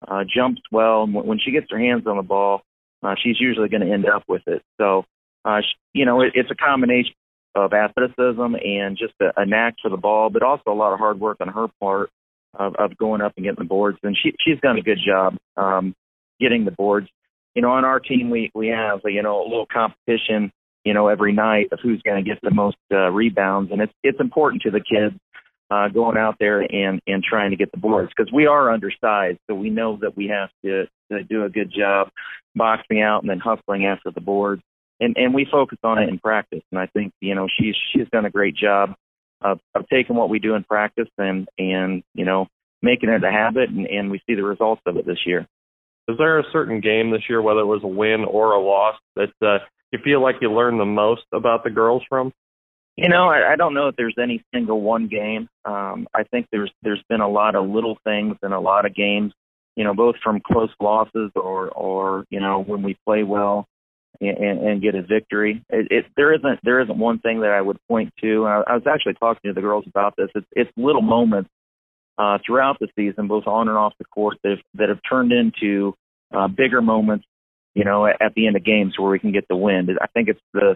uh, 0.07 0.23
jumps 0.23 0.61
well. 0.71 1.03
And 1.03 1.13
when 1.13 1.39
she 1.39 1.51
gets 1.51 1.67
her 1.71 1.79
hands 1.79 2.03
on 2.05 2.17
the 2.17 2.23
ball, 2.23 2.61
uh, 3.03 3.15
she's 3.21 3.39
usually 3.39 3.69
going 3.69 3.85
to 3.85 3.91
end 3.91 4.05
up 4.05 4.23
with 4.27 4.43
it. 4.47 4.61
So, 4.79 5.05
uh, 5.45 5.61
she, 5.61 5.99
you 5.99 6.05
know, 6.05 6.21
it, 6.21 6.33
it's 6.35 6.51
a 6.51 6.55
combination 6.55 7.13
of 7.55 7.73
athleticism 7.73 8.55
and 8.63 8.97
just 8.97 9.13
a, 9.21 9.41
a 9.41 9.45
knack 9.45 9.75
for 9.81 9.89
the 9.89 9.97
ball, 9.97 10.29
but 10.29 10.43
also 10.43 10.71
a 10.71 10.73
lot 10.73 10.93
of 10.93 10.99
hard 10.99 11.19
work 11.19 11.37
on 11.41 11.47
her 11.47 11.67
part 11.79 12.09
of, 12.53 12.75
of 12.75 12.97
going 12.97 13.21
up 13.21 13.33
and 13.37 13.45
getting 13.45 13.59
the 13.59 13.65
boards. 13.65 13.97
And 14.03 14.17
she 14.21 14.33
she's 14.45 14.59
done 14.61 14.77
a 14.77 14.81
good 14.81 14.99
job 15.05 15.35
um, 15.57 15.95
getting 16.39 16.65
the 16.65 16.71
boards. 16.71 17.07
You 17.55 17.61
know, 17.61 17.71
on 17.71 17.85
our 17.85 17.99
team 17.99 18.29
we 18.29 18.51
we 18.53 18.67
have 18.67 19.01
you 19.05 19.23
know 19.23 19.41
a 19.41 19.47
little 19.47 19.67
competition 19.71 20.51
you 20.85 20.93
know 20.93 21.07
every 21.07 21.33
night 21.33 21.67
of 21.71 21.79
who's 21.81 22.01
going 22.03 22.23
to 22.23 22.29
get 22.29 22.39
the 22.41 22.51
most 22.51 22.77
uh, 22.91 23.09
rebounds, 23.09 23.71
and 23.71 23.81
it's 23.81 23.93
it's 24.03 24.19
important 24.19 24.61
to 24.63 24.71
the 24.71 24.79
kids 24.79 25.19
uh, 25.71 25.87
going 25.87 26.17
out 26.17 26.35
there 26.39 26.61
and 26.61 26.99
and 27.07 27.23
trying 27.23 27.51
to 27.51 27.57
get 27.57 27.71
the 27.71 27.77
boards 27.77 28.11
because 28.15 28.31
we 28.31 28.45
are 28.45 28.71
undersized, 28.71 29.39
so 29.49 29.55
we 29.55 29.69
know 29.69 29.97
that 30.01 30.17
we 30.17 30.27
have 30.27 30.49
to, 30.65 30.85
to 31.11 31.23
do 31.23 31.45
a 31.45 31.49
good 31.49 31.71
job 31.75 32.09
boxing 32.55 33.01
out 33.01 33.21
and 33.21 33.29
then 33.29 33.39
hustling 33.39 33.85
after 33.85 34.11
the 34.11 34.21
boards 34.21 34.61
and 35.01 35.17
and 35.17 35.33
we 35.33 35.45
focus 35.51 35.79
on 35.83 35.97
it 35.97 36.07
in 36.07 36.19
practice. 36.19 36.61
And 36.71 36.79
I 36.79 36.85
think 36.85 37.11
you 37.19 37.35
know 37.35 37.47
she's 37.59 37.75
she's 37.91 38.07
done 38.11 38.25
a 38.25 38.29
great 38.29 38.55
job 38.55 38.93
of 39.41 39.59
of 39.75 39.89
taking 39.89 40.15
what 40.15 40.29
we 40.29 40.39
do 40.39 40.53
in 40.53 40.63
practice 40.63 41.09
and 41.17 41.49
and 41.57 42.03
you 42.13 42.23
know 42.23 42.47
making 42.81 43.09
it 43.09 43.23
a 43.23 43.31
habit, 43.31 43.69
and, 43.69 43.85
and 43.85 44.09
we 44.09 44.21
see 44.27 44.35
the 44.35 44.43
results 44.43 44.81
of 44.85 44.95
it 44.97 45.05
this 45.05 45.25
year. 45.25 45.47
Is 46.07 46.17
there 46.17 46.39
a 46.39 46.43
certain 46.51 46.81
game 46.81 47.11
this 47.11 47.23
year, 47.29 47.41
whether 47.41 47.59
it 47.59 47.65
was 47.65 47.83
a 47.83 47.87
win 47.87 48.25
or 48.25 48.53
a 48.53 48.61
loss, 48.61 48.95
that 49.15 49.29
uh, 49.41 49.63
you 49.91 49.99
feel 50.03 50.21
like 50.21 50.37
you 50.41 50.51
learned 50.51 50.79
the 50.79 50.85
most 50.85 51.23
about 51.33 51.63
the 51.63 51.69
girls 51.69 52.03
from? 52.07 52.31
You 52.97 53.09
know, 53.09 53.29
I, 53.29 53.53
I 53.53 53.55
don't 53.55 53.73
know 53.73 53.87
if 53.87 53.95
there's 53.95 54.17
any 54.21 54.43
single 54.53 54.81
one 54.81 55.07
game. 55.07 55.47
Um, 55.65 56.07
I 56.13 56.23
think 56.23 56.47
there's 56.51 56.71
there's 56.83 57.03
been 57.09 57.21
a 57.21 57.29
lot 57.29 57.55
of 57.55 57.69
little 57.69 57.97
things 58.03 58.35
in 58.43 58.51
a 58.51 58.59
lot 58.59 58.85
of 58.85 58.95
games. 58.95 59.33
You 59.75 59.85
know, 59.85 59.93
both 59.93 60.15
from 60.23 60.41
close 60.41 60.69
losses 60.79 61.31
or 61.35 61.69
or 61.69 62.25
you 62.29 62.39
know 62.39 62.61
when 62.61 62.83
we 62.83 62.97
play 63.05 63.23
well 63.23 63.67
and, 64.19 64.59
and 64.59 64.81
get 64.81 64.95
a 64.95 65.01
victory. 65.01 65.63
It, 65.69 65.87
it 65.89 66.05
there 66.15 66.33
isn't 66.33 66.59
there 66.63 66.81
isn't 66.81 66.97
one 66.97 67.19
thing 67.19 67.41
that 67.41 67.51
I 67.51 67.61
would 67.61 67.77
point 67.87 68.13
to. 68.21 68.45
I, 68.45 68.63
I 68.67 68.73
was 68.73 68.83
actually 68.87 69.13
talking 69.13 69.49
to 69.49 69.53
the 69.53 69.61
girls 69.61 69.85
about 69.87 70.15
this. 70.17 70.29
It's 70.35 70.47
it's 70.51 70.71
little 70.77 71.01
moments 71.01 71.49
uh, 72.17 72.37
throughout 72.45 72.77
the 72.79 72.87
season, 72.95 73.27
both 73.27 73.47
on 73.47 73.67
and 73.67 73.77
off 73.77 73.93
the 73.97 74.05
court, 74.05 74.37
that 74.43 74.49
have, 74.49 74.59
that 74.75 74.89
have 74.89 74.99
turned 75.09 75.31
into 75.31 75.93
uh, 76.35 76.47
bigger 76.47 76.81
moments. 76.81 77.25
You 77.73 77.85
know, 77.85 78.05
at, 78.05 78.21
at 78.21 78.33
the 78.35 78.47
end 78.47 78.57
of 78.57 78.65
games 78.65 78.95
where 78.99 79.09
we 79.09 79.19
can 79.19 79.31
get 79.31 79.47
the 79.47 79.55
win. 79.55 79.87
I 80.01 80.07
think 80.07 80.27
it's 80.27 80.41
the 80.53 80.75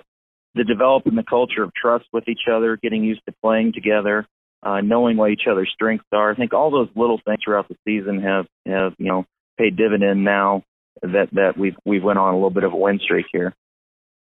the 0.56 0.64
developing 0.64 1.16
the 1.16 1.24
culture 1.24 1.64
of 1.64 1.72
trust 1.74 2.06
with 2.14 2.28
each 2.28 2.48
other, 2.52 2.78
getting 2.82 3.04
used 3.04 3.22
to 3.28 3.36
playing 3.44 3.74
together, 3.74 4.26
uh, 4.64 4.82
knowing 4.82 5.18
what 5.18 5.32
each 5.32 5.44
other's 5.50 5.70
strengths 5.74 6.06
are. 6.12 6.32
I 6.32 6.36
think 6.36 6.54
all 6.54 6.72
those 6.72 6.90
little 6.96 7.20
things 7.24 7.40
throughout 7.44 7.68
the 7.68 7.76
season 7.86 8.22
have 8.22 8.46
have 8.66 8.94
you 8.98 9.08
know 9.08 9.26
paid 9.58 9.78
dividend 9.78 10.24
now 10.24 10.64
that 11.02 11.28
that 11.34 11.58
we've 11.58 11.76
we've 11.86 12.04
went 12.04 12.20
on 12.20 12.34
a 12.34 12.38
little 12.38 12.50
bit 12.50 12.64
of 12.64 12.74
a 12.74 12.78
win 12.78 13.00
streak 13.04 13.28
here. 13.32 13.54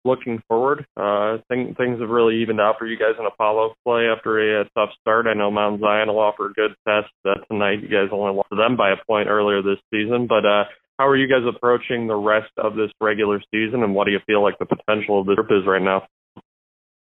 Looking 0.05 0.43
forward, 0.49 0.85
uh, 0.97 1.39
think, 1.49 1.77
things 1.77 2.01
have 2.01 2.09
really 2.09 2.43
evened 2.43 2.61
out 2.61 2.75
for 2.77 2.87
you 2.87 2.99
guys 2.99 3.15
in 3.21 3.25
Apollo 3.25 3.75
play 3.87 4.09
after 4.09 4.41
a, 4.41 4.63
a 4.63 4.65
tough 4.77 4.91
start. 5.01 5.29
I 5.29 5.35
know 5.35 5.49
Mount 5.53 5.81
Zion 5.81 6.09
will 6.09 6.19
offer 6.19 6.47
a 6.47 6.53
good 6.53 6.75
test 6.89 7.13
uh, 7.25 7.35
tonight. 7.49 7.83
You 7.83 7.89
guys 7.89 8.09
only 8.11 8.35
lost 8.35 8.51
them 8.51 8.77
by 8.77 8.91
a 8.91 8.97
point 9.07 9.29
earlier 9.29 9.63
this 9.63 9.79
season, 9.95 10.27
but 10.27 10.45
uh, 10.45 10.65
how 10.99 11.07
are 11.07 11.17
you 11.17 11.29
guys 11.29 11.47
approaching 11.49 12.09
the 12.09 12.17
rest 12.17 12.51
of 12.59 12.75
this 12.75 12.91
regular 13.01 13.41
season, 13.55 13.85
and 13.85 13.95
what 13.95 14.07
do 14.07 14.11
you 14.11 14.19
feel 14.27 14.43
like 14.43 14.59
the 14.59 14.67
potential 14.67 15.21
of 15.21 15.27
the 15.27 15.37
group 15.37 15.53
is 15.53 15.67
right 15.67 15.83
now? 15.83 16.03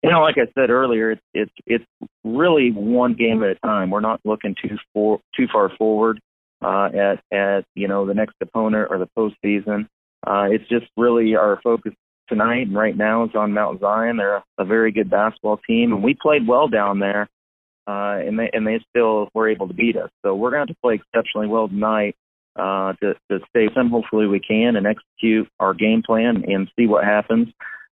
You 0.05 0.11
know, 0.11 0.21
like 0.21 0.37
I 0.37 0.45
said 0.53 0.69
earlier, 0.69 1.13
it's 1.13 1.23
it's 1.33 1.53
it's 1.65 1.85
really 2.25 2.71
one 2.73 3.15
game 3.15 3.43
at 3.43 3.49
a 3.49 3.55
time. 3.55 3.91
We're 3.91 4.01
not 4.01 4.21
looking 4.27 4.55
too 4.61 4.77
for 4.93 5.19
too 5.35 5.47
far 5.51 5.75
forward 5.79 6.21
uh, 6.61 6.91
at 6.95 7.23
at 7.33 7.65
you 7.75 7.89
know 7.89 8.05
the 8.05 8.13
next 8.13 8.35
opponent 8.43 8.89
or 8.91 8.99
the 8.99 9.09
postseason. 9.17 9.87
Uh, 10.27 10.49
it's 10.51 10.69
just 10.69 10.85
really 10.99 11.37
our 11.37 11.59
focus 11.65 11.95
tonight 12.29 12.67
and 12.67 12.77
right 12.77 12.95
now 12.95 13.25
is 13.25 13.31
on 13.35 13.55
Mount 13.55 13.81
Zion. 13.81 14.19
They're 14.19 14.37
a, 14.37 14.45
a 14.59 14.67
very 14.67 14.93
good 14.93 15.09
basketball 15.09 15.59
team, 15.67 15.95
and 15.95 16.03
we 16.03 16.15
played 16.21 16.47
well 16.47 16.69
down 16.69 16.99
there, 16.99 17.27
uh, 17.87 18.21
and 18.21 18.39
they 18.39 18.51
and 18.53 18.67
they 18.67 18.85
still 18.91 19.31
were 19.33 19.49
able 19.49 19.69
to 19.69 19.75
beat 19.75 19.97
us. 19.97 20.11
So 20.23 20.35
we're 20.35 20.51
going 20.51 20.67
to 20.67 20.73
have 20.73 20.77
to 20.77 20.81
play 20.83 20.97
exceptionally 20.97 21.47
well 21.47 21.69
tonight 21.69 22.15
uh, 22.57 22.93
to 23.01 23.15
to 23.31 23.41
stay 23.49 23.69
with. 23.75 23.91
Hopefully, 23.91 24.27
we 24.27 24.41
can 24.41 24.77
and 24.77 24.87
execute 24.87 25.49
our 25.61 25.73
game 25.73 26.03
plan 26.05 26.45
and 26.47 26.71
see 26.79 26.87
what 26.87 27.05
happens. 27.05 27.49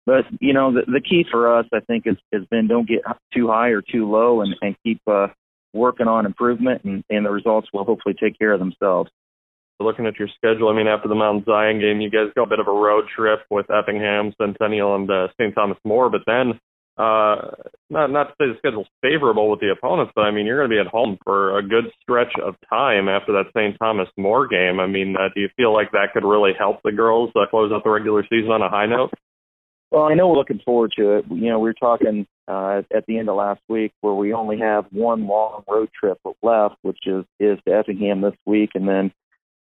But 0.06 0.26
you 0.40 0.54
know, 0.54 0.74
the, 0.74 0.82
the 0.92 1.02
key 1.02 1.26
for 1.30 1.58
us, 1.58 1.66
I 1.74 1.80
think, 1.80 2.08
is 2.08 2.18
has 2.34 2.44
been 2.50 2.68
don't 2.68 2.88
get 2.88 3.02
too 3.34 3.48
high 3.48 3.70
or 3.70 3.82
too 3.82 4.10
low, 4.10 4.42
and 4.42 4.56
and 4.62 4.76
keep 4.84 5.02
uh, 5.08 5.28
working 5.74 6.08
on 6.08 6.26
improvement, 6.26 6.84
and, 6.84 7.04
and 7.10 7.26
the 7.26 7.30
results 7.30 7.68
will 7.74 7.84
hopefully 7.84 8.16
take 8.20 8.38
care 8.38 8.54
of 8.54 8.60
themselves. 8.60 9.10
Looking 9.80 10.06
at 10.06 10.20
your 10.20 10.28
schedule, 10.36 10.70
I 10.70 10.76
mean, 10.76 10.88
after 10.88 11.08
the 11.08 11.16
Mount 11.16 11.46
Zion 11.46 11.80
game, 11.80 12.02
you 12.02 12.12
guys 12.12 12.32
got 12.36 12.44
a 12.44 12.50
bit 12.50 12.60
of 12.60 12.68
a 12.68 12.72
road 12.72 13.06
trip 13.16 13.40
with 13.50 13.66
Effingham, 13.72 14.32
Centennial, 14.40 14.96
and 14.96 15.10
uh, 15.10 15.28
St. 15.40 15.56
Thomas 15.56 15.78
More. 15.84 16.08
But 16.08 16.22
then, 16.28 16.60
uh, 16.98 17.56
not 17.90 18.12
not 18.12 18.24
to 18.26 18.34
say 18.38 18.46
the 18.48 18.58
schedule's 18.60 18.90
favorable 19.02 19.50
with 19.50 19.60
the 19.60 19.72
opponents, 19.72 20.12
but 20.16 20.22
I 20.22 20.32
mean, 20.32 20.46
you're 20.46 20.60
going 20.60 20.70
to 20.70 20.76
be 20.76 20.80
at 20.80 20.92
home 20.92 21.18
for 21.24 21.58
a 21.58 21.64
good 21.64 21.86
stretch 22.02 22.34
of 22.44 22.56
time 22.70 23.10
after 23.10 23.32
that 23.34 23.50
St. 23.58 23.76
Thomas 23.80 24.10
More 24.18 24.48
game. 24.48 24.80
I 24.80 24.86
mean, 24.86 25.16
uh, 25.18 25.30
do 25.34 25.42
you 25.42 25.50
feel 25.58 25.74
like 25.74 25.92
that 25.94 26.10
could 26.14 26.26
really 26.26 26.52
help 26.58 26.82
the 26.84 26.92
girls 26.92 27.32
uh, 27.36 27.50
close 27.50 27.72
out 27.72 27.84
the 27.84 27.90
regular 27.90 28.24
season 28.30 28.52
on 28.52 28.62
a 28.62 28.70
high 28.70 28.86
note? 28.86 29.12
Well, 29.92 30.04
I 30.04 30.14
know 30.14 30.30
we're 30.30 30.38
looking 30.38 30.62
forward 30.64 30.94
to 30.98 31.18
it. 31.18 31.26
You 31.30 31.50
know, 31.50 31.60
we 31.60 31.70
were 31.70 31.74
talking 31.74 32.26
uh, 32.48 32.82
at 32.96 33.06
the 33.08 33.18
end 33.20 33.30
of 33.30 33.36
last 33.36 33.60
week 33.68 33.92
where 34.00 34.14
we 34.14 34.34
only 34.34 34.58
have 34.60 34.86
one 34.92 35.28
long 35.28 35.64
road 35.68 35.90
trip 35.98 36.18
left, 36.42 36.76
which 36.82 37.00
is 37.06 37.26
is 37.40 37.60
to 37.68 37.74
Effingham 37.74 38.22
this 38.22 38.36
week, 38.46 38.72
and 38.74 38.88
then 38.88 39.12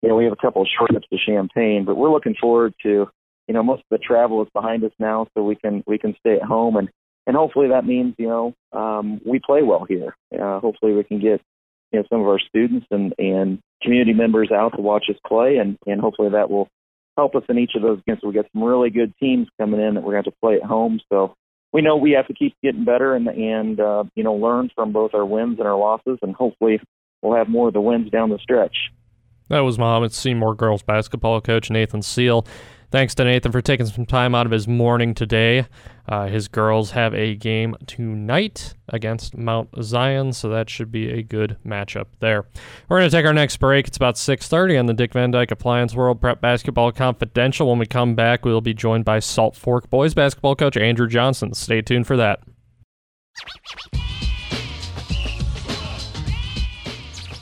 you 0.01 0.07
know 0.07 0.15
we 0.15 0.23
have 0.23 0.33
a 0.33 0.41
couple 0.41 0.61
of 0.61 0.69
short 0.75 0.91
trips 0.91 1.07
to 1.11 1.17
Champaign. 1.25 1.83
But 1.85 1.97
we're 1.97 2.11
looking 2.11 2.35
forward 2.39 2.73
to 2.83 3.09
you 3.47 3.53
know 3.53 3.61
most 3.61 3.79
of 3.79 3.85
the 3.91 3.97
travel 3.97 4.41
is 4.41 4.47
behind 4.53 4.85
us 4.85 4.93
now, 4.99 5.27
so 5.33 5.43
we 5.43 5.55
can 5.55 5.83
we 5.85 5.97
can 5.97 6.15
stay 6.19 6.35
at 6.35 6.43
home 6.43 6.77
and 6.77 6.89
and 7.27 7.35
hopefully 7.35 7.67
that 7.69 7.85
means 7.85 8.15
you 8.17 8.27
know 8.27 8.53
um, 8.71 9.21
we 9.25 9.39
play 9.39 9.63
well 9.63 9.85
here. 9.87 10.15
Uh, 10.33 10.59
hopefully 10.59 10.93
we 10.93 11.03
can 11.03 11.19
get 11.19 11.41
you 11.91 11.99
know 11.99 12.05
some 12.09 12.21
of 12.21 12.27
our 12.27 12.39
students 12.39 12.87
and 12.89 13.13
and 13.17 13.59
community 13.81 14.13
members 14.13 14.49
out 14.51 14.75
to 14.75 14.81
watch 14.81 15.05
us 15.09 15.17
play, 15.27 15.57
and 15.57 15.77
and 15.85 15.99
hopefully 15.99 16.29
that 16.29 16.49
will 16.49 16.69
help 17.17 17.35
us 17.35 17.43
in 17.49 17.57
each 17.57 17.71
of 17.75 17.81
those 17.81 17.99
games. 18.07 18.19
We 18.23 18.33
got 18.33 18.45
some 18.53 18.63
really 18.63 18.89
good 18.89 19.13
teams 19.19 19.47
coming 19.59 19.81
in 19.81 19.95
that 19.95 20.03
we're 20.03 20.13
going 20.13 20.23
to 20.25 20.33
play 20.41 20.55
at 20.55 20.63
home. 20.63 20.99
So 21.11 21.35
we 21.73 21.81
know 21.81 21.95
we 21.95 22.11
have 22.11 22.27
to 22.27 22.33
keep 22.33 22.55
getting 22.63 22.83
better 22.83 23.15
and 23.15 23.27
and 23.27 23.79
uh, 23.79 24.03
you 24.15 24.23
know 24.23 24.33
learn 24.33 24.69
from 24.75 24.91
both 24.91 25.13
our 25.13 25.25
wins 25.25 25.59
and 25.59 25.67
our 25.67 25.77
losses, 25.77 26.19
and 26.21 26.35
hopefully 26.35 26.79
we'll 27.21 27.35
have 27.35 27.47
more 27.47 27.67
of 27.67 27.73
the 27.73 27.81
wins 27.81 28.09
down 28.09 28.29
the 28.29 28.39
stretch. 28.39 28.75
That 29.49 29.61
was 29.61 29.77
Mahomet 29.77 30.13
Seymour 30.13 30.55
girls 30.55 30.81
basketball 30.81 31.41
coach 31.41 31.69
Nathan 31.69 32.01
Seal. 32.01 32.45
Thanks 32.91 33.15
to 33.15 33.23
Nathan 33.23 33.53
for 33.53 33.61
taking 33.61 33.85
some 33.85 34.05
time 34.05 34.35
out 34.35 34.45
of 34.45 34.51
his 34.51 34.67
morning 34.67 35.13
today. 35.13 35.65
Uh, 36.09 36.27
his 36.27 36.49
girls 36.49 36.91
have 36.91 37.13
a 37.13 37.35
game 37.35 37.73
tonight 37.87 38.73
against 38.89 39.37
Mount 39.37 39.69
Zion, 39.81 40.33
so 40.33 40.49
that 40.49 40.69
should 40.69 40.91
be 40.91 41.09
a 41.09 41.23
good 41.23 41.55
matchup 41.65 42.07
there. 42.19 42.45
We're 42.89 42.99
going 42.99 43.09
to 43.09 43.15
take 43.15 43.25
our 43.25 43.33
next 43.33 43.57
break. 43.57 43.87
It's 43.87 43.95
about 43.95 44.15
6:30 44.15 44.77
on 44.77 44.85
the 44.87 44.93
Dick 44.93 45.13
Van 45.13 45.31
Dyke 45.31 45.51
Appliance 45.51 45.95
World 45.95 46.19
Prep 46.19 46.41
Basketball 46.41 46.91
Confidential. 46.91 47.69
When 47.69 47.79
we 47.79 47.85
come 47.85 48.13
back, 48.13 48.43
we'll 48.43 48.59
be 48.59 48.73
joined 48.73 49.05
by 49.05 49.19
Salt 49.19 49.55
Fork 49.55 49.89
boys 49.89 50.13
basketball 50.13 50.55
coach 50.55 50.75
Andrew 50.75 51.07
Johnson. 51.07 51.53
Stay 51.53 51.81
tuned 51.81 52.07
for 52.07 52.17
that. 52.17 52.41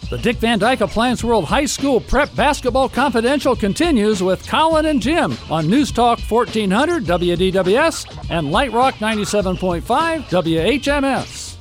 The 0.09 0.17
Dick 0.17 0.37
Van 0.37 0.57
Dyke 0.57 0.81
Appliance 0.81 1.23
World 1.23 1.45
High 1.45 1.65
School 1.65 2.01
Prep 2.01 2.33
Basketball 2.35 2.89
Confidential 2.89 3.55
continues 3.55 4.23
with 4.23 4.47
Colin 4.47 4.87
and 4.87 4.99
Jim 4.99 5.37
on 5.51 5.69
News 5.69 5.91
Talk 5.91 6.19
1400 6.19 7.03
WDWS 7.03 8.31
and 8.31 8.51
Light 8.51 8.71
Rock 8.71 8.95
97.5 8.95 9.83
WHMS. 10.23 11.55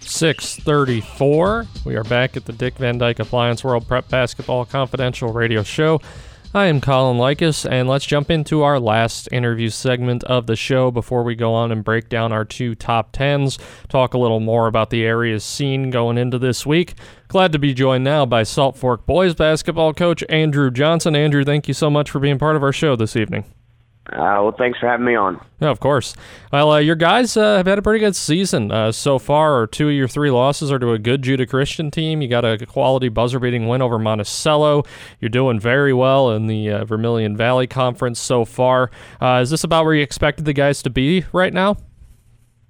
634. 0.00 1.66
We 1.86 1.96
are 1.96 2.04
back 2.04 2.36
at 2.36 2.44
the 2.44 2.52
Dick 2.52 2.76
Van 2.76 2.98
Dyke 2.98 3.20
Appliance 3.20 3.64
World 3.64 3.88
Prep 3.88 4.06
Basketball 4.10 4.66
Confidential 4.66 5.32
radio 5.32 5.62
show. 5.62 5.98
I 6.54 6.64
am 6.64 6.80
Colin 6.80 7.18
Likas, 7.18 7.70
and 7.70 7.90
let's 7.90 8.06
jump 8.06 8.30
into 8.30 8.62
our 8.62 8.80
last 8.80 9.28
interview 9.30 9.68
segment 9.68 10.24
of 10.24 10.46
the 10.46 10.56
show 10.56 10.90
before 10.90 11.22
we 11.22 11.34
go 11.34 11.52
on 11.52 11.70
and 11.70 11.84
break 11.84 12.08
down 12.08 12.32
our 12.32 12.46
two 12.46 12.74
top 12.74 13.12
tens, 13.12 13.58
talk 13.90 14.14
a 14.14 14.18
little 14.18 14.40
more 14.40 14.66
about 14.66 14.88
the 14.88 15.04
area's 15.04 15.44
scene 15.44 15.90
going 15.90 16.16
into 16.16 16.38
this 16.38 16.64
week. 16.64 16.94
Glad 17.28 17.52
to 17.52 17.58
be 17.58 17.74
joined 17.74 18.04
now 18.04 18.24
by 18.24 18.44
Salt 18.44 18.78
Fork 18.78 19.04
boys 19.04 19.34
basketball 19.34 19.92
coach 19.92 20.24
Andrew 20.30 20.70
Johnson. 20.70 21.14
Andrew, 21.14 21.44
thank 21.44 21.68
you 21.68 21.74
so 21.74 21.90
much 21.90 22.10
for 22.10 22.18
being 22.18 22.38
part 22.38 22.56
of 22.56 22.62
our 22.62 22.72
show 22.72 22.96
this 22.96 23.14
evening. 23.14 23.44
Uh, 24.10 24.40
well, 24.40 24.54
thanks 24.56 24.78
for 24.78 24.86
having 24.86 25.04
me 25.04 25.14
on. 25.14 25.38
Yeah, 25.60 25.68
of 25.68 25.80
course. 25.80 26.14
Well, 26.52 26.72
uh, 26.72 26.78
your 26.78 26.94
guys 26.94 27.36
uh, 27.36 27.56
have 27.58 27.66
had 27.66 27.78
a 27.78 27.82
pretty 27.82 27.98
good 27.98 28.16
season 28.16 28.72
uh, 28.72 28.90
so 28.92 29.18
far. 29.18 29.66
Two 29.66 29.88
of 29.88 29.94
your 29.94 30.08
three 30.08 30.30
losses 30.30 30.72
are 30.72 30.78
to 30.78 30.92
a 30.92 30.98
good 30.98 31.22
Judah 31.22 31.46
Christian 31.46 31.90
team. 31.90 32.22
You 32.22 32.28
got 32.28 32.44
a 32.44 32.64
quality 32.64 33.08
buzzer-beating 33.08 33.68
win 33.68 33.82
over 33.82 33.98
Monticello. 33.98 34.84
You're 35.20 35.28
doing 35.28 35.60
very 35.60 35.92
well 35.92 36.30
in 36.30 36.46
the 36.46 36.70
uh, 36.70 36.84
Vermilion 36.84 37.36
Valley 37.36 37.66
Conference 37.66 38.18
so 38.18 38.44
far. 38.44 38.90
Uh, 39.20 39.40
is 39.42 39.50
this 39.50 39.64
about 39.64 39.84
where 39.84 39.94
you 39.94 40.02
expected 40.02 40.44
the 40.44 40.54
guys 40.54 40.82
to 40.82 40.90
be 40.90 41.24
right 41.32 41.52
now? 41.52 41.76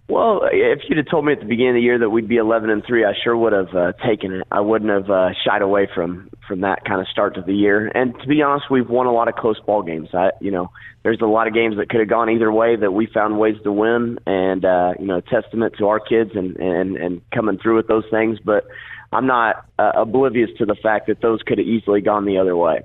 Well, 0.08 0.48
if 0.50 0.80
you'd 0.88 0.96
have 0.96 1.10
told 1.10 1.26
me 1.26 1.34
at 1.34 1.40
the 1.40 1.44
beginning 1.44 1.70
of 1.70 1.74
the 1.74 1.82
year 1.82 1.98
that 1.98 2.08
we'd 2.08 2.28
be 2.28 2.36
11 2.36 2.70
and 2.70 2.82
three, 2.86 3.04
I 3.04 3.12
sure 3.22 3.36
would 3.36 3.52
have 3.52 3.74
uh, 3.74 3.92
taken 4.06 4.32
it. 4.32 4.46
I 4.50 4.60
wouldn't 4.60 4.90
have 4.90 5.10
uh, 5.10 5.30
shied 5.44 5.60
away 5.60 5.86
from 5.94 6.30
from 6.48 6.62
that 6.62 6.82
kind 6.86 7.02
of 7.02 7.06
start 7.08 7.34
to 7.34 7.42
the 7.42 7.52
year. 7.52 7.88
And 7.94 8.18
to 8.20 8.26
be 8.26 8.40
honest, 8.40 8.70
we've 8.70 8.88
won 8.88 9.06
a 9.06 9.12
lot 9.12 9.28
of 9.28 9.34
close 9.34 9.60
ball 9.60 9.82
games. 9.82 10.08
I, 10.14 10.30
you 10.40 10.50
know, 10.50 10.70
there's 11.02 11.20
a 11.20 11.26
lot 11.26 11.46
of 11.46 11.52
games 11.52 11.76
that 11.76 11.90
could 11.90 12.00
have 12.00 12.08
gone 12.08 12.30
either 12.30 12.50
way 12.50 12.74
that 12.76 12.90
we 12.90 13.06
found 13.06 13.38
ways 13.38 13.56
to 13.64 13.70
win, 13.72 14.18
and 14.26 14.64
uh, 14.64 14.94
you 14.98 15.04
know, 15.04 15.20
testament 15.20 15.74
to 15.78 15.88
our 15.88 16.00
kids 16.00 16.30
and 16.34 16.56
and 16.56 16.96
and 16.96 17.20
coming 17.30 17.58
through 17.58 17.76
with 17.76 17.86
those 17.86 18.04
things. 18.10 18.38
But 18.42 18.66
I'm 19.12 19.26
not 19.26 19.66
uh, 19.78 19.92
oblivious 19.94 20.48
to 20.56 20.64
the 20.64 20.76
fact 20.82 21.08
that 21.08 21.20
those 21.20 21.42
could 21.42 21.58
have 21.58 21.66
easily 21.66 22.00
gone 22.00 22.24
the 22.24 22.38
other 22.38 22.56
way. 22.56 22.80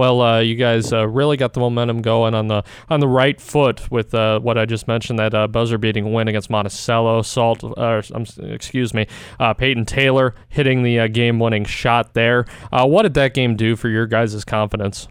Well, 0.00 0.22
uh, 0.22 0.40
you 0.40 0.54
guys 0.54 0.94
uh, 0.94 1.06
really 1.06 1.36
got 1.36 1.52
the 1.52 1.60
momentum 1.60 2.00
going 2.00 2.32
on 2.32 2.48
the 2.48 2.64
on 2.88 3.00
the 3.00 3.06
right 3.06 3.38
foot 3.38 3.90
with 3.90 4.14
uh, 4.14 4.40
what 4.40 4.56
I 4.56 4.64
just 4.64 4.88
mentioned 4.88 5.18
that 5.18 5.34
uh, 5.34 5.46
buzzer 5.46 5.76
beating 5.76 6.14
win 6.14 6.26
against 6.26 6.48
Monticello. 6.48 7.20
Salt, 7.20 7.62
um, 7.76 8.24
excuse 8.38 8.94
me, 8.94 9.06
uh, 9.38 9.52
Peyton 9.52 9.84
Taylor 9.84 10.34
hitting 10.48 10.84
the 10.84 11.06
game 11.10 11.38
winning 11.38 11.66
shot 11.66 12.14
there. 12.14 12.46
what 12.72 13.02
did 13.02 13.12
that 13.12 13.34
game 13.34 13.56
do 13.56 13.76
for 13.76 13.90
your 13.90 14.06
guys' 14.06 14.42
confidence? 14.42 15.06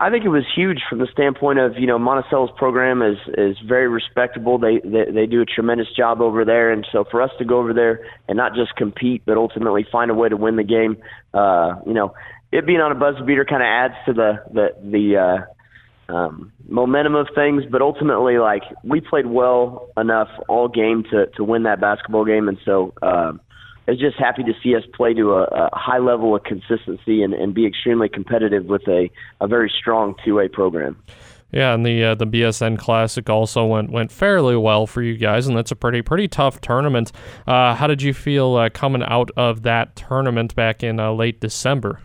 I 0.00 0.10
think 0.10 0.24
it 0.24 0.28
was 0.28 0.44
huge 0.54 0.80
from 0.88 0.98
the 0.98 1.08
standpoint 1.12 1.58
of 1.58 1.78
you 1.78 1.86
know 1.86 1.98
Monticello's 1.98 2.50
program 2.56 3.02
is 3.02 3.16
is 3.36 3.56
very 3.66 3.88
respectable. 3.88 4.58
They, 4.58 4.80
they 4.84 5.10
they 5.12 5.26
do 5.26 5.40
a 5.40 5.46
tremendous 5.46 5.88
job 5.96 6.20
over 6.20 6.44
there, 6.44 6.72
and 6.72 6.86
so 6.90 7.04
for 7.10 7.22
us 7.22 7.30
to 7.38 7.44
go 7.44 7.58
over 7.58 7.72
there 7.72 8.04
and 8.28 8.36
not 8.36 8.54
just 8.54 8.74
compete, 8.76 9.22
but 9.24 9.36
ultimately 9.36 9.86
find 9.90 10.10
a 10.10 10.14
way 10.14 10.28
to 10.28 10.36
win 10.36 10.56
the 10.56 10.64
game, 10.64 10.96
uh, 11.34 11.76
you 11.86 11.94
know, 11.94 12.14
it 12.52 12.66
being 12.66 12.80
on 12.80 12.92
a 12.92 12.94
buzzer 12.94 13.24
beater 13.24 13.44
kind 13.44 13.62
of 13.62 13.66
adds 13.66 13.94
to 14.06 14.12
the 14.12 14.42
the 14.52 14.68
the 14.90 15.16
uh, 15.16 16.12
um, 16.12 16.52
momentum 16.68 17.14
of 17.14 17.28
things, 17.34 17.64
but 17.70 17.82
ultimately, 17.82 18.38
like 18.38 18.62
we 18.82 19.00
played 19.00 19.26
well 19.26 19.88
enough 19.96 20.28
all 20.48 20.68
game 20.68 21.04
to 21.10 21.26
to 21.36 21.44
win 21.44 21.64
that 21.64 21.80
basketball 21.80 22.24
game, 22.24 22.48
and 22.48 22.58
so. 22.64 22.92
Um, 23.02 23.40
I 23.86 23.92
was 23.92 24.00
just 24.00 24.18
happy 24.18 24.42
to 24.42 24.52
see 24.62 24.76
us 24.76 24.82
play 24.94 25.14
to 25.14 25.32
a, 25.32 25.44
a 25.44 25.70
high 25.72 25.96
level 25.96 26.36
of 26.36 26.42
consistency 26.42 27.22
and, 27.22 27.32
and 27.32 27.54
be 27.54 27.64
extremely 27.64 28.10
competitive 28.10 28.66
with 28.66 28.86
a, 28.86 29.08
a 29.40 29.48
very 29.48 29.72
strong 29.74 30.14
two 30.22 30.34
way 30.34 30.46
program. 30.46 31.02
Yeah, 31.50 31.72
and 31.72 31.86
the 31.86 32.04
uh, 32.04 32.14
the 32.14 32.26
BSN 32.26 32.78
Classic 32.78 33.30
also 33.30 33.64
went 33.64 33.90
went 33.90 34.12
fairly 34.12 34.56
well 34.56 34.86
for 34.86 35.00
you 35.00 35.16
guys, 35.16 35.46
and 35.46 35.56
that's 35.56 35.70
a 35.70 35.76
pretty 35.76 36.02
pretty 36.02 36.28
tough 36.28 36.60
tournament. 36.60 37.12
Uh, 37.46 37.74
how 37.74 37.86
did 37.86 38.02
you 38.02 38.12
feel 38.12 38.56
uh, 38.56 38.68
coming 38.68 39.02
out 39.02 39.30
of 39.38 39.62
that 39.62 39.96
tournament 39.96 40.54
back 40.54 40.82
in 40.82 41.00
uh, 41.00 41.10
late 41.12 41.40
December? 41.40 42.02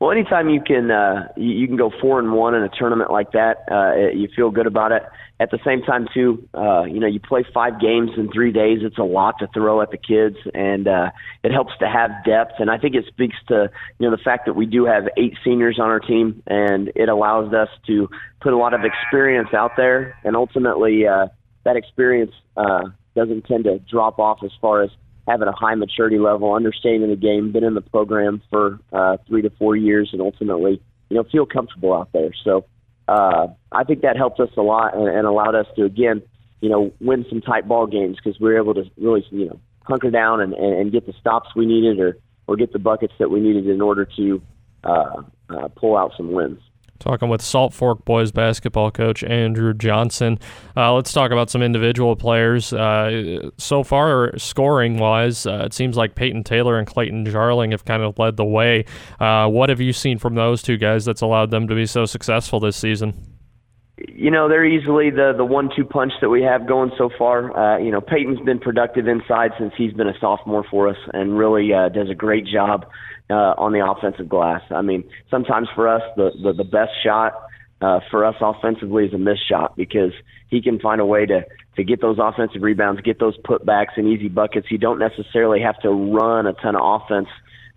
Well, 0.00 0.12
anytime 0.12 0.48
you 0.48 0.60
can 0.60 0.92
uh, 0.92 1.28
you, 1.36 1.66
can 1.66 1.76
go 1.76 1.90
four 2.00 2.20
and 2.20 2.32
one 2.32 2.54
in 2.54 2.62
a 2.62 2.68
tournament 2.68 3.10
like 3.10 3.32
that, 3.32 3.64
uh, 3.70 4.16
you 4.16 4.28
feel 4.34 4.50
good 4.50 4.68
about 4.68 4.92
it. 4.92 5.02
At 5.40 5.50
the 5.50 5.58
same 5.64 5.82
time, 5.82 6.06
too, 6.14 6.48
uh, 6.54 6.84
you 6.84 7.00
know, 7.00 7.06
you 7.08 7.18
play 7.18 7.44
five 7.52 7.80
games 7.80 8.10
in 8.16 8.30
three 8.30 8.52
days. 8.52 8.78
It's 8.82 8.98
a 8.98 9.04
lot 9.04 9.40
to 9.40 9.48
throw 9.48 9.80
at 9.80 9.90
the 9.90 9.96
kids, 9.96 10.36
and 10.54 10.86
uh, 10.86 11.10
it 11.42 11.50
helps 11.50 11.72
to 11.80 11.88
have 11.88 12.10
depth. 12.24 12.54
And 12.60 12.70
I 12.70 12.78
think 12.78 12.94
it 12.94 13.06
speaks 13.08 13.36
to 13.48 13.70
you 13.98 14.08
know 14.08 14.16
the 14.16 14.22
fact 14.22 14.46
that 14.46 14.54
we 14.54 14.66
do 14.66 14.84
have 14.84 15.08
eight 15.16 15.34
seniors 15.44 15.80
on 15.80 15.86
our 15.86 16.00
team, 16.00 16.44
and 16.46 16.92
it 16.94 17.08
allows 17.08 17.52
us 17.52 17.68
to 17.88 18.08
put 18.40 18.52
a 18.52 18.56
lot 18.56 18.74
of 18.74 18.82
experience 18.84 19.48
out 19.52 19.72
there, 19.76 20.16
and 20.22 20.36
ultimately 20.36 21.08
uh, 21.08 21.26
that 21.64 21.74
experience 21.74 22.32
uh, 22.56 22.84
doesn't 23.16 23.46
tend 23.46 23.64
to 23.64 23.80
drop 23.80 24.20
off 24.20 24.44
as 24.44 24.52
far 24.60 24.82
as 24.82 24.90
having 25.28 25.48
a 25.48 25.52
high 25.52 25.74
maturity 25.74 26.18
level, 26.18 26.54
understanding 26.54 27.10
the 27.10 27.16
game, 27.16 27.52
been 27.52 27.64
in 27.64 27.74
the 27.74 27.80
program 27.80 28.40
for 28.50 28.80
uh, 28.92 29.18
three 29.26 29.42
to 29.42 29.50
four 29.50 29.76
years, 29.76 30.10
and 30.12 30.22
ultimately, 30.22 30.80
you 31.10 31.16
know, 31.16 31.24
feel 31.30 31.46
comfortable 31.46 31.92
out 31.92 32.10
there. 32.12 32.30
So 32.44 32.64
uh, 33.06 33.48
I 33.72 33.84
think 33.84 34.02
that 34.02 34.16
helped 34.16 34.40
us 34.40 34.50
a 34.56 34.62
lot 34.62 34.96
and, 34.96 35.08
and 35.08 35.26
allowed 35.26 35.54
us 35.54 35.66
to 35.76 35.84
again, 35.84 36.22
you 36.60 36.68
know, 36.68 36.92
win 37.00 37.24
some 37.28 37.40
tight 37.40 37.68
ball 37.68 37.86
games 37.86 38.16
because 38.16 38.40
we 38.40 38.48
were 38.48 38.58
able 38.58 38.74
to 38.74 38.84
really, 38.96 39.24
you 39.30 39.46
know, 39.46 39.60
hunker 39.82 40.10
down 40.10 40.40
and, 40.40 40.54
and, 40.54 40.74
and 40.74 40.92
get 40.92 41.06
the 41.06 41.14
stops 41.20 41.48
we 41.54 41.66
needed 41.66 42.00
or 42.00 42.16
or 42.46 42.56
get 42.56 42.72
the 42.72 42.78
buckets 42.78 43.12
that 43.18 43.30
we 43.30 43.40
needed 43.40 43.68
in 43.68 43.80
order 43.82 44.06
to 44.16 44.42
uh, 44.84 45.22
uh, 45.50 45.68
pull 45.76 45.96
out 45.96 46.12
some 46.16 46.32
wins. 46.32 46.60
Talking 46.98 47.28
with 47.28 47.40
Salt 47.40 47.72
Fork 47.72 48.04
boys 48.04 48.32
basketball 48.32 48.90
coach 48.90 49.22
Andrew 49.22 49.72
Johnson. 49.72 50.38
Uh, 50.76 50.92
let's 50.94 51.12
talk 51.12 51.30
about 51.30 51.48
some 51.48 51.62
individual 51.62 52.16
players. 52.16 52.72
Uh, 52.72 53.50
so 53.56 53.84
far, 53.84 54.36
scoring 54.36 54.98
wise, 54.98 55.46
uh, 55.46 55.62
it 55.64 55.74
seems 55.74 55.96
like 55.96 56.16
Peyton 56.16 56.42
Taylor 56.42 56.76
and 56.76 56.86
Clayton 56.86 57.24
Jarling 57.24 57.70
have 57.70 57.84
kind 57.84 58.02
of 58.02 58.18
led 58.18 58.36
the 58.36 58.44
way. 58.44 58.84
Uh, 59.20 59.48
what 59.48 59.68
have 59.68 59.80
you 59.80 59.92
seen 59.92 60.18
from 60.18 60.34
those 60.34 60.60
two 60.60 60.76
guys 60.76 61.04
that's 61.04 61.20
allowed 61.20 61.50
them 61.50 61.68
to 61.68 61.74
be 61.74 61.86
so 61.86 62.04
successful 62.04 62.58
this 62.58 62.76
season? 62.76 63.14
You 64.06 64.30
know, 64.30 64.48
they're 64.48 64.64
easily 64.64 65.10
the 65.10 65.32
the 65.36 65.44
one-two 65.44 65.84
punch 65.84 66.12
that 66.20 66.28
we 66.28 66.42
have 66.42 66.68
going 66.68 66.92
so 66.96 67.10
far. 67.18 67.56
Uh, 67.56 67.78
you 67.78 67.90
know, 67.90 68.00
Peyton's 68.00 68.40
been 68.40 68.60
productive 68.60 69.08
inside 69.08 69.52
since 69.58 69.72
he's 69.76 69.92
been 69.92 70.08
a 70.08 70.18
sophomore 70.20 70.64
for 70.70 70.88
us, 70.88 70.96
and 71.12 71.36
really 71.36 71.72
uh, 71.72 71.88
does 71.88 72.08
a 72.08 72.14
great 72.14 72.46
job 72.46 72.86
uh, 73.30 73.54
on 73.58 73.72
the 73.72 73.84
offensive 73.84 74.28
glass. 74.28 74.62
I 74.70 74.82
mean, 74.82 75.04
sometimes 75.30 75.68
for 75.74 75.88
us, 75.88 76.02
the 76.16 76.30
the, 76.42 76.52
the 76.52 76.64
best 76.64 76.92
shot 77.04 77.34
uh, 77.80 78.00
for 78.10 78.24
us 78.24 78.36
offensively 78.40 79.04
is 79.04 79.14
a 79.14 79.18
missed 79.18 79.48
shot 79.48 79.76
because 79.76 80.12
he 80.48 80.62
can 80.62 80.78
find 80.78 81.00
a 81.00 81.06
way 81.06 81.26
to 81.26 81.44
to 81.76 81.84
get 81.84 82.00
those 82.00 82.18
offensive 82.20 82.62
rebounds, 82.62 83.00
get 83.02 83.20
those 83.20 83.36
putbacks 83.38 83.96
and 83.96 84.08
easy 84.08 84.28
buckets. 84.28 84.66
You 84.70 84.78
don't 84.78 84.98
necessarily 84.98 85.60
have 85.60 85.80
to 85.82 85.90
run 85.90 86.46
a 86.46 86.52
ton 86.54 86.74
of 86.74 86.82
offense 86.82 87.28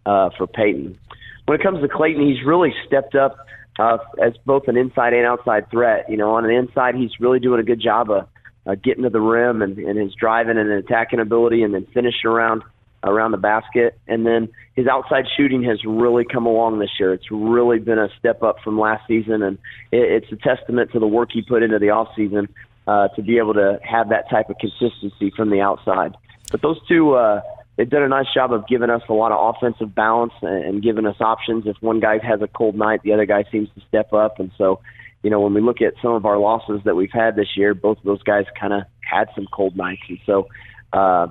uh, 0.06 0.32
for 0.38 0.48
Peyton. 0.48 0.98
When 1.46 1.60
it 1.60 1.64
comes 1.64 1.82
to 1.82 1.88
Clayton, 1.88 2.26
he's 2.26 2.44
really 2.46 2.74
stepped 2.88 3.14
up 3.14 3.38
uh, 3.78 3.98
as 4.24 4.34
both 4.46 4.64
an 4.68 4.78
inside 4.78 5.14
and 5.14 5.26
outside 5.26 5.70
threat. 5.70 6.10
You 6.10 6.18
know, 6.18 6.32
on 6.32 6.46
an 6.46 6.52
inside, 6.52 6.96
he's 6.96 7.12
really 7.20 7.40
doing 7.40 7.60
a 7.60 7.64
good 7.64 7.82
job 7.82 8.10
of 8.10 8.28
uh, 8.66 8.76
getting 8.76 9.04
to 9.04 9.10
the 9.10 9.22
rim 9.22 9.62
and, 9.62 9.78
and 9.78 10.00
his 10.00 10.14
driving 10.16 10.58
and 10.58 10.72
attacking 10.72 11.20
ability, 11.20 11.62
and 11.62 11.74
then 11.74 11.86
finishing 11.94 12.26
around 12.26 12.64
around 13.04 13.32
the 13.32 13.38
basket. 13.38 13.98
And 14.08 14.26
then 14.26 14.50
his 14.76 14.88
outside 14.88 15.26
shooting 15.36 15.64
has 15.64 15.84
really 15.86 16.26
come 16.26 16.46
along 16.46 16.80
this 16.80 16.92
year. 17.00 17.14
It's 17.14 17.32
really 17.32 17.80
been 17.80 18.00
a 18.00 18.10
step 18.20 18.44
up 18.44 18.58
from 18.64 18.80
last 18.80 19.08
season, 19.08 19.42
and 19.42 19.58
it, 19.92 20.24
it's 20.24 20.32
a 20.32 20.36
testament 20.36 20.92
to 20.92 21.00
the 21.00 21.08
work 21.08 21.30
he 21.32 21.42
put 21.42 21.64
into 21.64 21.80
the 21.80 21.90
off 21.90 22.10
season 22.16 22.48
uh, 22.88 23.08
to 23.10 23.22
be 23.22 23.38
able 23.38 23.54
to 23.56 23.80
have 23.84 24.10
that 24.10 24.30
type 24.30 24.50
of 24.50 24.58
consistency 24.60 25.32
from 25.36 25.50
the 25.50 25.62
outside. 25.62 26.16
But 26.52 26.62
those 26.62 26.78
two, 26.88 27.14
uh, 27.14 27.42
they've 27.76 27.90
done 27.90 28.04
a 28.04 28.10
nice 28.10 28.32
job 28.34 28.54
of 28.54 28.68
giving 28.68 28.90
us 28.90 29.02
a 29.10 29.14
lot 29.14 29.32
of 29.32 29.56
offensive 29.56 29.94
balance 29.96 30.34
and, 30.42 30.64
and 30.64 30.84
giving 30.84 31.06
us 31.06 31.16
options. 31.20 31.66
If 31.66 31.78
one 31.82 32.00
guy 32.00 32.20
has 32.24 32.42
a 32.42 32.48
cold 32.48 32.76
night, 32.76 33.02
the 33.04 33.14
other 33.14 33.26
guy 33.26 33.46
seems 33.52 33.70
to 33.76 33.82
step 33.88 34.14
up, 34.14 34.40
and 34.40 34.52
so. 34.58 34.82
You 35.24 35.30
know, 35.30 35.40
when 35.42 35.54
we 35.54 35.62
look 35.62 35.84
at 35.84 35.94
some 36.02 36.14
of 36.14 36.26
our 36.26 36.40
losses 36.40 36.82
that 36.84 36.96
we've 36.96 37.12
had 37.14 37.36
this 37.36 37.56
year, 37.56 37.76
both 37.76 38.00
of 38.00 38.04
those 38.06 38.24
guys 38.24 38.46
kind 38.60 38.74
of 38.74 38.82
had 39.08 39.28
some 39.36 39.46
cold 39.54 39.78
nights, 39.78 40.02
and 40.10 40.18
so 40.26 40.48
uh, 40.94 41.28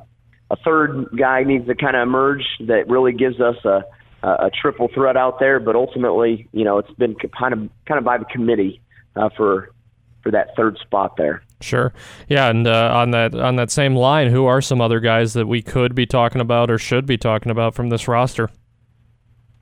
a 0.50 0.56
third 0.56 1.06
guy 1.16 1.44
needs 1.44 1.66
to 1.66 1.74
kind 1.74 1.96
of 1.96 2.02
emerge 2.02 2.44
that 2.66 2.88
really 2.88 3.12
gives 3.12 3.40
us 3.40 3.56
a, 3.64 3.82
a 4.22 4.50
triple 4.60 4.88
threat 4.92 5.16
out 5.16 5.38
there. 5.38 5.60
But 5.60 5.76
ultimately, 5.76 6.48
you 6.52 6.64
know, 6.64 6.78
it's 6.78 6.90
been 6.92 7.14
kind 7.14 7.52
of 7.52 7.58
kind 7.86 7.98
of 7.98 8.04
by 8.04 8.18
the 8.18 8.24
committee 8.24 8.80
uh, 9.16 9.30
for 9.36 9.70
for 10.22 10.30
that 10.32 10.54
third 10.56 10.78
spot 10.78 11.16
there. 11.16 11.42
Sure. 11.60 11.92
Yeah, 12.28 12.48
and 12.48 12.66
uh, 12.66 12.92
on 12.94 13.10
that 13.10 13.34
on 13.34 13.56
that 13.56 13.70
same 13.70 13.94
line, 13.94 14.30
who 14.30 14.46
are 14.46 14.60
some 14.60 14.80
other 14.80 15.00
guys 15.00 15.34
that 15.34 15.46
we 15.46 15.62
could 15.62 15.94
be 15.94 16.06
talking 16.06 16.40
about 16.40 16.70
or 16.70 16.78
should 16.78 17.06
be 17.06 17.18
talking 17.18 17.50
about 17.50 17.74
from 17.74 17.90
this 17.90 18.08
roster? 18.08 18.50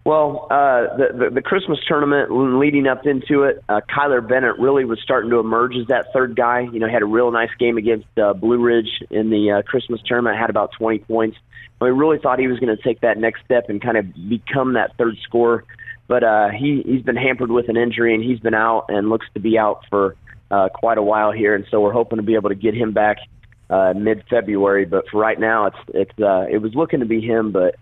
Well, 0.08 0.46
uh, 0.50 0.96
the, 0.96 1.08
the 1.12 1.30
the 1.34 1.42
Christmas 1.42 1.78
tournament 1.86 2.30
leading 2.30 2.86
up 2.86 3.04
into 3.04 3.42
it, 3.42 3.62
uh, 3.68 3.82
Kyler 3.94 4.26
Bennett 4.26 4.58
really 4.58 4.86
was 4.86 4.98
starting 5.02 5.28
to 5.28 5.38
emerge 5.38 5.76
as 5.76 5.88
that 5.88 6.14
third 6.14 6.34
guy. 6.34 6.60
You 6.60 6.78
know, 6.78 6.86
he 6.86 6.92
had 6.94 7.02
a 7.02 7.04
real 7.04 7.30
nice 7.30 7.50
game 7.58 7.76
against 7.76 8.06
uh, 8.16 8.32
Blue 8.32 8.58
Ridge 8.58 8.88
in 9.10 9.28
the 9.28 9.58
uh, 9.58 9.62
Christmas 9.68 10.00
tournament. 10.06 10.38
Had 10.38 10.48
about 10.48 10.72
20 10.78 11.00
points. 11.00 11.36
We 11.78 11.90
really 11.90 12.16
thought 12.18 12.38
he 12.38 12.48
was 12.48 12.58
going 12.58 12.74
to 12.74 12.82
take 12.82 13.02
that 13.02 13.18
next 13.18 13.44
step 13.44 13.68
and 13.68 13.82
kind 13.82 13.98
of 13.98 14.06
become 14.30 14.72
that 14.72 14.96
third 14.96 15.18
scorer. 15.24 15.64
But 16.06 16.24
uh, 16.24 16.48
he 16.58 16.82
he's 16.86 17.02
been 17.02 17.16
hampered 17.16 17.50
with 17.50 17.68
an 17.68 17.76
injury 17.76 18.14
and 18.14 18.24
he's 18.24 18.40
been 18.40 18.54
out 18.54 18.86
and 18.88 19.10
looks 19.10 19.26
to 19.34 19.40
be 19.40 19.58
out 19.58 19.84
for 19.90 20.16
uh, 20.50 20.70
quite 20.70 20.96
a 20.96 21.02
while 21.02 21.32
here. 21.32 21.54
And 21.54 21.66
so 21.70 21.82
we're 21.82 21.92
hoping 21.92 22.16
to 22.16 22.22
be 22.22 22.34
able 22.34 22.48
to 22.48 22.54
get 22.54 22.72
him 22.72 22.92
back 22.94 23.18
uh, 23.68 23.92
mid 23.94 24.24
February. 24.30 24.86
But 24.86 25.04
for 25.10 25.20
right 25.20 25.38
now, 25.38 25.66
it's 25.66 25.78
it's 25.88 26.18
uh, 26.18 26.46
it 26.50 26.62
was 26.62 26.74
looking 26.74 27.00
to 27.00 27.06
be 27.06 27.20
him, 27.20 27.52
but 27.52 27.74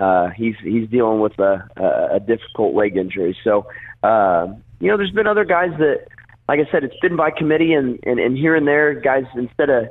uh, 0.00 0.28
he's 0.36 0.54
he's 0.62 0.88
dealing 0.88 1.20
with 1.20 1.38
a, 1.38 1.68
a, 1.76 2.16
a 2.16 2.20
difficult 2.20 2.74
leg 2.74 2.96
injury. 2.96 3.36
So, 3.42 3.66
uh, 4.02 4.46
you 4.80 4.88
know, 4.88 4.96
there's 4.96 5.10
been 5.10 5.26
other 5.26 5.44
guys 5.44 5.70
that, 5.78 6.06
like 6.48 6.60
I 6.60 6.70
said, 6.70 6.84
it's 6.84 6.98
been 7.00 7.16
by 7.16 7.30
committee, 7.30 7.72
and 7.72 7.98
and, 8.04 8.20
and 8.20 8.36
here 8.36 8.54
and 8.54 8.66
there, 8.66 8.94
guys 8.94 9.24
instead 9.34 9.70
of 9.70 9.86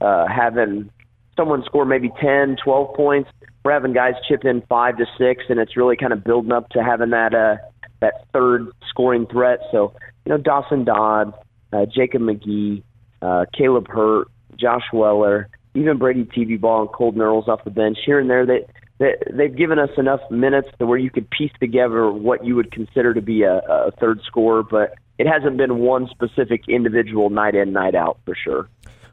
uh, 0.00 0.26
having 0.28 0.90
someone 1.36 1.62
score 1.64 1.84
maybe 1.84 2.10
10, 2.20 2.56
12 2.62 2.94
points, 2.94 3.30
we're 3.64 3.72
having 3.72 3.92
guys 3.92 4.14
chip 4.28 4.44
in 4.44 4.62
five 4.68 4.96
to 4.98 5.06
six, 5.18 5.44
and 5.48 5.58
it's 5.58 5.76
really 5.76 5.96
kind 5.96 6.12
of 6.12 6.24
building 6.24 6.52
up 6.52 6.68
to 6.70 6.82
having 6.82 7.10
that 7.10 7.34
uh, 7.34 7.56
that 8.00 8.26
third 8.32 8.68
scoring 8.88 9.26
threat. 9.26 9.60
So, 9.70 9.94
you 10.24 10.30
know, 10.30 10.38
Dawson 10.38 10.84
Dodd, 10.84 11.34
uh, 11.72 11.84
Jacob 11.94 12.22
McGee, 12.22 12.82
uh, 13.20 13.44
Caleb 13.56 13.88
Hurt, 13.88 14.28
Josh 14.56 14.84
Weller, 14.92 15.48
even 15.74 15.98
Brady 15.98 16.24
TV 16.24 16.58
Ball 16.58 16.82
and 16.82 16.92
Colton 16.92 17.20
Earls 17.20 17.48
off 17.48 17.64
the 17.64 17.70
bench 17.70 17.98
here 18.04 18.18
and 18.18 18.28
there. 18.28 18.46
That 18.46 18.66
they've 19.00 19.54
given 19.54 19.78
us 19.78 19.90
enough 19.96 20.20
minutes 20.30 20.68
to 20.78 20.86
where 20.86 20.98
you 20.98 21.10
could 21.10 21.28
piece 21.30 21.52
together 21.58 22.10
what 22.10 22.44
you 22.44 22.54
would 22.54 22.70
consider 22.70 23.14
to 23.14 23.22
be 23.22 23.42
a, 23.42 23.58
a 23.58 23.90
third 23.92 24.20
scorer, 24.26 24.62
but 24.62 24.94
it 25.18 25.26
hasn't 25.26 25.56
been 25.56 25.78
one 25.78 26.08
specific 26.08 26.68
individual 26.68 27.30
night 27.30 27.54
in, 27.54 27.72
night 27.72 27.94
out 27.94 28.18
for 28.24 28.34
sure. 28.34 28.68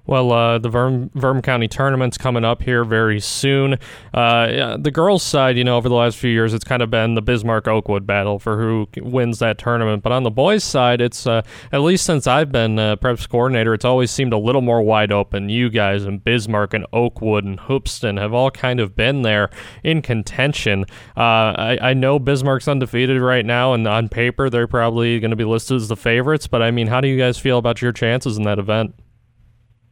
Well, 0.08 0.32
uh, 0.32 0.58
the 0.58 0.70
Verm, 0.70 1.12
Verm 1.12 1.43
County 1.43 1.67
tournament's 1.67 2.17
coming 2.17 2.46
up 2.46 2.63
here 2.63 2.86
very 2.86 3.20
soon. 3.20 3.78
Uh, 4.13 4.78
the 4.78 4.89
girls' 4.89 5.22
side, 5.22 5.58
you 5.58 5.65
know, 5.65 5.76
over 5.76 5.89
the 5.89 5.96
last 5.96 6.17
few 6.17 6.32
years, 6.32 6.54
it's 6.54 6.63
kind 6.63 6.82
of 6.82 6.89
been 6.89 7.15
the 7.15 7.22
Bismarck 7.22 7.67
Oakwood 7.67 8.08
battle 8.08 8.39
for 8.39 8.58
who 8.58 8.88
wins 8.96 9.39
that 9.39 9.58
tournament. 9.58 10.04
But 10.04 10.13
on 10.13 10.24
the 10.24 10.32
boys' 10.32 10.63
side, 10.63 11.02
it's 11.02 11.28
uh, 11.28 11.41
at 11.74 11.82
least 11.82 12.06
since 12.06 12.26
I've 12.26 12.54
been 12.54 12.80
uh, 12.80 12.96
preps 12.96 13.28
coordinator, 13.28 13.74
it's 13.74 13.84
always 13.84 14.10
seemed 14.10 14.32
a 14.32 14.38
little 14.38 14.62
more 14.62 14.82
wide 14.82 15.12
open. 15.12 15.50
You 15.50 15.70
guys 15.70 16.06
and 16.06 16.24
Bismarck 16.24 16.74
and 16.74 16.86
Oakwood 16.93 17.43
and 17.43 17.60
Hoopeston 17.60 18.15
have 18.15 18.34
all 18.34 18.50
kind 18.50 18.80
of 18.80 18.96
been 18.96 19.24
there 19.24 19.50
in 19.84 20.02
contention. 20.02 20.86
Uh, 21.17 21.52
I, 21.58 21.77
I 21.81 21.94
know 21.94 22.17
Bismarck's 22.17 22.69
undefeated 22.69 23.21
right 23.21 23.46
now, 23.46 23.73
and 23.73 23.86
on 23.86 24.08
paper, 24.08 24.50
they're 24.50 24.67
probably 24.67 25.19
going 25.19 25.31
to 25.31 25.38
be 25.38 25.44
listed 25.44 25.75
as 25.75 25.90
the 25.90 25.98
favorites. 25.98 26.48
But 26.48 26.62
I 26.62 26.71
mean, 26.71 26.88
how 26.88 27.02
do 27.02 27.10
you 27.10 27.17
guys 27.17 27.38
feel 27.38 27.58
about 27.58 27.81
your 27.81 27.92
chances 27.92 28.38
in 28.38 28.44
that 28.44 28.58
event? 28.58 28.96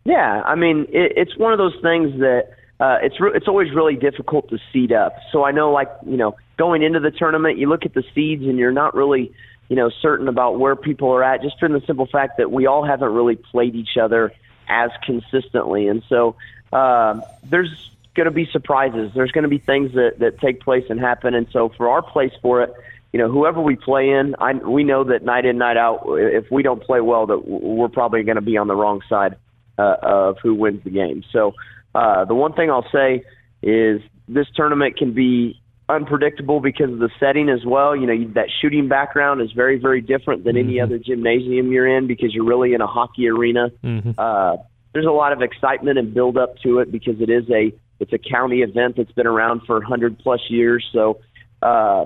Yeah, 0.05 0.43
I 0.45 0.53
mean, 0.53 0.85
it, 0.89 1.13
it's 1.17 1.35
one 1.35 1.51
of 1.51 1.57
those 1.57 1.75
things 1.81 2.19
that 2.19 2.49
uh, 2.79 2.99
it's 3.01 3.19
re- 3.19 3.31
it's 3.33 3.47
always 3.47 3.73
really 3.73 3.95
difficult 3.95 4.49
to 4.49 4.59
seed 4.71 4.93
up. 4.93 5.17
So 5.31 5.43
I 5.43 5.51
know, 5.51 5.71
like 5.71 5.89
you 6.05 6.15
know, 6.15 6.35
going 6.57 6.83
into 6.83 6.99
the 6.99 7.11
tournament, 7.11 7.57
you 7.57 7.67
look 7.67 7.85
at 7.85 7.95
the 7.95 8.03
seeds 8.13 8.43
and 8.43 8.57
you're 8.59 8.71
not 8.71 8.93
really, 8.93 9.33
you 9.67 9.75
know, 9.75 9.89
certain 9.89 10.27
about 10.27 10.59
where 10.59 10.75
people 10.75 11.09
are 11.09 11.23
at, 11.23 11.41
just 11.41 11.59
from 11.59 11.73
the 11.73 11.81
simple 11.81 12.05
fact 12.05 12.37
that 12.37 12.51
we 12.51 12.67
all 12.67 12.85
haven't 12.85 13.11
really 13.13 13.35
played 13.35 13.75
each 13.75 13.97
other 13.99 14.31
as 14.69 14.91
consistently, 15.03 15.87
and 15.87 16.03
so 16.07 16.35
uh, 16.71 17.19
there's 17.43 17.91
going 18.13 18.25
to 18.25 18.31
be 18.31 18.45
surprises. 18.51 19.11
There's 19.15 19.31
going 19.31 19.43
to 19.43 19.49
be 19.49 19.57
things 19.57 19.93
that 19.93 20.19
that 20.19 20.39
take 20.39 20.61
place 20.61 20.85
and 20.89 20.99
happen, 20.99 21.33
and 21.33 21.47
so 21.51 21.69
for 21.69 21.89
our 21.89 22.03
place 22.03 22.33
for 22.43 22.61
it 22.61 22.73
you 23.13 23.19
know, 23.19 23.31
whoever 23.31 23.61
we 23.61 23.77
play 23.77 24.09
in, 24.09 24.35
I, 24.39 24.51
we 24.51 24.83
know 24.83 25.05
that 25.05 25.23
night 25.23 25.45
in, 25.45 25.57
night 25.57 25.77
out, 25.77 26.03
if 26.05 26.51
we 26.51 26.63
don't 26.63 26.83
play 26.83 26.99
well, 26.99 27.25
that 27.27 27.47
we're 27.47 27.87
probably 27.87 28.23
going 28.23 28.35
to 28.35 28.41
be 28.41 28.57
on 28.57 28.67
the 28.67 28.75
wrong 28.75 29.01
side 29.07 29.37
uh, 29.77 29.95
of 30.01 30.37
who 30.41 30.53
wins 30.53 30.83
the 30.83 30.89
game. 30.89 31.23
So 31.31 31.53
uh, 31.93 32.25
the 32.25 32.35
one 32.35 32.53
thing 32.53 32.69
I'll 32.69 32.87
say 32.91 33.23
is 33.61 34.01
this 34.27 34.47
tournament 34.55 34.97
can 34.97 35.13
be 35.13 35.61
unpredictable 35.87 36.59
because 36.59 36.91
of 36.91 36.99
the 36.99 37.09
setting 37.19 37.49
as 37.49 37.65
well. 37.65 37.95
You 37.95 38.07
know, 38.07 38.31
that 38.33 38.47
shooting 38.61 38.87
background 38.87 39.41
is 39.41 39.51
very, 39.51 39.77
very 39.79 40.01
different 40.01 40.43
than 40.43 40.57
any 40.57 40.79
other 40.79 40.97
gymnasium 40.97 41.71
you're 41.71 41.97
in 41.97 42.07
because 42.07 42.33
you're 42.33 42.45
really 42.45 42.73
in 42.73 42.81
a 42.81 42.87
hockey 42.87 43.27
arena. 43.27 43.69
Mm-hmm. 43.83 44.11
Uh, 44.17 44.57
there's 44.93 45.05
a 45.05 45.11
lot 45.11 45.33
of 45.33 45.41
excitement 45.41 45.97
and 45.97 46.13
build 46.13 46.37
up 46.37 46.57
to 46.59 46.79
it 46.79 46.91
because 46.91 47.19
it 47.19 47.29
is 47.29 47.43
a 47.49 47.73
it's 47.99 48.13
a 48.13 48.17
county 48.17 48.57
event 48.57 48.95
that's 48.97 49.11
been 49.11 49.27
around 49.27 49.61
for 49.65 49.75
100 49.75 50.19
plus 50.19 50.41
years. 50.49 50.85
So 50.91 51.19
uh, 51.61 52.05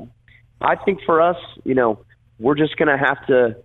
I 0.61 0.75
think 0.75 0.99
for 1.03 1.19
us, 1.19 1.37
you 1.63 1.73
know, 1.73 2.05
we're 2.37 2.55
just 2.55 2.77
going 2.77 2.89
to 2.89 2.97
have 2.97 3.25
to 3.27 3.57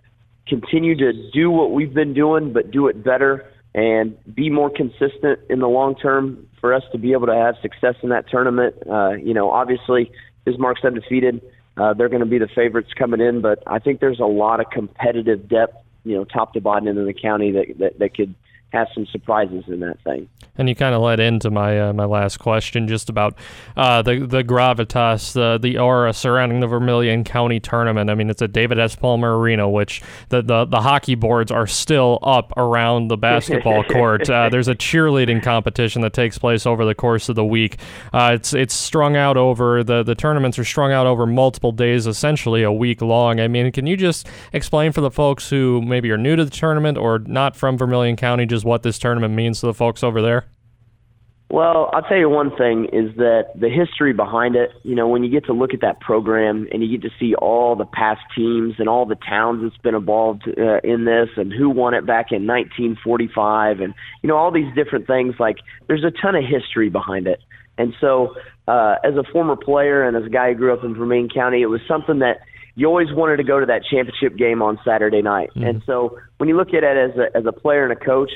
continue 0.47 0.95
to 0.97 1.31
do 1.31 1.51
what 1.51 1.71
we've 1.71 1.93
been 1.93 2.13
doing, 2.13 2.51
but 2.51 2.71
do 2.71 2.87
it 2.87 3.03
better 3.03 3.51
and 3.75 4.17
be 4.33 4.49
more 4.49 4.69
consistent 4.69 5.37
in 5.49 5.59
the 5.59 5.67
long 5.67 5.95
term 5.95 6.47
for 6.61 6.73
us 6.73 6.83
to 6.93 6.97
be 6.97 7.11
able 7.11 7.27
to 7.27 7.35
have 7.35 7.55
success 7.61 7.95
in 8.01 8.09
that 8.09 8.27
tournament. 8.29 8.73
Uh, 8.89 9.11
you 9.11 9.33
know, 9.33 9.51
obviously, 9.51 10.09
Bismarck's 10.45 10.85
undefeated. 10.85 11.41
Uh, 11.75 11.93
they're 11.93 12.07
going 12.07 12.21
to 12.21 12.25
be 12.25 12.37
the 12.37 12.47
favorites 12.47 12.91
coming 12.97 13.19
in, 13.19 13.41
but 13.41 13.61
I 13.67 13.79
think 13.79 13.99
there's 13.99 14.21
a 14.21 14.25
lot 14.25 14.61
of 14.61 14.69
competitive 14.69 15.49
depth, 15.49 15.75
you 16.05 16.15
know, 16.15 16.23
top 16.23 16.53
to 16.53 16.61
bottom 16.61 16.87
in 16.87 17.05
the 17.05 17.13
county 17.13 17.51
that, 17.51 17.77
that, 17.79 17.99
that 17.99 18.15
could 18.15 18.33
have 18.75 18.87
some 18.93 19.05
surprises 19.07 19.63
in 19.67 19.79
that 19.79 19.99
thing. 20.03 20.27
And 20.57 20.69
you 20.69 20.75
kind 20.75 20.95
of 20.95 21.01
led 21.01 21.19
into 21.19 21.49
my 21.49 21.89
uh, 21.89 21.93
my 21.93 22.05
last 22.05 22.37
question, 22.37 22.87
just 22.87 23.09
about 23.09 23.37
uh, 23.75 24.01
the 24.01 24.25
the 24.25 24.43
gravitas, 24.43 25.33
the 25.33 25.57
the 25.57 25.77
aura 25.77 26.13
surrounding 26.13 26.59
the 26.59 26.67
Vermilion 26.67 27.23
County 27.23 27.59
tournament. 27.59 28.09
I 28.09 28.15
mean, 28.15 28.29
it's 28.29 28.41
at 28.41 28.53
David 28.53 28.79
S. 28.79 28.95
Palmer 28.95 29.37
Arena, 29.37 29.69
which 29.69 30.01
the 30.29 30.41
the, 30.41 30.65
the 30.65 30.81
hockey 30.81 31.15
boards 31.15 31.51
are 31.51 31.67
still 31.67 32.19
up 32.21 32.53
around 32.57 33.09
the 33.09 33.17
basketball 33.17 33.83
court. 33.89 34.29
Uh, 34.29 34.49
there's 34.49 34.67
a 34.67 34.75
cheerleading 34.75 35.43
competition 35.43 36.01
that 36.03 36.13
takes 36.13 36.37
place 36.37 36.65
over 36.65 36.85
the 36.85 36.95
course 36.95 37.27
of 37.27 37.35
the 37.35 37.45
week. 37.45 37.77
Uh, 38.13 38.31
it's 38.35 38.53
it's 38.53 38.73
strung 38.73 39.15
out 39.15 39.37
over 39.37 39.83
the 39.83 40.03
the 40.03 40.15
tournaments 40.15 40.57
are 40.57 40.65
strung 40.65 40.91
out 40.91 41.07
over 41.07 41.25
multiple 41.25 41.71
days, 41.71 42.07
essentially 42.07 42.63
a 42.63 42.71
week 42.71 43.01
long. 43.01 43.39
I 43.39 43.47
mean, 43.47 43.71
can 43.71 43.87
you 43.87 43.97
just 43.97 44.27
explain 44.53 44.91
for 44.91 45.01
the 45.01 45.11
folks 45.11 45.49
who 45.49 45.81
maybe 45.81 46.11
are 46.11 46.17
new 46.17 46.35
to 46.35 46.45
the 46.45 46.51
tournament 46.51 46.97
or 46.97 47.19
not 47.19 47.55
from 47.55 47.77
Vermilion 47.77 48.15
County, 48.15 48.45
just 48.45 48.64
what 48.65 48.83
this 48.83 48.99
tournament 48.99 49.33
means 49.33 49.59
to 49.61 49.67
the 49.67 49.73
folks 49.73 50.03
over 50.03 50.21
there? 50.21 50.45
Well, 51.49 51.91
I'll 51.93 52.01
tell 52.01 52.17
you 52.17 52.27
one 52.27 52.55
thing 52.57 52.85
is 52.91 53.15
that 53.17 53.51
the 53.55 53.69
history 53.69 54.13
behind 54.13 54.55
it, 54.55 54.71
you 54.83 54.95
know, 54.95 55.07
when 55.07 55.23
you 55.23 55.29
get 55.29 55.45
to 55.45 55.53
look 55.53 55.75
at 55.75 55.81
that 55.81 55.99
program 55.99 56.67
and 56.71 56.81
you 56.81 56.97
get 56.97 57.07
to 57.07 57.15
see 57.19 57.35
all 57.35 57.75
the 57.75 57.85
past 57.85 58.21
teams 58.35 58.75
and 58.79 58.89
all 58.89 59.05
the 59.05 59.15
towns 59.15 59.61
that's 59.61 59.81
been 59.81 59.93
involved 59.93 60.49
uh, 60.57 60.79
in 60.83 61.05
this 61.05 61.29
and 61.37 61.53
who 61.53 61.69
won 61.69 61.93
it 61.93 62.05
back 62.05 62.31
in 62.31 62.47
1945 62.47 63.79
and, 63.79 63.93
you 64.23 64.27
know, 64.27 64.35
all 64.35 64.51
these 64.51 64.73
different 64.73 65.05
things, 65.05 65.35
like 65.39 65.57
there's 65.87 66.03
a 66.03 66.09
ton 66.09 66.35
of 66.35 66.43
history 66.43 66.89
behind 66.89 67.27
it. 67.27 67.39
And 67.77 67.93
so, 68.01 68.35
uh, 68.67 68.95
as 69.03 69.15
a 69.15 69.23
former 69.31 69.55
player 69.55 70.03
and 70.07 70.17
as 70.17 70.25
a 70.25 70.29
guy 70.29 70.51
who 70.51 70.55
grew 70.55 70.73
up 70.73 70.83
in 70.83 70.95
Vermilion 70.95 71.29
County, 71.29 71.61
it 71.61 71.67
was 71.67 71.81
something 71.87 72.19
that 72.19 72.39
you 72.73 72.87
always 72.87 73.13
wanted 73.13 73.37
to 73.37 73.43
go 73.43 73.59
to 73.59 73.65
that 73.67 73.83
championship 73.89 74.35
game 74.35 74.61
on 74.61 74.79
Saturday 74.83 75.21
night. 75.21 75.51
Mm-hmm. 75.51 75.63
And 75.63 75.83
so 75.85 76.17
when 76.37 76.49
you 76.49 76.57
look 76.57 76.69
at 76.69 76.83
it 76.83 77.11
as 77.11 77.17
a, 77.17 77.37
as 77.37 77.45
a 77.45 77.51
player 77.51 77.83
and 77.83 77.93
a 77.93 77.95
coach, 77.95 78.31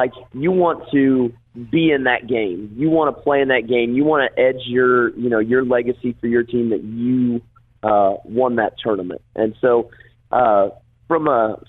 like 0.00 0.12
you 0.32 0.50
want 0.50 0.90
to 0.92 1.30
be 1.70 1.90
in 1.90 2.04
that 2.04 2.26
game. 2.26 2.72
You 2.76 2.88
want 2.88 3.14
to 3.14 3.22
play 3.22 3.42
in 3.42 3.48
that 3.48 3.66
game. 3.68 3.92
You 3.94 4.04
want 4.04 4.32
to 4.32 4.40
edge 4.40 4.62
your, 4.64 5.10
you 5.10 5.28
know, 5.28 5.40
your 5.40 5.62
legacy 5.62 6.16
for 6.18 6.26
your 6.26 6.42
team 6.42 6.70
that 6.70 6.82
you 6.82 7.42
uh, 7.82 8.14
won 8.24 8.56
that 8.56 8.78
tournament. 8.82 9.20
And 9.36 9.54
so, 9.60 9.90
uh, 10.32 10.70
from 11.06 11.28
a 11.28 11.62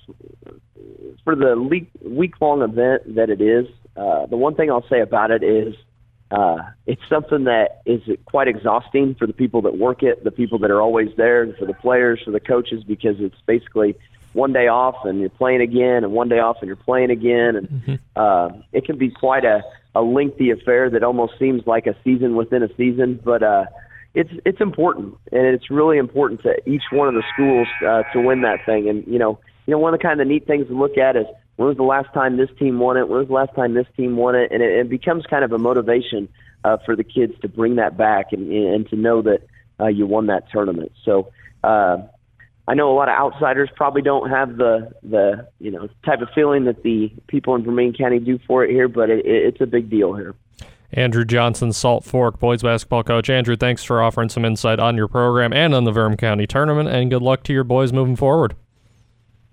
for 1.26 1.36
the 1.36 1.60
week 2.02 2.34
long 2.40 2.62
event 2.62 3.16
that 3.16 3.30
it 3.30 3.42
is, 3.42 3.68
uh, 3.98 4.28
the 4.28 4.38
one 4.38 4.56
thing 4.56 4.72
I'll 4.72 4.88
say 4.88 5.02
about 5.02 5.32
it 5.32 5.44
is 5.44 5.76
uh, 6.32 6.60
it's 6.86 7.02
something 7.10 7.44
that 7.44 7.82
is 7.86 8.02
quite 8.26 8.48
exhausting 8.48 9.16
for 9.16 9.28
the 9.28 9.34
people 9.34 9.64
that 9.64 9.78
work 9.78 10.04
it, 10.04 10.24
the 10.24 10.32
people 10.32 10.60
that 10.60 10.72
are 10.72 10.82
always 10.82 11.10
there, 11.18 11.54
for 11.60 11.66
the 11.66 11.74
players, 11.74 12.22
for 12.24 12.32
the 12.32 12.40
coaches, 12.40 12.84
because 12.86 13.18
it's 13.20 13.42
basically 13.46 13.98
one 14.34 14.54
day 14.54 14.68
off 14.68 14.96
and 15.04 15.20
you're 15.20 15.30
playing 15.30 15.62
again, 15.62 16.04
and 16.04 16.12
one 16.14 16.30
day 16.30 16.40
off 16.40 16.58
and 16.62 16.68
you're 16.68 16.76
playing 16.76 17.12
again, 17.12 17.56
and 17.56 17.68
Mm-hmm. 17.70 17.96
uh, 18.16 18.50
it 18.72 18.86
can 18.86 18.98
be 18.98 19.10
quite 19.10 19.46
a, 19.46 19.62
a 19.96 20.02
lengthy 20.02 20.52
affair 20.52 20.90
that 20.90 21.04
almost 21.04 21.34
seems 21.40 21.66
like 21.66 21.88
a 21.88 21.96
season 22.04 22.36
within 22.36 22.64
a 22.64 22.70
season. 22.76 23.20
But 23.24 23.44
uh, 23.44 23.66
it's 24.14 24.30
it's 24.46 24.62
important, 24.62 25.16
and 25.32 25.46
it's 25.48 25.70
really 25.70 25.98
important 25.98 26.44
to 26.44 26.56
each 26.70 26.84
one 26.92 27.08
of 27.08 27.14
the 27.14 27.24
schools 27.34 27.68
uh, 27.86 28.04
to 28.14 28.22
win 28.22 28.42
that 28.42 28.66
thing. 28.66 28.90
And 28.90 29.06
you 29.08 29.20
know, 29.20 29.40
you 29.66 29.72
know, 29.72 29.80
one 29.80 29.94
of 29.94 30.00
the 30.00 30.04
kind 30.04 30.20
of 30.22 30.28
neat 30.28 30.48
things 30.48 30.68
to 30.68 30.74
look 30.74 30.98
at 30.98 31.16
is 31.16 31.26
when 31.56 31.68
was 31.68 31.78
the 31.78 31.84
last 31.84 32.14
time 32.14 32.38
this 32.38 32.50
team 32.58 32.80
won 32.80 32.98
it? 32.98 33.08
When 33.08 33.20
was 33.20 33.28
the 33.28 33.34
last 33.34 33.56
time 33.56 33.74
this 33.74 33.88
team 33.98 34.16
won 34.16 34.36
it? 34.36 34.52
And 34.52 34.62
it, 34.62 34.72
it 34.72 34.90
becomes 34.90 35.26
kind 35.26 35.44
of 35.44 35.52
a 35.52 35.58
motivation 35.58 36.30
uh, 36.64 36.78
for 36.86 36.96
the 36.96 37.04
kids 37.04 37.34
to 37.42 37.48
bring 37.48 37.76
that 37.76 37.98
back 37.98 38.32
and 38.32 38.52
and 38.52 38.90
to 38.90 38.96
know 38.96 39.22
that 39.24 39.42
uh, 39.80 39.88
you 39.88 40.06
won 40.06 40.28
that 40.28 40.50
tournament. 40.52 40.92
So. 41.04 41.32
Uh, 41.64 42.08
I 42.68 42.74
know 42.74 42.92
a 42.92 42.96
lot 42.96 43.10
of 43.10 43.16
outsiders 43.16 43.70
probably 43.76 44.02
don't 44.02 44.30
have 44.30 44.58
the 44.58 44.92
the 45.04 45.48
you 45.60 45.72
know 45.72 45.90
type 46.06 46.22
of 46.22 46.30
feeling 46.34 46.66
that 46.66 46.84
the 46.84 47.12
people 47.28 47.56
in 47.56 47.64
Vermilion 47.64 47.94
County 47.94 48.20
do 48.20 48.40
for 48.48 48.64
it 48.64 48.72
here, 48.72 48.88
but 48.88 49.10
it, 49.10 49.26
it's 49.26 49.62
a 49.62 49.66
big 49.66 49.90
deal 49.90 50.14
here. 50.14 50.36
Andrew 50.94 51.24
Johnson, 51.24 51.72
Salt 51.72 52.04
Fork 52.04 52.40
boys 52.40 52.62
basketball 52.62 53.04
coach. 53.04 53.30
Andrew, 53.30 53.56
thanks 53.56 53.84
for 53.84 54.02
offering 54.02 54.30
some 54.30 54.44
insight 54.46 54.80
on 54.80 54.98
your 54.98 55.08
program 55.08 55.54
and 55.54 55.74
on 55.74 55.86
the 55.86 55.92
Verm 55.92 56.18
County 56.18 56.46
tournament, 56.46 56.90
and 56.90 57.10
good 57.10 57.22
luck 57.22 57.44
to 57.44 57.54
your 57.54 57.64
boys 57.64 57.94
moving 57.94 58.16
forward. 58.16 58.56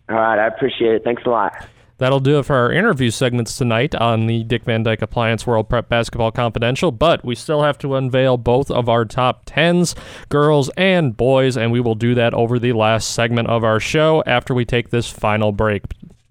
All 0.08 0.16
right, 0.16 0.38
I 0.38 0.46
appreciate 0.46 0.94
it. 0.94 1.04
Thanks 1.04 1.22
a 1.26 1.30
lot. 1.30 1.54
That'll 1.98 2.20
do 2.20 2.38
it 2.38 2.44
for 2.44 2.54
our 2.54 2.70
interview 2.70 3.10
segments 3.10 3.56
tonight 3.56 3.92
on 3.96 4.26
the 4.26 4.44
Dick 4.44 4.62
Van 4.62 4.84
Dyke 4.84 5.02
Appliance 5.02 5.46
World 5.48 5.68
Prep 5.68 5.88
Basketball 5.88 6.30
Confidential, 6.30 6.92
but 6.92 7.24
we 7.24 7.34
still 7.34 7.62
have 7.62 7.76
to 7.78 7.96
unveil 7.96 8.36
both 8.36 8.70
of 8.70 8.88
our 8.88 9.04
top 9.04 9.44
10s, 9.46 9.96
girls 10.28 10.70
and 10.76 11.16
boys, 11.16 11.56
and 11.56 11.72
we 11.72 11.80
will 11.80 11.96
do 11.96 12.14
that 12.14 12.34
over 12.34 12.60
the 12.60 12.72
last 12.72 13.10
segment 13.10 13.48
of 13.48 13.64
our 13.64 13.80
show 13.80 14.22
after 14.26 14.54
we 14.54 14.64
take 14.64 14.90
this 14.90 15.10
final 15.10 15.50
break. 15.50 15.82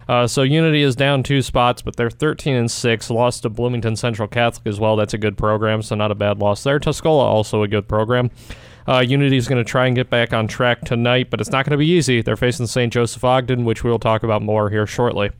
Uh, 0.08 0.26
so 0.26 0.40
Unity 0.40 0.80
is 0.80 0.96
down 0.96 1.22
two 1.22 1.42
spots, 1.42 1.82
but 1.82 1.96
they're 1.96 2.08
13 2.08 2.54
and 2.54 2.70
six. 2.70 3.10
Lost 3.10 3.42
to 3.42 3.50
Bloomington 3.50 3.94
Central 3.94 4.26
Catholic 4.26 4.66
as 4.66 4.80
well. 4.80 4.96
That's 4.96 5.12
a 5.12 5.18
good 5.18 5.36
program, 5.36 5.82
so 5.82 5.94
not 5.94 6.10
a 6.10 6.14
bad 6.14 6.38
loss 6.38 6.62
there. 6.62 6.80
Tuscola 6.80 7.24
also 7.24 7.62
a 7.62 7.68
good 7.68 7.86
program. 7.86 8.30
Uh, 8.88 9.00
Unity 9.00 9.36
is 9.36 9.46
going 9.46 9.62
to 9.62 9.70
try 9.70 9.86
and 9.86 9.94
get 9.94 10.08
back 10.08 10.32
on 10.32 10.48
track 10.48 10.80
tonight, 10.80 11.28
but 11.28 11.42
it's 11.42 11.50
not 11.50 11.66
going 11.66 11.72
to 11.72 11.76
be 11.76 11.90
easy. 11.90 12.22
They're 12.22 12.38
facing 12.38 12.66
St. 12.66 12.90
Joseph 12.90 13.22
Ogden, 13.22 13.66
which 13.66 13.84
we'll 13.84 13.98
talk 13.98 14.22
about 14.22 14.40
more 14.40 14.70
here 14.70 14.86
shortly. 14.86 15.30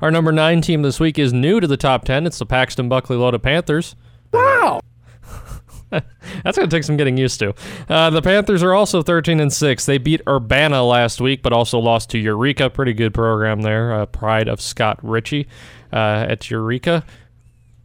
Our 0.00 0.10
number 0.10 0.32
nine 0.32 0.60
team 0.60 0.82
this 0.82 1.00
week 1.00 1.18
is 1.18 1.32
new 1.32 1.60
to 1.60 1.66
the 1.66 1.76
top 1.76 2.04
10. 2.04 2.26
It's 2.26 2.38
the 2.38 2.46
Paxton 2.46 2.88
Buckley 2.88 3.16
Loda 3.16 3.38
Panthers. 3.38 3.96
Wow. 4.32 4.80
That's 5.90 6.58
going 6.58 6.68
to 6.68 6.76
take 6.76 6.84
some 6.84 6.96
getting 6.96 7.16
used 7.16 7.38
to. 7.40 7.54
Uh, 7.88 8.10
the 8.10 8.22
Panthers 8.22 8.62
are 8.62 8.74
also 8.74 9.02
13 9.02 9.40
and 9.40 9.52
6. 9.52 9.86
They 9.86 9.98
beat 9.98 10.20
Urbana 10.26 10.82
last 10.82 11.20
week, 11.20 11.42
but 11.42 11.52
also 11.52 11.78
lost 11.78 12.10
to 12.10 12.18
Eureka. 12.18 12.70
Pretty 12.70 12.92
good 12.92 13.14
program 13.14 13.62
there. 13.62 13.92
Uh, 13.92 14.06
pride 14.06 14.48
of 14.48 14.60
Scott 14.60 14.98
Ritchie 15.02 15.46
uh, 15.92 16.26
at 16.28 16.50
Eureka. 16.50 17.04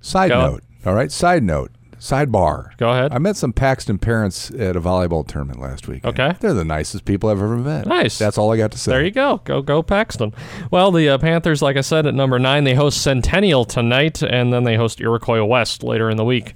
Side 0.01 0.29
Go. 0.29 0.51
note. 0.51 0.63
All 0.85 0.95
right. 0.95 1.11
Side 1.11 1.43
note. 1.43 1.71
Sidebar. 1.99 2.75
Go 2.77 2.89
ahead. 2.89 3.11
I 3.13 3.17
met 3.17 3.35
some 3.35 3.53
Paxton 3.53 3.97
parents 3.99 4.49
at 4.51 4.75
a 4.75 4.81
volleyball 4.81 5.27
tournament 5.27 5.59
last 5.59 5.87
week. 5.87 6.05
Okay. 6.05 6.33
They're 6.39 6.53
the 6.53 6.65
nicest 6.65 7.05
people 7.05 7.29
I've 7.29 7.41
ever 7.41 7.57
met. 7.57 7.85
Nice. 7.85 8.17
That's 8.17 8.37
all 8.37 8.51
I 8.51 8.57
got 8.57 8.71
to 8.71 8.77
say. 8.77 8.91
There 8.91 9.03
you 9.03 9.11
go. 9.11 9.41
Go, 9.43 9.61
go, 9.61 9.83
Paxton. 9.83 10.33
Well, 10.71 10.91
the 10.91 11.09
uh, 11.09 11.17
Panthers, 11.17 11.61
like 11.61 11.77
I 11.77 11.81
said, 11.81 12.05
at 12.05 12.15
number 12.15 12.39
nine, 12.39 12.63
they 12.63 12.73
host 12.73 13.01
Centennial 13.01 13.65
tonight, 13.65 14.23
and 14.23 14.53
then 14.53 14.63
they 14.63 14.75
host 14.75 15.01
Iroquois 15.01 15.43
West 15.43 15.83
later 15.83 16.09
in 16.09 16.17
the 16.17 16.25
week. 16.25 16.53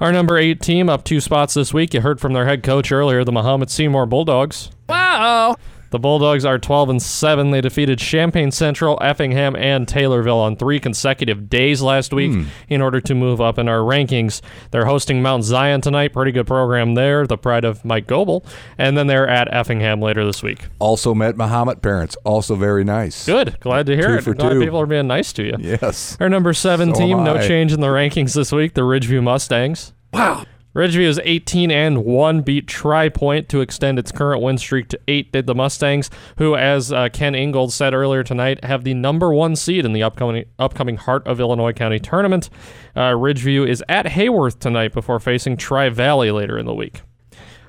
Our 0.00 0.12
number 0.12 0.38
eight 0.38 0.60
team 0.60 0.88
up 0.88 1.04
two 1.04 1.20
spots 1.20 1.54
this 1.54 1.74
week. 1.74 1.92
You 1.92 2.00
heard 2.00 2.20
from 2.20 2.32
their 2.32 2.46
head 2.46 2.62
coach 2.62 2.92
earlier, 2.92 3.24
the 3.24 3.32
Mahomet 3.32 3.68
Seymour 3.68 4.06
Bulldogs. 4.06 4.70
Wow. 4.88 5.56
The 5.90 5.98
Bulldogs 5.98 6.44
are 6.44 6.58
12 6.58 6.90
and 6.90 7.02
7. 7.02 7.50
They 7.50 7.60
defeated 7.60 7.98
Champaign 7.98 8.50
Central, 8.50 8.98
Effingham, 9.00 9.56
and 9.56 9.86
Taylorville 9.86 10.36
on 10.36 10.56
three 10.56 10.78
consecutive 10.78 11.48
days 11.48 11.80
last 11.80 12.12
week 12.12 12.32
hmm. 12.32 12.44
in 12.68 12.80
order 12.82 13.00
to 13.00 13.14
move 13.14 13.40
up 13.40 13.58
in 13.58 13.68
our 13.68 13.78
rankings. 13.78 14.40
They're 14.70 14.84
hosting 14.84 15.22
Mount 15.22 15.44
Zion 15.44 15.80
tonight. 15.80 16.12
Pretty 16.12 16.32
good 16.32 16.46
program 16.46 16.94
there, 16.94 17.26
the 17.26 17.38
pride 17.38 17.64
of 17.64 17.84
Mike 17.84 18.06
Goebel. 18.06 18.44
And 18.76 18.96
then 18.96 19.06
they're 19.06 19.28
at 19.28 19.52
Effingham 19.52 20.00
later 20.00 20.24
this 20.24 20.42
week. 20.42 20.66
Also 20.78 21.14
met 21.14 21.36
Mahomet 21.36 21.82
parents. 21.82 22.16
Also 22.24 22.54
very 22.54 22.84
nice. 22.84 23.24
Good. 23.26 23.58
Glad 23.60 23.86
to 23.86 23.96
hear 23.96 24.08
Two 24.08 24.14
it. 24.14 24.24
for 24.24 24.34
Glad 24.34 24.50
two. 24.50 24.60
people 24.60 24.80
are 24.80 24.86
being 24.86 25.06
nice 25.06 25.32
to 25.34 25.44
you. 25.44 25.56
Yes. 25.58 26.16
Our 26.20 26.28
number 26.28 26.52
seven 26.52 26.94
So 26.94 27.00
team, 27.00 27.24
no 27.24 27.38
change 27.46 27.72
in 27.72 27.80
the 27.80 27.88
rankings 27.88 28.34
this 28.34 28.52
week, 28.52 28.74
the 28.74 28.82
Ridgeview 28.82 29.22
Mustangs. 29.22 29.92
Wow. 30.12 30.44
Ridgeview 30.78 31.08
is 31.08 31.20
18 31.24 31.72
and 31.72 32.04
1, 32.04 32.42
beat 32.42 32.68
Tri 32.68 33.08
Point 33.08 33.48
to 33.48 33.60
extend 33.60 33.98
its 33.98 34.12
current 34.12 34.40
win 34.40 34.58
streak 34.58 34.86
to 34.90 35.00
8. 35.08 35.32
Did 35.32 35.46
the 35.48 35.54
Mustangs, 35.56 36.08
who, 36.36 36.54
as 36.54 36.92
uh, 36.92 37.08
Ken 37.12 37.34
Ingold 37.34 37.72
said 37.72 37.94
earlier 37.94 38.22
tonight, 38.22 38.64
have 38.64 38.84
the 38.84 38.94
number 38.94 39.34
one 39.34 39.56
seed 39.56 39.84
in 39.84 39.92
the 39.92 40.04
upcoming 40.04 40.44
upcoming 40.56 40.96
Heart 40.96 41.26
of 41.26 41.40
Illinois 41.40 41.72
County 41.72 41.98
tournament. 41.98 42.48
Uh, 42.94 43.10
Ridgeview 43.10 43.66
is 43.66 43.82
at 43.88 44.06
Heyworth 44.06 44.60
tonight 44.60 44.92
before 44.92 45.18
facing 45.18 45.56
Tri 45.56 45.88
Valley 45.88 46.30
later 46.30 46.56
in 46.56 46.66
the 46.66 46.74
week. 46.74 47.02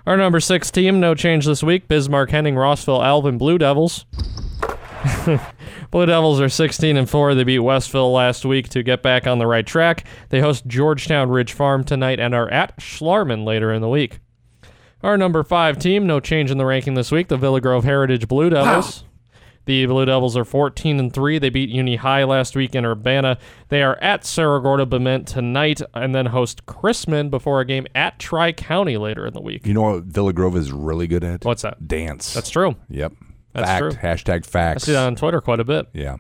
Our 0.06 0.16
number 0.16 0.40
six 0.40 0.70
team, 0.70 1.00
no 1.00 1.16
change 1.16 1.48
this 1.48 1.64
week. 1.64 1.88
Bismarck, 1.88 2.30
Henning, 2.30 2.58
Rossville, 2.58 3.04
Alvin, 3.04 3.40
Blue 3.40 3.58
Devils. 3.58 4.06
Blue 5.92 6.06
Devils 6.06 6.42
are 6.42 6.50
16 6.50 6.98
and 6.98 7.10
4. 7.10 7.36
They 7.36 7.44
beat 7.44 7.60
Westville 7.60 8.12
last 8.12 8.46
week 8.46 8.70
to 8.70 8.84
get 8.84 9.02
back 9.02 9.28
on 9.28 9.40
the 9.40 9.48
right 9.48 9.66
track. 9.66 10.06
They 10.30 10.42
host 10.42 10.68
Georgetown 10.68 11.30
Ridge 11.30 11.54
Farm 11.54 11.84
tonight 11.84 12.20
and 12.20 12.34
are 12.34 12.50
at 12.50 12.78
Schlarman 12.78 13.46
later 13.46 13.72
in 13.72 13.82
the 13.82 13.90
week. 13.90 14.20
Our 15.02 15.18
number 15.18 15.44
five 15.44 15.80
team, 15.80 16.06
no 16.06 16.20
change 16.20 16.52
in 16.52 16.58
the 16.58 16.66
ranking 16.66 16.96
this 16.96 17.12
week. 17.12 17.30
The 17.30 17.38
Villa 17.38 17.62
Grove 17.62 17.86
Heritage 17.86 18.28
Blue 18.28 18.50
Devils. 18.50 19.06
The 19.66 19.86
Blue 19.86 20.06
Devils 20.06 20.36
are 20.36 20.44
14 20.44 21.00
and 21.00 21.14
3. 21.14 21.38
They 21.38 21.50
beat 21.50 21.70
Uni 21.70 21.98
High 21.98 22.24
last 22.24 22.56
week 22.56 22.74
in 22.74 22.86
Urbana. 22.86 23.38
They 23.70 23.84
are 23.84 23.98
at 24.02 24.26
Cerro 24.26 24.60
Gordo 24.60 24.86
Bement 24.86 25.28
tonight 25.28 25.82
and 25.94 26.14
then 26.14 26.28
host 26.28 26.66
Chrisman 26.66 27.30
before 27.30 27.62
a 27.62 27.66
game 27.66 27.86
at 27.94 28.18
Tri 28.18 28.52
County 28.52 28.98
later 28.98 29.28
in 29.28 29.34
the 29.34 29.42
week. 29.42 29.68
You 29.68 29.74
know 29.76 29.82
what 29.84 30.04
Villa 30.06 30.34
Grove 30.34 30.58
is 30.58 30.72
really 30.72 31.08
good 31.08 31.24
at? 31.24 31.46
What's 31.46 31.62
that? 31.62 31.88
Dance. 31.88 32.34
That's 32.34 32.50
true. 32.50 32.76
Yep. 32.90 33.14
That's 33.60 33.70
Fact. 33.70 33.80
true. 33.80 33.92
Hashtag 34.34 34.46
I 34.46 34.50
facts. 34.50 34.84
see 34.84 34.92
that 34.94 35.06
on 35.06 35.16
Twitter 35.16 35.42
quite 35.42 35.60
a 35.60 35.64
bit. 35.64 35.88
Yeah. 35.94 36.18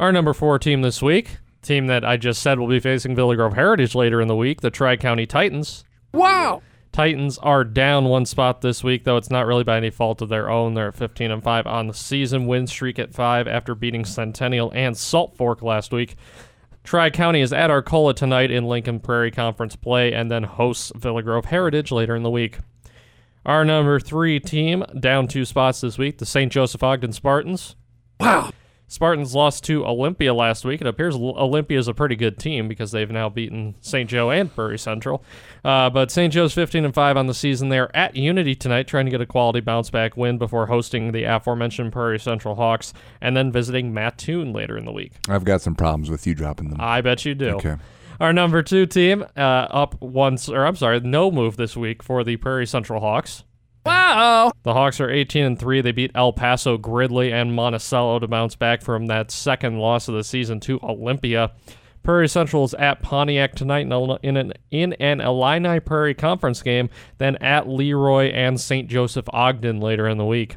Our 0.00 0.12
number 0.12 0.32
four 0.32 0.58
team 0.58 0.82
this 0.82 1.00
week, 1.02 1.38
team 1.62 1.86
that 1.86 2.04
I 2.04 2.16
just 2.16 2.42
said 2.42 2.58
will 2.58 2.66
be 2.68 2.80
facing 2.80 3.14
Villa 3.14 3.36
Grove 3.36 3.54
Heritage 3.54 3.94
later 3.94 4.20
in 4.20 4.28
the 4.28 4.36
week, 4.36 4.60
the 4.60 4.70
Tri 4.70 4.96
County 4.96 5.26
Titans. 5.26 5.84
Wow. 6.12 6.62
Titans 6.92 7.38
are 7.38 7.64
down 7.64 8.04
one 8.04 8.26
spot 8.26 8.60
this 8.60 8.84
week, 8.84 9.04
though 9.04 9.16
it's 9.16 9.30
not 9.30 9.46
really 9.46 9.64
by 9.64 9.78
any 9.78 9.88
fault 9.90 10.20
of 10.20 10.28
their 10.28 10.50
own. 10.50 10.74
They're 10.74 10.88
at 10.88 10.94
15 10.94 11.30
and 11.30 11.42
5 11.42 11.66
on 11.66 11.86
the 11.86 11.94
season, 11.94 12.46
win 12.46 12.66
streak 12.66 12.98
at 12.98 13.14
5 13.14 13.48
after 13.48 13.74
beating 13.74 14.04
Centennial 14.04 14.70
and 14.74 14.94
Salt 14.96 15.34
Fork 15.36 15.62
last 15.62 15.90
week. 15.92 16.16
Tri 16.84 17.08
County 17.10 17.40
is 17.40 17.52
at 17.52 17.70
Arcola 17.70 18.12
tonight 18.12 18.50
in 18.50 18.64
Lincoln 18.64 19.00
Prairie 19.00 19.30
Conference 19.30 19.74
play 19.76 20.12
and 20.12 20.30
then 20.30 20.42
hosts 20.42 20.92
Villa 20.96 21.22
Grove 21.22 21.46
Heritage 21.46 21.92
later 21.92 22.14
in 22.14 22.24
the 22.24 22.30
week. 22.30 22.58
Our 23.44 23.64
number 23.64 23.98
three 23.98 24.38
team, 24.40 24.84
down 24.98 25.26
two 25.26 25.44
spots 25.44 25.80
this 25.80 25.98
week, 25.98 26.18
the 26.18 26.26
St. 26.26 26.52
Joseph 26.52 26.82
Ogden 26.82 27.12
Spartans. 27.12 27.76
Wow. 28.20 28.50
Spartans 28.92 29.34
lost 29.34 29.64
to 29.64 29.86
Olympia 29.86 30.34
last 30.34 30.66
week. 30.66 30.82
It 30.82 30.86
appears 30.86 31.16
Olympia 31.16 31.78
is 31.78 31.88
a 31.88 31.94
pretty 31.94 32.14
good 32.14 32.38
team 32.38 32.68
because 32.68 32.92
they've 32.92 33.10
now 33.10 33.30
beaten 33.30 33.74
St. 33.80 34.08
Joe 34.08 34.30
and 34.30 34.54
Prairie 34.54 34.78
Central. 34.78 35.24
Uh, 35.64 35.88
but 35.88 36.10
St. 36.10 36.30
Joe's 36.30 36.52
15 36.52 36.84
and 36.84 36.92
5 36.92 37.16
on 37.16 37.26
the 37.26 37.32
season. 37.32 37.70
They're 37.70 37.94
at 37.96 38.16
Unity 38.16 38.54
tonight, 38.54 38.86
trying 38.86 39.06
to 39.06 39.10
get 39.10 39.22
a 39.22 39.26
quality 39.26 39.60
bounce 39.60 39.88
back 39.88 40.14
win 40.18 40.36
before 40.36 40.66
hosting 40.66 41.12
the 41.12 41.24
aforementioned 41.24 41.90
Prairie 41.90 42.18
Central 42.20 42.54
Hawks 42.54 42.92
and 43.22 43.34
then 43.34 43.50
visiting 43.50 43.94
Mattoon 43.94 44.52
later 44.52 44.76
in 44.76 44.84
the 44.84 44.92
week. 44.92 45.12
I've 45.26 45.44
got 45.44 45.62
some 45.62 45.74
problems 45.74 46.10
with 46.10 46.26
you 46.26 46.34
dropping 46.34 46.68
them. 46.68 46.78
I 46.78 47.00
bet 47.00 47.24
you 47.24 47.34
do. 47.34 47.52
Okay. 47.52 47.76
Our 48.20 48.32
number 48.32 48.62
two 48.62 48.86
team, 48.86 49.24
uh, 49.36 49.40
up 49.40 50.00
once, 50.00 50.48
or 50.48 50.66
I'm 50.66 50.76
sorry, 50.76 51.00
no 51.00 51.30
move 51.30 51.56
this 51.56 51.76
week 51.76 52.02
for 52.02 52.24
the 52.24 52.36
Prairie 52.36 52.66
Central 52.66 53.00
Hawks. 53.00 53.44
Wow. 53.84 54.52
The 54.62 54.74
Hawks 54.74 55.00
are 55.00 55.10
18 55.10 55.44
and 55.44 55.58
3. 55.58 55.80
They 55.80 55.92
beat 55.92 56.12
El 56.14 56.32
Paso, 56.32 56.78
Gridley, 56.78 57.32
and 57.32 57.54
Monticello 57.54 58.20
to 58.20 58.28
bounce 58.28 58.54
back 58.54 58.82
from 58.82 59.06
that 59.06 59.30
second 59.30 59.78
loss 59.78 60.06
of 60.08 60.14
the 60.14 60.22
season 60.22 60.60
to 60.60 60.78
Olympia. 60.82 61.52
Prairie 62.02 62.28
Central 62.28 62.64
is 62.64 62.74
at 62.74 63.02
Pontiac 63.02 63.54
tonight 63.54 63.86
in, 64.22 64.36
an 64.36 64.52
in 64.70 64.92
an 64.94 65.20
Illini 65.20 65.80
Prairie 65.80 66.14
Conference 66.14 66.62
game, 66.62 66.90
then 67.18 67.36
at 67.36 67.68
Leroy 67.68 68.30
and 68.32 68.60
St. 68.60 68.88
Joseph 68.88 69.26
Ogden 69.32 69.80
later 69.80 70.08
in 70.08 70.18
the 70.18 70.24
week. 70.24 70.56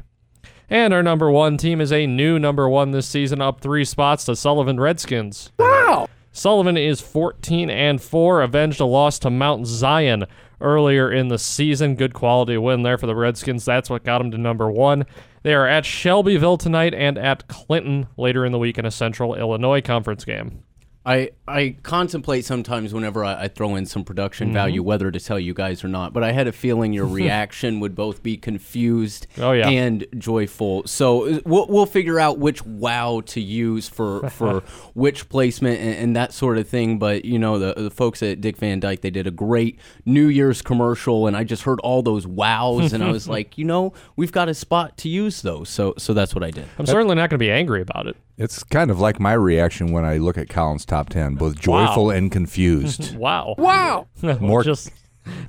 And 0.68 0.92
our 0.92 1.02
number 1.02 1.30
one 1.30 1.56
team 1.56 1.80
is 1.80 1.92
a 1.92 2.06
new 2.06 2.40
number 2.40 2.68
one 2.68 2.90
this 2.90 3.06
season, 3.06 3.40
up 3.40 3.60
three 3.60 3.84
spots 3.84 4.24
to 4.24 4.34
Sullivan 4.34 4.80
Redskins. 4.80 5.52
Wow. 5.58 6.08
Sullivan 6.36 6.76
is 6.76 7.00
14 7.00 7.70
and 7.70 8.00
4, 8.00 8.42
avenged 8.42 8.78
a 8.78 8.84
loss 8.84 9.18
to 9.20 9.30
Mount 9.30 9.66
Zion 9.66 10.26
earlier 10.60 11.10
in 11.10 11.28
the 11.28 11.38
season. 11.38 11.94
Good 11.94 12.12
quality 12.12 12.58
win 12.58 12.82
there 12.82 12.98
for 12.98 13.06
the 13.06 13.16
Redskins. 13.16 13.64
That's 13.64 13.88
what 13.88 14.04
got 14.04 14.18
them 14.18 14.30
to 14.32 14.36
number 14.36 14.70
one. 14.70 15.06
They 15.44 15.54
are 15.54 15.66
at 15.66 15.86
Shelbyville 15.86 16.58
tonight 16.58 16.92
and 16.92 17.16
at 17.16 17.48
Clinton 17.48 18.08
later 18.18 18.44
in 18.44 18.52
the 18.52 18.58
week 18.58 18.76
in 18.76 18.84
a 18.84 18.90
Central 18.90 19.34
Illinois 19.34 19.80
Conference 19.80 20.26
game. 20.26 20.62
I, 21.06 21.30
I 21.46 21.76
contemplate 21.84 22.44
sometimes 22.44 22.92
whenever 22.92 23.24
I, 23.24 23.44
I 23.44 23.48
throw 23.48 23.76
in 23.76 23.86
some 23.86 24.02
production 24.02 24.48
Mhm. 24.50 24.54
value 24.54 24.82
whether 24.82 25.08
to 25.12 25.20
tell 25.20 25.38
you 25.38 25.54
guys 25.54 25.84
or 25.84 25.88
not, 25.88 26.12
but 26.12 26.24
I 26.24 26.32
had 26.32 26.48
a 26.48 26.52
feeling 26.52 26.92
your 26.92 27.06
reaction 27.22 27.78
would 27.78 27.94
both 27.94 28.24
be 28.24 28.36
confused 28.36 29.28
Oh, 29.38 29.52
yeah. 29.52 29.68
and 29.68 30.04
joyful. 30.18 30.82
So 30.86 31.26
uh, 31.36 31.40
we'll, 31.46 31.66
we'll 31.68 31.86
figure 31.86 32.18
out 32.18 32.38
which 32.40 32.66
wow 32.66 33.22
to 33.26 33.40
use 33.40 33.88
for, 33.88 34.28
for 34.30 34.60
which 34.94 35.28
placement 35.28 35.80
and, 35.80 35.94
and 35.94 36.16
that 36.16 36.32
sort 36.32 36.58
of 36.58 36.66
thing. 36.66 36.98
But, 36.98 37.24
you 37.24 37.38
know, 37.38 37.60
the, 37.60 37.74
the 37.80 37.90
folks 37.90 38.20
at 38.24 38.40
Dick 38.40 38.56
Van 38.56 38.80
Dyke, 38.80 39.02
they 39.02 39.10
did 39.10 39.28
a 39.28 39.30
great 39.30 39.78
New 40.04 40.26
Year's 40.26 40.60
commercial, 40.60 41.28
and 41.28 41.36
I 41.36 41.44
just 41.44 41.62
heard 41.62 41.78
all 41.80 42.02
those 42.02 42.26
wows, 42.26 42.92
and 42.92 43.04
I 43.04 43.12
was 43.12 43.28
like, 43.36 43.56
you 43.56 43.64
know, 43.64 43.92
we've 44.16 44.32
got 44.32 44.48
a 44.48 44.54
spot 44.54 44.96
to 44.98 45.08
use 45.08 45.42
those. 45.42 45.68
So, 45.68 45.94
so 45.98 46.12
that's 46.14 46.34
what 46.34 46.42
I 46.42 46.50
did. 46.50 46.64
I'm 46.80 46.86
certainly 46.86 47.14
not 47.14 47.30
going 47.30 47.38
to 47.38 47.44
be 47.44 47.52
angry 47.52 47.80
about 47.80 48.08
it. 48.08 48.16
It's 48.38 48.62
kind 48.64 48.90
of 48.90 49.00
like 49.00 49.18
my 49.18 49.32
reaction 49.32 49.92
when 49.92 50.04
I 50.04 50.18
look 50.18 50.36
at 50.36 50.50
Colin's 50.50 50.84
top 50.84 50.95
10, 51.04 51.34
both 51.36 51.58
joyful 51.58 52.04
Wow. 52.06 52.10
and 52.10 52.30
confused. 52.32 53.16
Wow. 53.18 53.54
Wow. 53.58 54.06
More- 54.40 54.62
just 54.62 54.90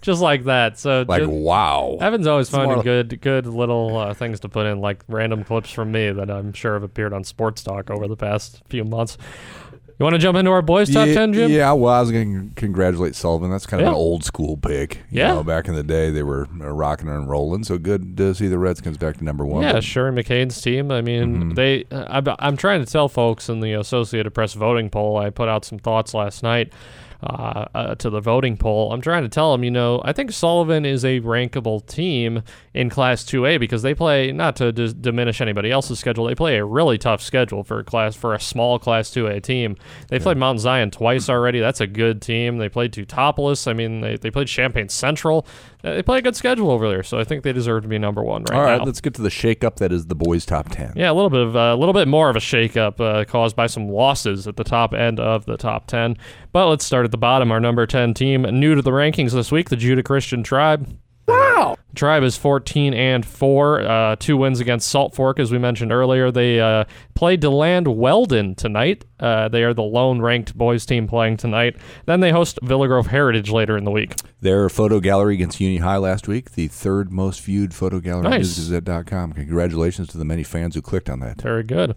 just 0.02 0.22
like 0.22 0.46
that. 0.46 0.80
So 0.80 1.06
like, 1.08 1.22
just- 1.22 1.32
wow. 1.32 1.98
Evan's 2.02 2.26
always 2.28 2.48
It's 2.48 2.56
finding 2.56 2.82
good, 2.82 3.22
good 3.22 3.46
little 3.46 3.96
uh, 3.98 4.14
things 4.14 4.40
to 4.40 4.50
put 4.50 4.66
in, 4.66 4.80
like 4.80 5.04
random 5.08 5.44
clips 5.44 5.72
from 5.72 5.92
me 5.92 6.12
that 6.12 6.30
I'm 6.32 6.52
sure 6.54 6.74
have 6.74 6.84
appeared 6.84 7.14
on 7.14 7.24
Sports 7.24 7.62
Talk 7.64 7.90
over 7.92 8.08
the 8.08 8.16
past 8.18 8.62
few 8.68 8.84
months. 8.84 9.18
You 10.00 10.04
want 10.04 10.14
to 10.14 10.20
jump 10.20 10.38
into 10.38 10.52
our 10.52 10.62
boys' 10.62 10.94
top 10.94 11.08
yeah, 11.08 11.14
ten, 11.16 11.34
Jim? 11.34 11.50
Yeah, 11.50 11.72
well, 11.74 11.92
I 11.92 12.02
was 12.02 12.12
going 12.12 12.50
to 12.50 12.56
congratulate 12.56 13.16
Sullivan. 13.16 13.50
That's 13.50 13.66
kind 13.66 13.82
of 13.82 13.86
Yeah. 13.86 13.90
an 13.92 13.96
old 13.96 14.24
school 14.24 14.56
pick. 14.56 14.98
You 15.10 15.22
Yeah. 15.22 15.34
know, 15.34 15.44
back 15.44 15.68
in 15.68 15.74
the 15.74 15.82
day, 15.82 16.12
they 16.12 16.22
were 16.22 16.48
uh, 16.62 16.70
rocking 16.72 17.10
and 17.10 17.28
rolling. 17.28 17.64
So 17.64 17.80
good 17.80 18.16
to 18.18 18.36
see 18.36 18.48
the 18.48 18.60
Redskins 18.60 18.98
back 19.00 19.18
to 19.18 19.24
number 19.24 19.44
one. 19.44 19.64
Yeah, 19.64 19.80
sure. 19.80 20.12
McCain's 20.12 20.62
team. 20.62 20.92
I 20.92 21.02
mean, 21.02 21.52
Mhm. 21.52 21.56
they. 21.56 21.86
Uh, 21.92 22.06
I'm, 22.10 22.28
I'm 22.38 22.58
trying 22.58 22.86
to 22.86 22.92
tell 22.92 23.10
folks 23.10 23.50
in 23.50 23.60
the 23.60 23.74
Associated 23.74 24.36
Press 24.36 24.54
voting 24.54 24.92
poll. 24.92 25.18
I 25.18 25.32
put 25.32 25.50
out 25.50 25.66
some 25.66 25.80
thoughts 25.80 26.14
last 26.14 26.44
night 26.44 26.72
uh, 27.22 27.66
uh, 27.74 27.96
to 27.96 28.10
the 28.10 28.22
voting 28.22 28.58
poll. 28.58 28.94
I'm 28.94 29.02
trying 29.02 29.24
to 29.24 29.30
tell 29.30 29.52
them, 29.52 29.64
you 29.64 29.72
know, 29.72 30.02
I 30.06 30.14
think 30.14 30.32
Sullivan 30.32 30.86
is 30.86 31.04
a 31.04 31.20
rankable 31.22 31.86
team 31.86 32.44
in 32.74 32.90
Class 32.90 33.24
2A 33.24 33.60
because 33.60 33.82
they 33.82 33.94
play 33.94 34.32
not 34.32 34.56
to 34.58 34.72
dis- 34.72 34.94
diminish 34.94 35.42
anybody 35.42 35.72
else's 35.72 36.00
schedule. 36.00 36.26
They 36.26 36.36
play 36.36 36.58
a 36.58 36.66
really 36.66 36.98
tough 36.98 37.22
schedule 37.22 37.64
for 37.64 37.80
a 37.80 37.84
class 37.84 38.16
for 38.16 38.34
a 38.34 38.40
small 38.40 38.78
Class 38.80 39.10
2A 39.10 39.42
team. 39.42 39.78
They 40.10 40.20
played 40.20 40.38
Mount 40.38 40.60
Zion 40.60 40.92
twice 40.92 41.30
already. 41.30 41.60
That's 41.60 41.82
a 41.82 41.88
good 41.88 42.22
team. 42.22 42.58
They 42.58 42.70
played 42.70 42.92
Teutopolis. 42.92 43.68
I 43.68 43.74
mean, 43.74 44.02
they, 44.02 44.18
they 44.18 44.30
played 44.32 44.48
Champaign 44.48 44.90
Central. 44.90 45.48
Uh, 45.92 45.96
They 45.96 46.04
play 46.04 46.20
a 46.20 46.22
good 46.22 46.36
schedule 46.36 46.72
over 46.72 46.88
there, 46.90 47.04
so 47.04 47.20
I 47.20 47.24
think 47.24 47.44
they 47.44 47.54
deserve 47.54 47.84
to 47.84 47.88
be 47.90 47.98
number 47.98 48.24
one 48.24 48.44
right 48.44 48.52
now. 48.54 48.60
All 48.60 48.66
right, 48.66 48.78
now. 48.80 48.84
let's 48.86 49.02
get 49.02 49.14
to 49.16 49.22
the 49.22 49.30
shakeup 49.30 49.76
that 49.78 49.92
is 49.92 50.08
the 50.08 50.16
boys' 50.16 50.46
top 50.46 50.70
10. 50.70 50.94
Yeah, 50.96 51.12
a 51.12 51.14
little 51.14 51.30
bit 51.30 51.42
of 51.42 51.56
uh, 51.56 51.74
a 51.74 51.76
little 51.76 51.94
bit 51.94 52.08
more 52.08 52.30
of 52.30 52.36
a 52.36 52.40
shakeup 52.40 53.00
uh, 53.00 53.26
caused 53.26 53.56
by 53.56 53.68
some 53.68 53.90
losses 53.90 54.48
at 54.48 54.56
the 54.56 54.64
top 54.64 54.94
end 54.94 55.20
of 55.20 55.46
the 55.46 55.58
top 55.58 55.88
ten. 55.88 56.18
But 56.52 56.68
let's 56.70 56.86
start 56.86 57.06
at 57.06 57.12
the 57.12 57.18
bottom. 57.18 57.52
Our 57.52 57.60
number 57.60 57.86
ten 57.86 58.14
team, 58.14 58.42
new 58.44 58.76
to 58.76 58.82
the 58.82 58.92
rankings 58.92 59.32
this 59.32 59.52
week, 59.52 59.70
the 59.70 59.76
Judah 59.76 60.04
Christian 60.04 60.44
Tribe. 60.44 60.98
Wow. 61.58 61.78
Tribe 61.96 62.24
is 62.24 62.38
14 62.38 62.94
and 62.94 63.26
4, 63.26 63.82
uh, 63.82 64.16
two 64.18 64.38
wins 64.38 64.60
against 64.60 64.88
Salt 64.90 65.16
Fork, 65.16 65.40
as 65.40 65.52
we 65.52 65.58
mentioned 65.58 65.92
earlier. 65.92 66.32
They 66.32 66.60
uh, 66.60 66.86
play 67.16 67.38
DeLand 67.38 67.88
Weldon 67.88 68.54
tonight. 68.54 69.06
Uh, 69.20 69.48
they 69.50 69.64
are 69.64 69.74
the 69.74 69.82
lone 69.84 70.22
ranked 70.22 70.56
boys 70.56 70.86
team 70.86 71.08
playing 71.08 71.38
tonight. 71.38 71.76
Then 72.06 72.20
they 72.20 72.32
host 72.32 72.60
Villa 72.62 72.88
Grove 72.88 73.08
Heritage 73.08 73.50
later 73.50 73.76
in 73.76 73.84
the 73.84 73.92
week. 73.92 74.14
Their 74.42 74.70
photo 74.70 75.00
gallery 75.00 75.34
against 75.34 75.60
Uni 75.60 75.78
High 75.78 75.98
last 75.98 76.28
week, 76.28 76.52
the 76.52 76.68
third 76.68 77.12
most 77.12 77.42
viewed 77.42 77.74
photo 77.74 78.00
gallery 78.00 78.26
on 78.26 78.32
Nice. 78.32 78.60
newsgazette.com. 78.60 79.34
Congratulations 79.34 80.08
to 80.10 80.20
the 80.20 80.26
many 80.26 80.44
fans 80.44 80.76
who 80.76 80.82
clicked 80.84 81.10
on 81.10 81.20
that. 81.22 81.42
Very 81.42 81.64
good. 81.64 81.96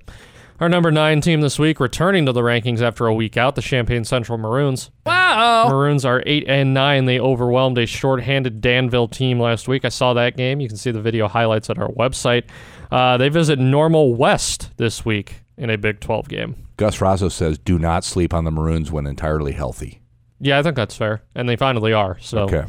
Our 0.61 0.69
number 0.69 0.91
nine 0.91 1.23
team 1.23 1.41
this 1.41 1.59
week, 1.59 1.81
returning 1.81 2.27
to 2.27 2.33
the 2.33 2.43
rankings 2.43 2.83
after 2.83 3.07
a 3.07 3.15
week 3.15 3.39
out, 3.39 3.55
the 3.55 3.63
Champaign 3.63 4.05
Central 4.05 4.37
Maroons. 4.37 4.91
Wow. 5.07 5.69
Maroons 5.71 6.05
are 6.05 6.23
eight 6.27 6.45
and 6.47 6.75
nine. 6.75 7.07
They 7.07 7.19
overwhelmed 7.19 7.79
a 7.79 7.87
short-handed 7.87 8.61
Danville 8.61 9.09
team 9.09 9.41
last 9.41 9.69
week. 9.69 9.87
I 9.87 9.89
saw 9.89 10.13
that 10.13 10.37
game. 10.37 10.61
You 10.61 10.69
can 10.69 10.77
see 10.77 10.91
the 10.91 11.01
video 11.01 11.29
highlights 11.29 11.71
at 11.71 11.79
our 11.79 11.89
website. 11.89 12.45
Uh, 12.91 13.17
they 13.17 13.31
visit 13.31 13.59
Normal 13.59 14.15
West 14.15 14.77
this 14.77 15.03
week 15.03 15.37
in 15.57 15.71
a 15.71 15.79
Big 15.79 15.99
12 16.01 16.29
game. 16.29 16.57
Gus 16.77 16.99
Razo 16.99 17.33
says, 17.33 17.57
do 17.59 17.79
not 17.79 18.05
sleep 18.05 18.35
on 18.35 18.45
the 18.45 18.51
Maroons 18.51 18.91
when 18.93 19.07
entirely 19.07 19.53
healthy. 19.53 20.03
Yeah, 20.41 20.59
I 20.59 20.63
think 20.63 20.77
that's 20.77 20.95
fair, 20.97 21.23
and 21.35 21.49
they 21.49 21.57
finally 21.57 21.95
are. 21.95 22.19
So, 22.21 22.41
Okay. 22.45 22.65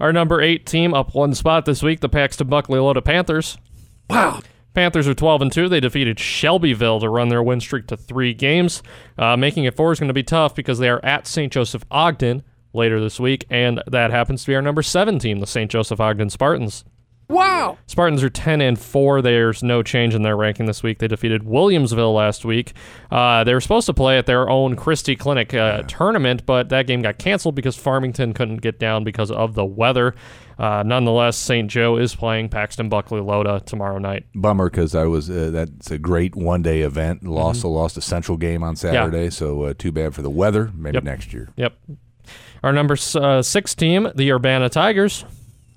our 0.00 0.12
number 0.12 0.40
eight 0.40 0.64
team 0.64 0.94
up 0.94 1.14
one 1.14 1.34
spot 1.34 1.66
this 1.66 1.82
week, 1.82 2.00
the 2.00 2.08
Paxton 2.08 2.46
Buckley 2.48 2.78
Loda 2.78 3.02
Panthers. 3.02 3.58
Wow. 4.08 4.40
Panthers 4.76 5.08
are 5.08 5.14
12 5.14 5.40
and 5.40 5.50
2. 5.50 5.70
They 5.70 5.80
defeated 5.80 6.20
Shelbyville 6.20 7.00
to 7.00 7.08
run 7.08 7.30
their 7.30 7.42
win 7.42 7.60
streak 7.60 7.86
to 7.86 7.96
three 7.96 8.34
games. 8.34 8.82
Uh, 9.16 9.34
making 9.34 9.64
it 9.64 9.74
four 9.74 9.90
is 9.90 9.98
going 9.98 10.08
to 10.08 10.14
be 10.14 10.22
tough 10.22 10.54
because 10.54 10.78
they 10.78 10.90
are 10.90 11.02
at 11.02 11.26
St. 11.26 11.50
Joseph 11.50 11.82
Ogden 11.90 12.42
later 12.74 13.00
this 13.00 13.18
week, 13.18 13.46
and 13.48 13.82
that 13.86 14.10
happens 14.10 14.42
to 14.42 14.48
be 14.48 14.54
our 14.54 14.60
number 14.60 14.82
seven 14.82 15.18
team, 15.18 15.40
the 15.40 15.46
St. 15.46 15.70
Joseph 15.70 15.98
Ogden 15.98 16.28
Spartans. 16.28 16.84
Wow. 17.28 17.78
Spartans 17.86 18.22
are 18.22 18.30
10 18.30 18.60
and 18.60 18.78
4. 18.78 19.20
There's 19.20 19.62
no 19.62 19.82
change 19.82 20.14
in 20.14 20.22
their 20.22 20.36
ranking 20.36 20.66
this 20.66 20.82
week. 20.82 20.98
They 20.98 21.08
defeated 21.08 21.42
Williamsville 21.42 22.14
last 22.14 22.44
week. 22.44 22.72
Uh, 23.10 23.42
they 23.42 23.52
were 23.52 23.60
supposed 23.60 23.86
to 23.86 23.94
play 23.94 24.16
at 24.18 24.26
their 24.26 24.48
own 24.48 24.76
Christie 24.76 25.16
Clinic 25.16 25.52
uh, 25.52 25.82
tournament, 25.88 26.46
but 26.46 26.68
that 26.68 26.86
game 26.86 27.02
got 27.02 27.18
canceled 27.18 27.56
because 27.56 27.76
Farmington 27.76 28.32
couldn't 28.32 28.58
get 28.58 28.78
down 28.78 29.02
because 29.02 29.30
of 29.32 29.54
the 29.54 29.64
weather. 29.64 30.14
Uh, 30.58 30.82
nonetheless, 30.86 31.36
St. 31.36 31.68
Joe 31.70 31.96
is 31.96 32.14
playing 32.14 32.48
Paxton 32.48 32.88
Buckley 32.88 33.20
Loda 33.20 33.60
tomorrow 33.66 33.98
night. 33.98 34.24
Bummer 34.34 34.70
because 34.70 34.94
I 34.94 35.04
was 35.04 35.28
uh, 35.28 35.50
that's 35.52 35.90
a 35.90 35.98
great 35.98 36.34
one 36.34 36.62
day 36.62 36.80
event. 36.80 37.20
Mm-hmm. 37.20 37.32
Lost 37.32 37.64
lost 37.64 37.96
a 37.98 38.00
central 38.00 38.38
game 38.38 38.62
on 38.62 38.74
Saturday, 38.76 39.28
so 39.30 39.64
uh, 39.64 39.74
too 39.76 39.92
bad 39.92 40.14
for 40.14 40.22
the 40.22 40.30
weather. 40.30 40.70
Maybe 40.74 40.94
Yep. 40.94 41.04
next 41.04 41.32
year. 41.34 41.50
Yep. 41.56 41.76
Our 42.62 42.72
number 42.72 42.96
uh, 43.16 43.42
six 43.42 43.74
team, 43.74 44.08
the 44.14 44.32
Urbana 44.32 44.70
Tigers. 44.70 45.24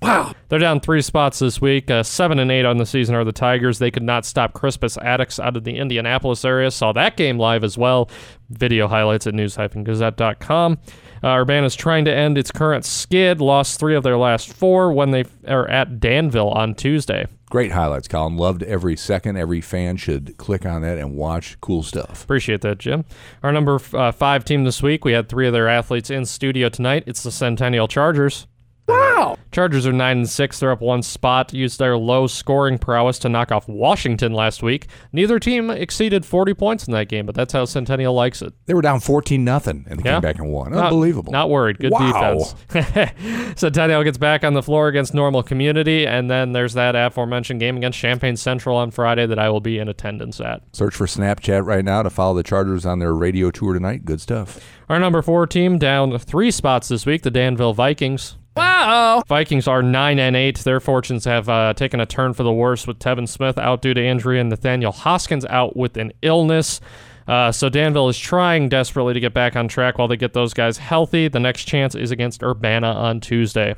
Wow. 0.02 0.32
They're 0.48 0.58
down 0.58 0.80
three 0.80 1.02
spots 1.02 1.38
this 1.38 1.60
week. 1.60 1.90
Uh, 1.90 2.02
seven 2.02 2.38
and 2.38 2.50
eight 2.50 2.64
on 2.64 2.78
the 2.78 2.86
season 2.86 3.14
are 3.14 3.24
the 3.24 3.32
Tigers. 3.32 3.78
They 3.78 3.90
could 3.90 4.02
not 4.02 4.24
stop 4.24 4.54
Crispus 4.54 4.96
Attucks 4.96 5.38
out 5.38 5.56
of 5.56 5.64
the 5.64 5.76
Indianapolis 5.76 6.44
area. 6.44 6.70
Saw 6.70 6.92
that 6.92 7.16
game 7.16 7.38
live 7.38 7.62
as 7.62 7.76
well. 7.76 8.10
Video 8.48 8.88
highlights 8.88 9.26
at 9.26 9.34
news-gazette.com. 9.34 10.78
Uh, 11.22 11.26
Urbana's 11.26 11.76
trying 11.76 12.06
to 12.06 12.14
end 12.14 12.38
its 12.38 12.50
current 12.50 12.84
skid. 12.84 13.40
Lost 13.40 13.78
three 13.78 13.94
of 13.94 14.02
their 14.02 14.16
last 14.16 14.52
four 14.52 14.92
when 14.92 15.10
they 15.10 15.24
are 15.46 15.68
at 15.68 16.00
Danville 16.00 16.48
on 16.48 16.74
Tuesday. 16.74 17.26
Great 17.50 17.72
highlights, 17.72 18.08
Colin. 18.08 18.36
Loved 18.36 18.62
every 18.62 18.96
second. 18.96 19.36
Every 19.36 19.60
fan 19.60 19.96
should 19.98 20.36
click 20.38 20.64
on 20.64 20.82
that 20.82 20.98
and 20.98 21.16
watch 21.16 21.60
cool 21.60 21.82
stuff. 21.82 22.24
Appreciate 22.24 22.62
that, 22.62 22.78
Jim. 22.78 23.04
Our 23.42 23.52
number 23.52 23.78
uh, 23.92 24.12
five 24.12 24.44
team 24.44 24.64
this 24.64 24.82
week, 24.82 25.04
we 25.04 25.12
had 25.12 25.28
three 25.28 25.46
of 25.46 25.52
their 25.52 25.68
athletes 25.68 26.10
in 26.10 26.24
studio 26.24 26.68
tonight. 26.68 27.04
It's 27.06 27.22
the 27.22 27.32
Centennial 27.32 27.88
Chargers. 27.88 28.46
Wow. 28.90 29.36
Chargers 29.52 29.86
are 29.86 29.92
nine 29.92 30.18
and 30.18 30.28
six. 30.28 30.60
They're 30.60 30.70
up 30.70 30.80
one 30.80 31.02
spot. 31.02 31.52
Used 31.52 31.78
their 31.78 31.96
low 31.96 32.26
scoring 32.26 32.78
prowess 32.78 33.18
to 33.20 33.28
knock 33.28 33.50
off 33.52 33.68
Washington 33.68 34.32
last 34.32 34.62
week. 34.62 34.86
Neither 35.12 35.38
team 35.38 35.70
exceeded 35.70 36.24
40 36.24 36.54
points 36.54 36.86
in 36.86 36.92
that 36.92 37.08
game, 37.08 37.26
but 37.26 37.34
that's 37.34 37.52
how 37.52 37.64
Centennial 37.64 38.14
likes 38.14 38.42
it. 38.42 38.52
They 38.66 38.74
were 38.74 38.82
down 38.82 39.00
fourteen 39.00 39.44
nothing 39.44 39.84
and 39.88 39.98
they 40.00 40.08
Yeah. 40.08 40.16
came 40.16 40.22
back 40.22 40.38
and 40.38 40.50
won. 40.52 40.72
Not- 40.72 40.84
Unbelievable. 40.86 41.32
Not 41.32 41.50
worried. 41.50 41.78
Good 41.78 41.90
Wow. 41.92 42.38
defense. 42.70 43.14
Centennial 43.56 44.04
gets 44.04 44.18
back 44.18 44.44
on 44.44 44.54
the 44.54 44.62
floor 44.62 44.88
against 44.88 45.14
Normal 45.14 45.42
Community, 45.42 46.06
and 46.06 46.30
then 46.30 46.52
there's 46.52 46.74
that 46.74 46.94
aforementioned 46.94 47.60
game 47.60 47.76
against 47.76 47.98
Champaign 47.98 48.36
Central 48.36 48.76
on 48.76 48.90
Friday 48.90 49.26
that 49.26 49.38
I 49.38 49.48
will 49.50 49.60
be 49.60 49.78
in 49.78 49.88
attendance 49.88 50.40
at. 50.40 50.62
Search 50.72 50.94
for 50.94 51.06
Snapchat 51.06 51.64
right 51.66 51.84
now 51.84 52.02
to 52.02 52.10
follow 52.10 52.34
the 52.34 52.42
Chargers 52.42 52.86
on 52.86 52.98
their 53.00 53.14
radio 53.14 53.50
tour 53.50 53.74
tonight. 53.74 54.04
Good 54.04 54.20
stuff. 54.20 54.60
Our 54.88 54.98
number 54.98 55.22
four 55.22 55.46
team 55.46 55.78
down 55.78 56.16
three 56.18 56.50
spots 56.50 56.88
this 56.88 57.06
week, 57.06 57.22
the 57.22 57.30
Danville 57.30 57.74
Vikings. 57.74 58.36
Wow. 58.56 59.22
Vikings 59.28 59.68
are 59.68 59.82
nine 59.82 60.18
and 60.18 60.36
eight. 60.36 60.58
Their 60.58 60.80
fortunes 60.80 61.24
have 61.24 61.48
uh, 61.48 61.74
taken 61.74 62.00
a 62.00 62.06
turn 62.06 62.34
for 62.34 62.42
the 62.42 62.52
worse 62.52 62.86
with 62.86 62.98
Tevin 62.98 63.28
Smith 63.28 63.58
out 63.58 63.82
due 63.82 63.94
to 63.94 64.04
injury 64.04 64.40
and 64.40 64.50
Nathaniel 64.50 64.92
Hoskins 64.92 65.44
out 65.46 65.76
with 65.76 65.96
an 65.96 66.12
illness. 66.22 66.80
Uh, 67.28 67.52
so 67.52 67.68
Danville 67.68 68.08
is 68.08 68.18
trying 68.18 68.68
desperately 68.68 69.14
to 69.14 69.20
get 69.20 69.32
back 69.32 69.54
on 69.54 69.68
track 69.68 69.98
while 69.98 70.08
they 70.08 70.16
get 70.16 70.32
those 70.32 70.52
guys 70.52 70.78
healthy. 70.78 71.28
The 71.28 71.38
next 71.38 71.64
chance 71.64 71.94
is 71.94 72.10
against 72.10 72.42
Urbana 72.42 72.88
on 72.88 73.20
Tuesday. 73.20 73.74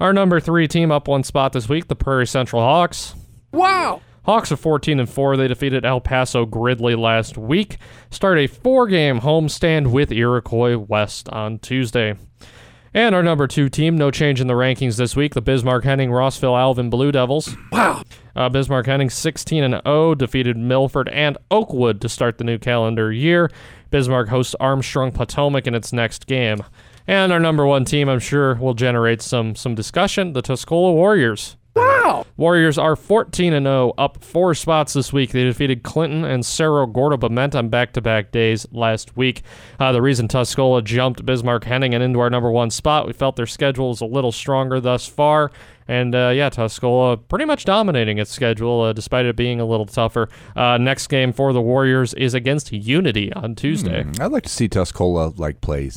Our 0.00 0.12
number 0.12 0.40
three 0.40 0.66
team 0.66 0.90
up 0.90 1.06
one 1.06 1.22
spot 1.22 1.52
this 1.52 1.68
week, 1.68 1.86
the 1.86 1.94
Prairie 1.94 2.26
Central 2.26 2.62
Hawks. 2.62 3.14
Wow. 3.52 4.00
Hawks 4.24 4.50
are 4.50 4.56
14 4.56 4.98
and 5.00 5.08
4. 5.08 5.36
They 5.36 5.48
defeated 5.48 5.84
El 5.84 6.00
Paso 6.00 6.46
Gridley 6.46 6.94
last 6.96 7.36
week. 7.38 7.76
Start 8.10 8.38
a 8.38 8.46
four 8.46 8.86
game 8.88 9.20
homestand 9.20 9.92
with 9.92 10.10
Iroquois 10.10 10.76
West 10.78 11.28
on 11.28 11.58
Tuesday. 11.58 12.16
And 12.96 13.12
our 13.12 13.24
number 13.24 13.48
two 13.48 13.68
team, 13.68 13.98
no 13.98 14.12
change 14.12 14.40
in 14.40 14.46
the 14.46 14.54
rankings 14.54 14.96
this 14.96 15.16
week, 15.16 15.34
the 15.34 15.42
Bismarck 15.42 15.82
Henning 15.82 16.12
Rossville 16.12 16.56
Alvin 16.56 16.90
Blue 16.90 17.10
Devils. 17.10 17.56
Wow. 17.72 18.02
Uh, 18.36 18.48
Bismarck 18.48 18.86
Henning 18.86 19.10
16 19.10 19.64
and 19.64 19.82
0 19.84 20.14
defeated 20.14 20.56
Milford 20.56 21.08
and 21.08 21.36
Oakwood 21.50 22.00
to 22.00 22.08
start 22.08 22.38
the 22.38 22.44
new 22.44 22.56
calendar 22.56 23.12
year. 23.12 23.50
Bismarck 23.90 24.28
hosts 24.28 24.54
Armstrong 24.60 25.10
Potomac 25.10 25.66
in 25.66 25.74
its 25.74 25.92
next 25.92 26.26
game. 26.26 26.62
And 27.06 27.32
our 27.32 27.40
number 27.40 27.66
one 27.66 27.84
team, 27.84 28.08
I'm 28.08 28.20
sure, 28.20 28.54
will 28.54 28.74
generate 28.74 29.22
some 29.22 29.56
some 29.56 29.74
discussion, 29.74 30.32
the 30.32 30.42
Tuscola 30.42 30.94
Warriors. 30.94 31.56
Wow. 31.74 32.24
Warriors 32.36 32.78
are 32.78 32.94
14 32.96 33.52
and 33.52 33.66
0, 33.66 33.94
up 33.98 34.22
four 34.22 34.54
spots 34.54 34.92
this 34.92 35.12
week. 35.12 35.32
They 35.32 35.44
defeated 35.44 35.82
Clinton 35.82 36.24
and 36.24 36.44
Cerro 36.44 36.86
Gordo 36.86 37.16
Bement 37.16 37.54
on 37.54 37.68
back-to-back 37.68 38.30
days 38.30 38.66
last 38.72 39.16
week. 39.16 39.42
Uh, 39.80 39.90
the 39.92 40.02
reason 40.02 40.28
Tuscola 40.28 40.82
jumped 40.84 41.24
Bismarck 41.26 41.64
Henning 41.64 41.94
and 41.94 42.02
into 42.02 42.20
our 42.20 42.30
number 42.30 42.50
one 42.50 42.70
spot, 42.70 43.06
we 43.06 43.12
felt 43.12 43.36
their 43.36 43.46
schedule 43.46 43.90
is 43.90 44.00
a 44.00 44.06
little 44.06 44.32
stronger 44.32 44.80
thus 44.80 45.06
far. 45.06 45.50
And 45.86 46.14
uh, 46.14 46.32
yeah, 46.34 46.48
Tuscola 46.48 47.16
pretty 47.28 47.44
much 47.44 47.64
dominating 47.64 48.18
its 48.18 48.30
schedule, 48.30 48.82
uh, 48.82 48.92
despite 48.92 49.26
it 49.26 49.36
being 49.36 49.60
a 49.60 49.66
little 49.66 49.86
tougher. 49.86 50.28
Uh, 50.56 50.78
next 50.78 51.08
game 51.08 51.32
for 51.32 51.52
the 51.52 51.60
Warriors 51.60 52.14
is 52.14 52.34
against 52.34 52.72
Unity 52.72 53.32
on 53.34 53.54
Tuesday. 53.54 54.04
Hmm, 54.04 54.22
I'd 54.22 54.32
like 54.32 54.44
to 54.44 54.48
see 54.48 54.68
Tuscola 54.68 55.38
like 55.38 55.60
play 55.60 55.90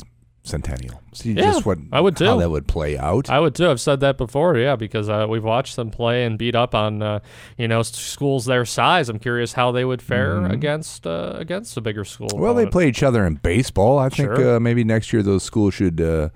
Centennial. 0.48 1.00
See 1.12 1.32
Yeah, 1.32 1.42
just 1.52 1.64
what 1.66 1.78
I 1.92 2.00
would 2.00 2.18
how 2.18 2.34
too. 2.34 2.40
that 2.40 2.50
would 2.50 2.66
play 2.66 2.96
out. 2.98 3.30
I 3.30 3.38
would 3.40 3.54
too. 3.54 3.68
I've 3.70 3.80
said 3.80 4.00
that 4.00 4.16
before, 4.18 4.56
yeah, 4.56 4.76
because 4.76 5.08
uh, 5.08 5.26
we've 5.28 5.44
watched 5.44 5.76
them 5.76 5.90
play 5.90 6.24
and 6.24 6.38
beat 6.38 6.54
up 6.54 6.74
on 6.74 7.02
uh, 7.02 7.20
you 7.56 7.68
know 7.68 7.82
schools 7.82 8.44
their 8.46 8.64
size. 8.64 9.08
I'm 9.08 9.18
curious 9.18 9.52
how 9.52 9.72
they 9.72 9.84
would 9.84 10.02
fare 10.02 10.36
Mhm. 10.36 10.52
against 10.52 11.06
uh, 11.06 11.34
against 11.36 11.76
a 11.76 11.80
bigger 11.80 12.04
school. 12.04 12.28
Well, 12.34 12.54
they 12.54 12.62
opponent. 12.62 12.72
play 12.72 12.88
each 12.88 13.02
other 13.02 13.24
in 13.26 13.36
baseball. 13.36 13.98
I 13.98 14.08
think 14.08 14.28
Sure. 14.34 14.56
uh, 14.56 14.60
maybe 14.60 14.84
next 14.84 15.12
year 15.12 15.22
those 15.22 15.42
schools 15.42 15.74
should 15.74 16.00
uh, 16.00 16.28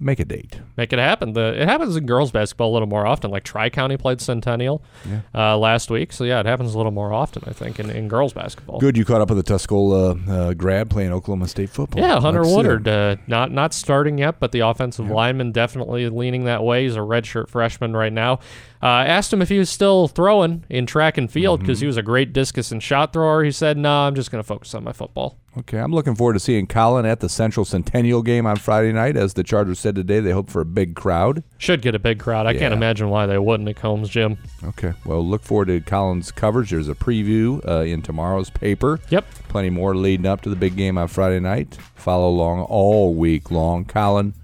make 0.00 0.18
a 0.20 0.24
date. 0.24 0.60
make 0.76 0.92
it 0.92 0.98
happen. 0.98 1.32
The 1.32 1.60
it 1.62 1.68
happens 1.68 1.96
in 1.96 2.04
girls 2.06 2.30
basketball 2.32 2.70
a 2.70 2.74
little 2.74 2.88
more 2.88 3.06
often. 3.06 3.30
Like 3.30 3.44
Tri 3.44 3.70
County 3.70 3.96
played 3.96 4.20
Centennial 4.20 4.82
Yeah. 5.08 5.20
uh, 5.34 5.56
last 5.56 5.90
week, 5.90 6.12
so 6.12 6.24
yeah, 6.24 6.40
it 6.40 6.46
happens 6.46 6.74
a 6.74 6.76
little 6.76 6.92
more 6.92 7.12
often. 7.12 7.42
I 7.46 7.52
think 7.52 7.78
in, 7.80 7.90
in 7.90 8.08
girls 8.08 8.32
basketball. 8.32 8.80
Good, 8.80 8.96
you 8.96 9.04
caught 9.04 9.20
up 9.20 9.30
with 9.30 9.44
the 9.44 9.54
Tuscola 9.54 10.28
uh, 10.28 10.54
grad 10.54 10.90
playing 10.90 11.12
Oklahoma 11.12 11.48
State 11.48 11.70
football. 11.70 12.02
Yeah, 12.02 12.20
Hunter 12.20 12.42
Let's 12.44 12.54
Woodard, 12.56 12.88
uh, 12.88 13.16
not 13.26 13.52
not 13.52 13.72
starting 13.72 14.18
yet, 14.18 14.40
but 14.40 14.52
the 14.52 14.60
offensive 14.60 15.08
lineman 15.08 15.52
definitely 15.52 16.08
leaning 16.08 16.44
that 16.44 16.62
way. 16.64 16.82
He's 16.84 16.96
a 16.96 17.00
redshirt 17.00 17.48
freshman 17.48 17.94
right 17.96 18.12
now. 18.12 18.40
Uh, 18.84 18.88
I 18.88 19.06
asked 19.06 19.32
him 19.32 19.40
if 19.40 19.48
he 19.48 19.58
was 19.58 19.70
still 19.70 20.08
throwing 20.08 20.62
in 20.68 20.84
track 20.84 21.16
and 21.16 21.32
field 21.32 21.60
because 21.60 21.78
Mm-hmm. 21.78 21.84
he 21.84 21.86
was 21.86 21.96
a 21.96 22.02
great 22.02 22.34
discus 22.34 22.70
and 22.70 22.82
shot 22.82 23.14
thrower. 23.14 23.42
He 23.42 23.50
said, 23.50 23.78
"No, 23.78 23.90
I'm 24.00 24.14
just 24.14 24.30
going 24.30 24.42
to 24.42 24.46
focus 24.46 24.74
on 24.74 24.84
my 24.84 24.92
football." 24.92 25.38
Okay, 25.56 25.78
I'm 25.78 25.92
looking 25.92 26.14
forward 26.14 26.34
to 26.34 26.40
seeing 26.40 26.66
Colin 26.66 27.06
at 27.06 27.20
the 27.20 27.28
Central 27.30 27.64
Centennial 27.64 28.20
game 28.22 28.44
on 28.44 28.56
Friday 28.56 28.92
night. 28.92 29.16
As 29.16 29.32
the 29.34 29.42
Chargers 29.42 29.78
said 29.78 29.94
today, 29.94 30.20
they 30.20 30.32
hope 30.32 30.50
for 30.50 30.60
a 30.60 30.64
big 30.66 30.94
crowd. 30.96 31.44
Should 31.56 31.80
get 31.80 31.94
a 31.94 31.98
big 31.98 32.18
crowd. 32.18 32.46
I 32.46 32.52
can't 32.58 32.74
imagine 32.74 33.08
why 33.08 33.24
they 33.24 33.38
wouldn't 33.38 33.68
at 33.70 33.76
Combes 33.76 34.10
Gym. 34.10 34.36
Okay, 34.64 34.92
well, 35.06 35.24
look 35.26 35.42
forward 35.44 35.68
to 35.68 35.80
Colin's 35.80 36.30
coverage. 36.30 36.68
There's 36.70 36.88
a 36.90 36.94
preview 36.94 37.66
uh, 37.66 37.82
in 37.84 38.02
tomorrow's 38.02 38.50
paper. 38.50 39.00
Yep. 39.08 39.24
Plenty 39.48 39.70
more 39.70 39.94
leading 39.96 40.26
up 40.26 40.42
to 40.42 40.50
the 40.50 40.56
big 40.56 40.76
game 40.76 40.98
on 40.98 41.08
Friday 41.08 41.40
night. 41.40 41.78
Follow 41.94 42.28
along 42.28 42.62
all 42.64 43.14
week 43.14 43.50
long. 43.50 43.84
Colin, 43.86 44.34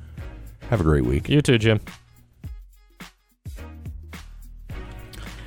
have 0.71 0.81
a 0.81 0.85
great 0.85 1.05
week. 1.05 1.29
You 1.29 1.43
too, 1.43 1.59
Jim. 1.59 1.81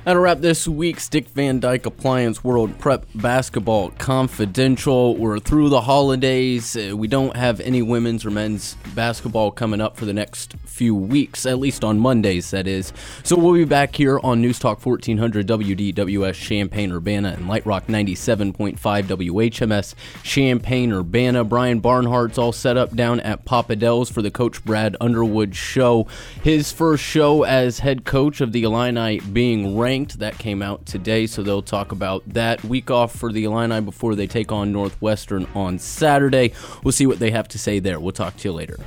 That'll 0.04 0.20
wrap 0.20 0.40
this 0.40 0.68
week's 0.68 1.08
Dick 1.08 1.28
Van 1.30 1.60
Dyke 1.60 1.86
Appliance 1.86 2.44
World 2.44 2.78
Prep 2.78 3.06
Basketball 3.14 3.88
Confidential. 3.92 5.16
We're 5.16 5.38
through 5.38 5.70
the 5.70 5.80
holidays. 5.80 6.76
Uh, 6.76 6.94
we 6.94 7.08
don't 7.08 7.34
have 7.34 7.58
any 7.60 7.80
women's 7.80 8.26
or 8.26 8.30
men's 8.30 8.76
basketball 8.94 9.50
coming 9.50 9.80
up 9.80 9.96
for 9.96 10.04
the 10.04 10.12
next 10.12 10.56
few 10.66 10.94
weeks, 10.94 11.46
at 11.46 11.58
least 11.58 11.84
on 11.84 11.98
Mondays, 11.98 12.50
that 12.50 12.66
is. 12.66 12.92
So 13.22 13.36
we'll 13.36 13.54
be 13.54 13.64
back 13.64 13.96
here 13.96 14.20
on 14.22 14.42
News 14.42 14.58
Talk 14.58 14.84
1400 14.84 15.46
WDWS 15.46 16.34
Champaign 16.34 16.92
Urbana 16.92 17.30
and 17.30 17.48
Light 17.48 17.64
Rock 17.64 17.86
97.5 17.86 18.76
WHMS 18.78 19.94
Champaign 20.22 20.92
Urbana. 20.92 21.44
Brian 21.44 21.80
Barnhart's 21.80 22.36
all 22.36 22.52
set 22.52 22.76
up 22.76 22.94
down 22.94 23.20
at 23.20 23.46
Papa 23.46 23.76
Del's 23.76 24.10
for 24.10 24.20
the 24.20 24.30
Coach 24.30 24.62
Brad 24.66 24.96
Underwood 25.00 25.56
show. 25.56 26.06
His 26.42 26.72
first 26.72 27.02
show 27.02 27.44
as 27.44 27.78
head 27.78 28.04
coach 28.04 28.42
of 28.42 28.52
the 28.52 28.64
Illini 28.64 29.20
being 29.20 29.76
ranked. 29.94 30.18
That 30.18 30.38
came 30.38 30.60
out 30.60 30.84
today, 30.86 31.26
so 31.26 31.42
they'll 31.42 31.62
talk 31.62 31.92
about 31.92 32.22
that. 32.26 32.64
Week 32.64 32.90
off 32.90 33.14
for 33.14 33.32
the 33.32 33.44
Illini 33.44 33.80
before 33.80 34.16
they 34.16 34.26
take 34.26 34.50
on 34.50 34.72
Northwestern 34.72 35.46
on 35.54 35.78
Saturday. 35.78 36.52
We'll 36.82 36.92
see 36.92 37.06
what 37.06 37.20
they 37.20 37.30
have 37.30 37.46
to 37.48 37.58
say 37.58 37.78
there. 37.78 38.00
We'll 38.00 38.12
talk 38.12 38.36
to 38.38 38.48
you 38.48 38.52
later. 38.52 38.78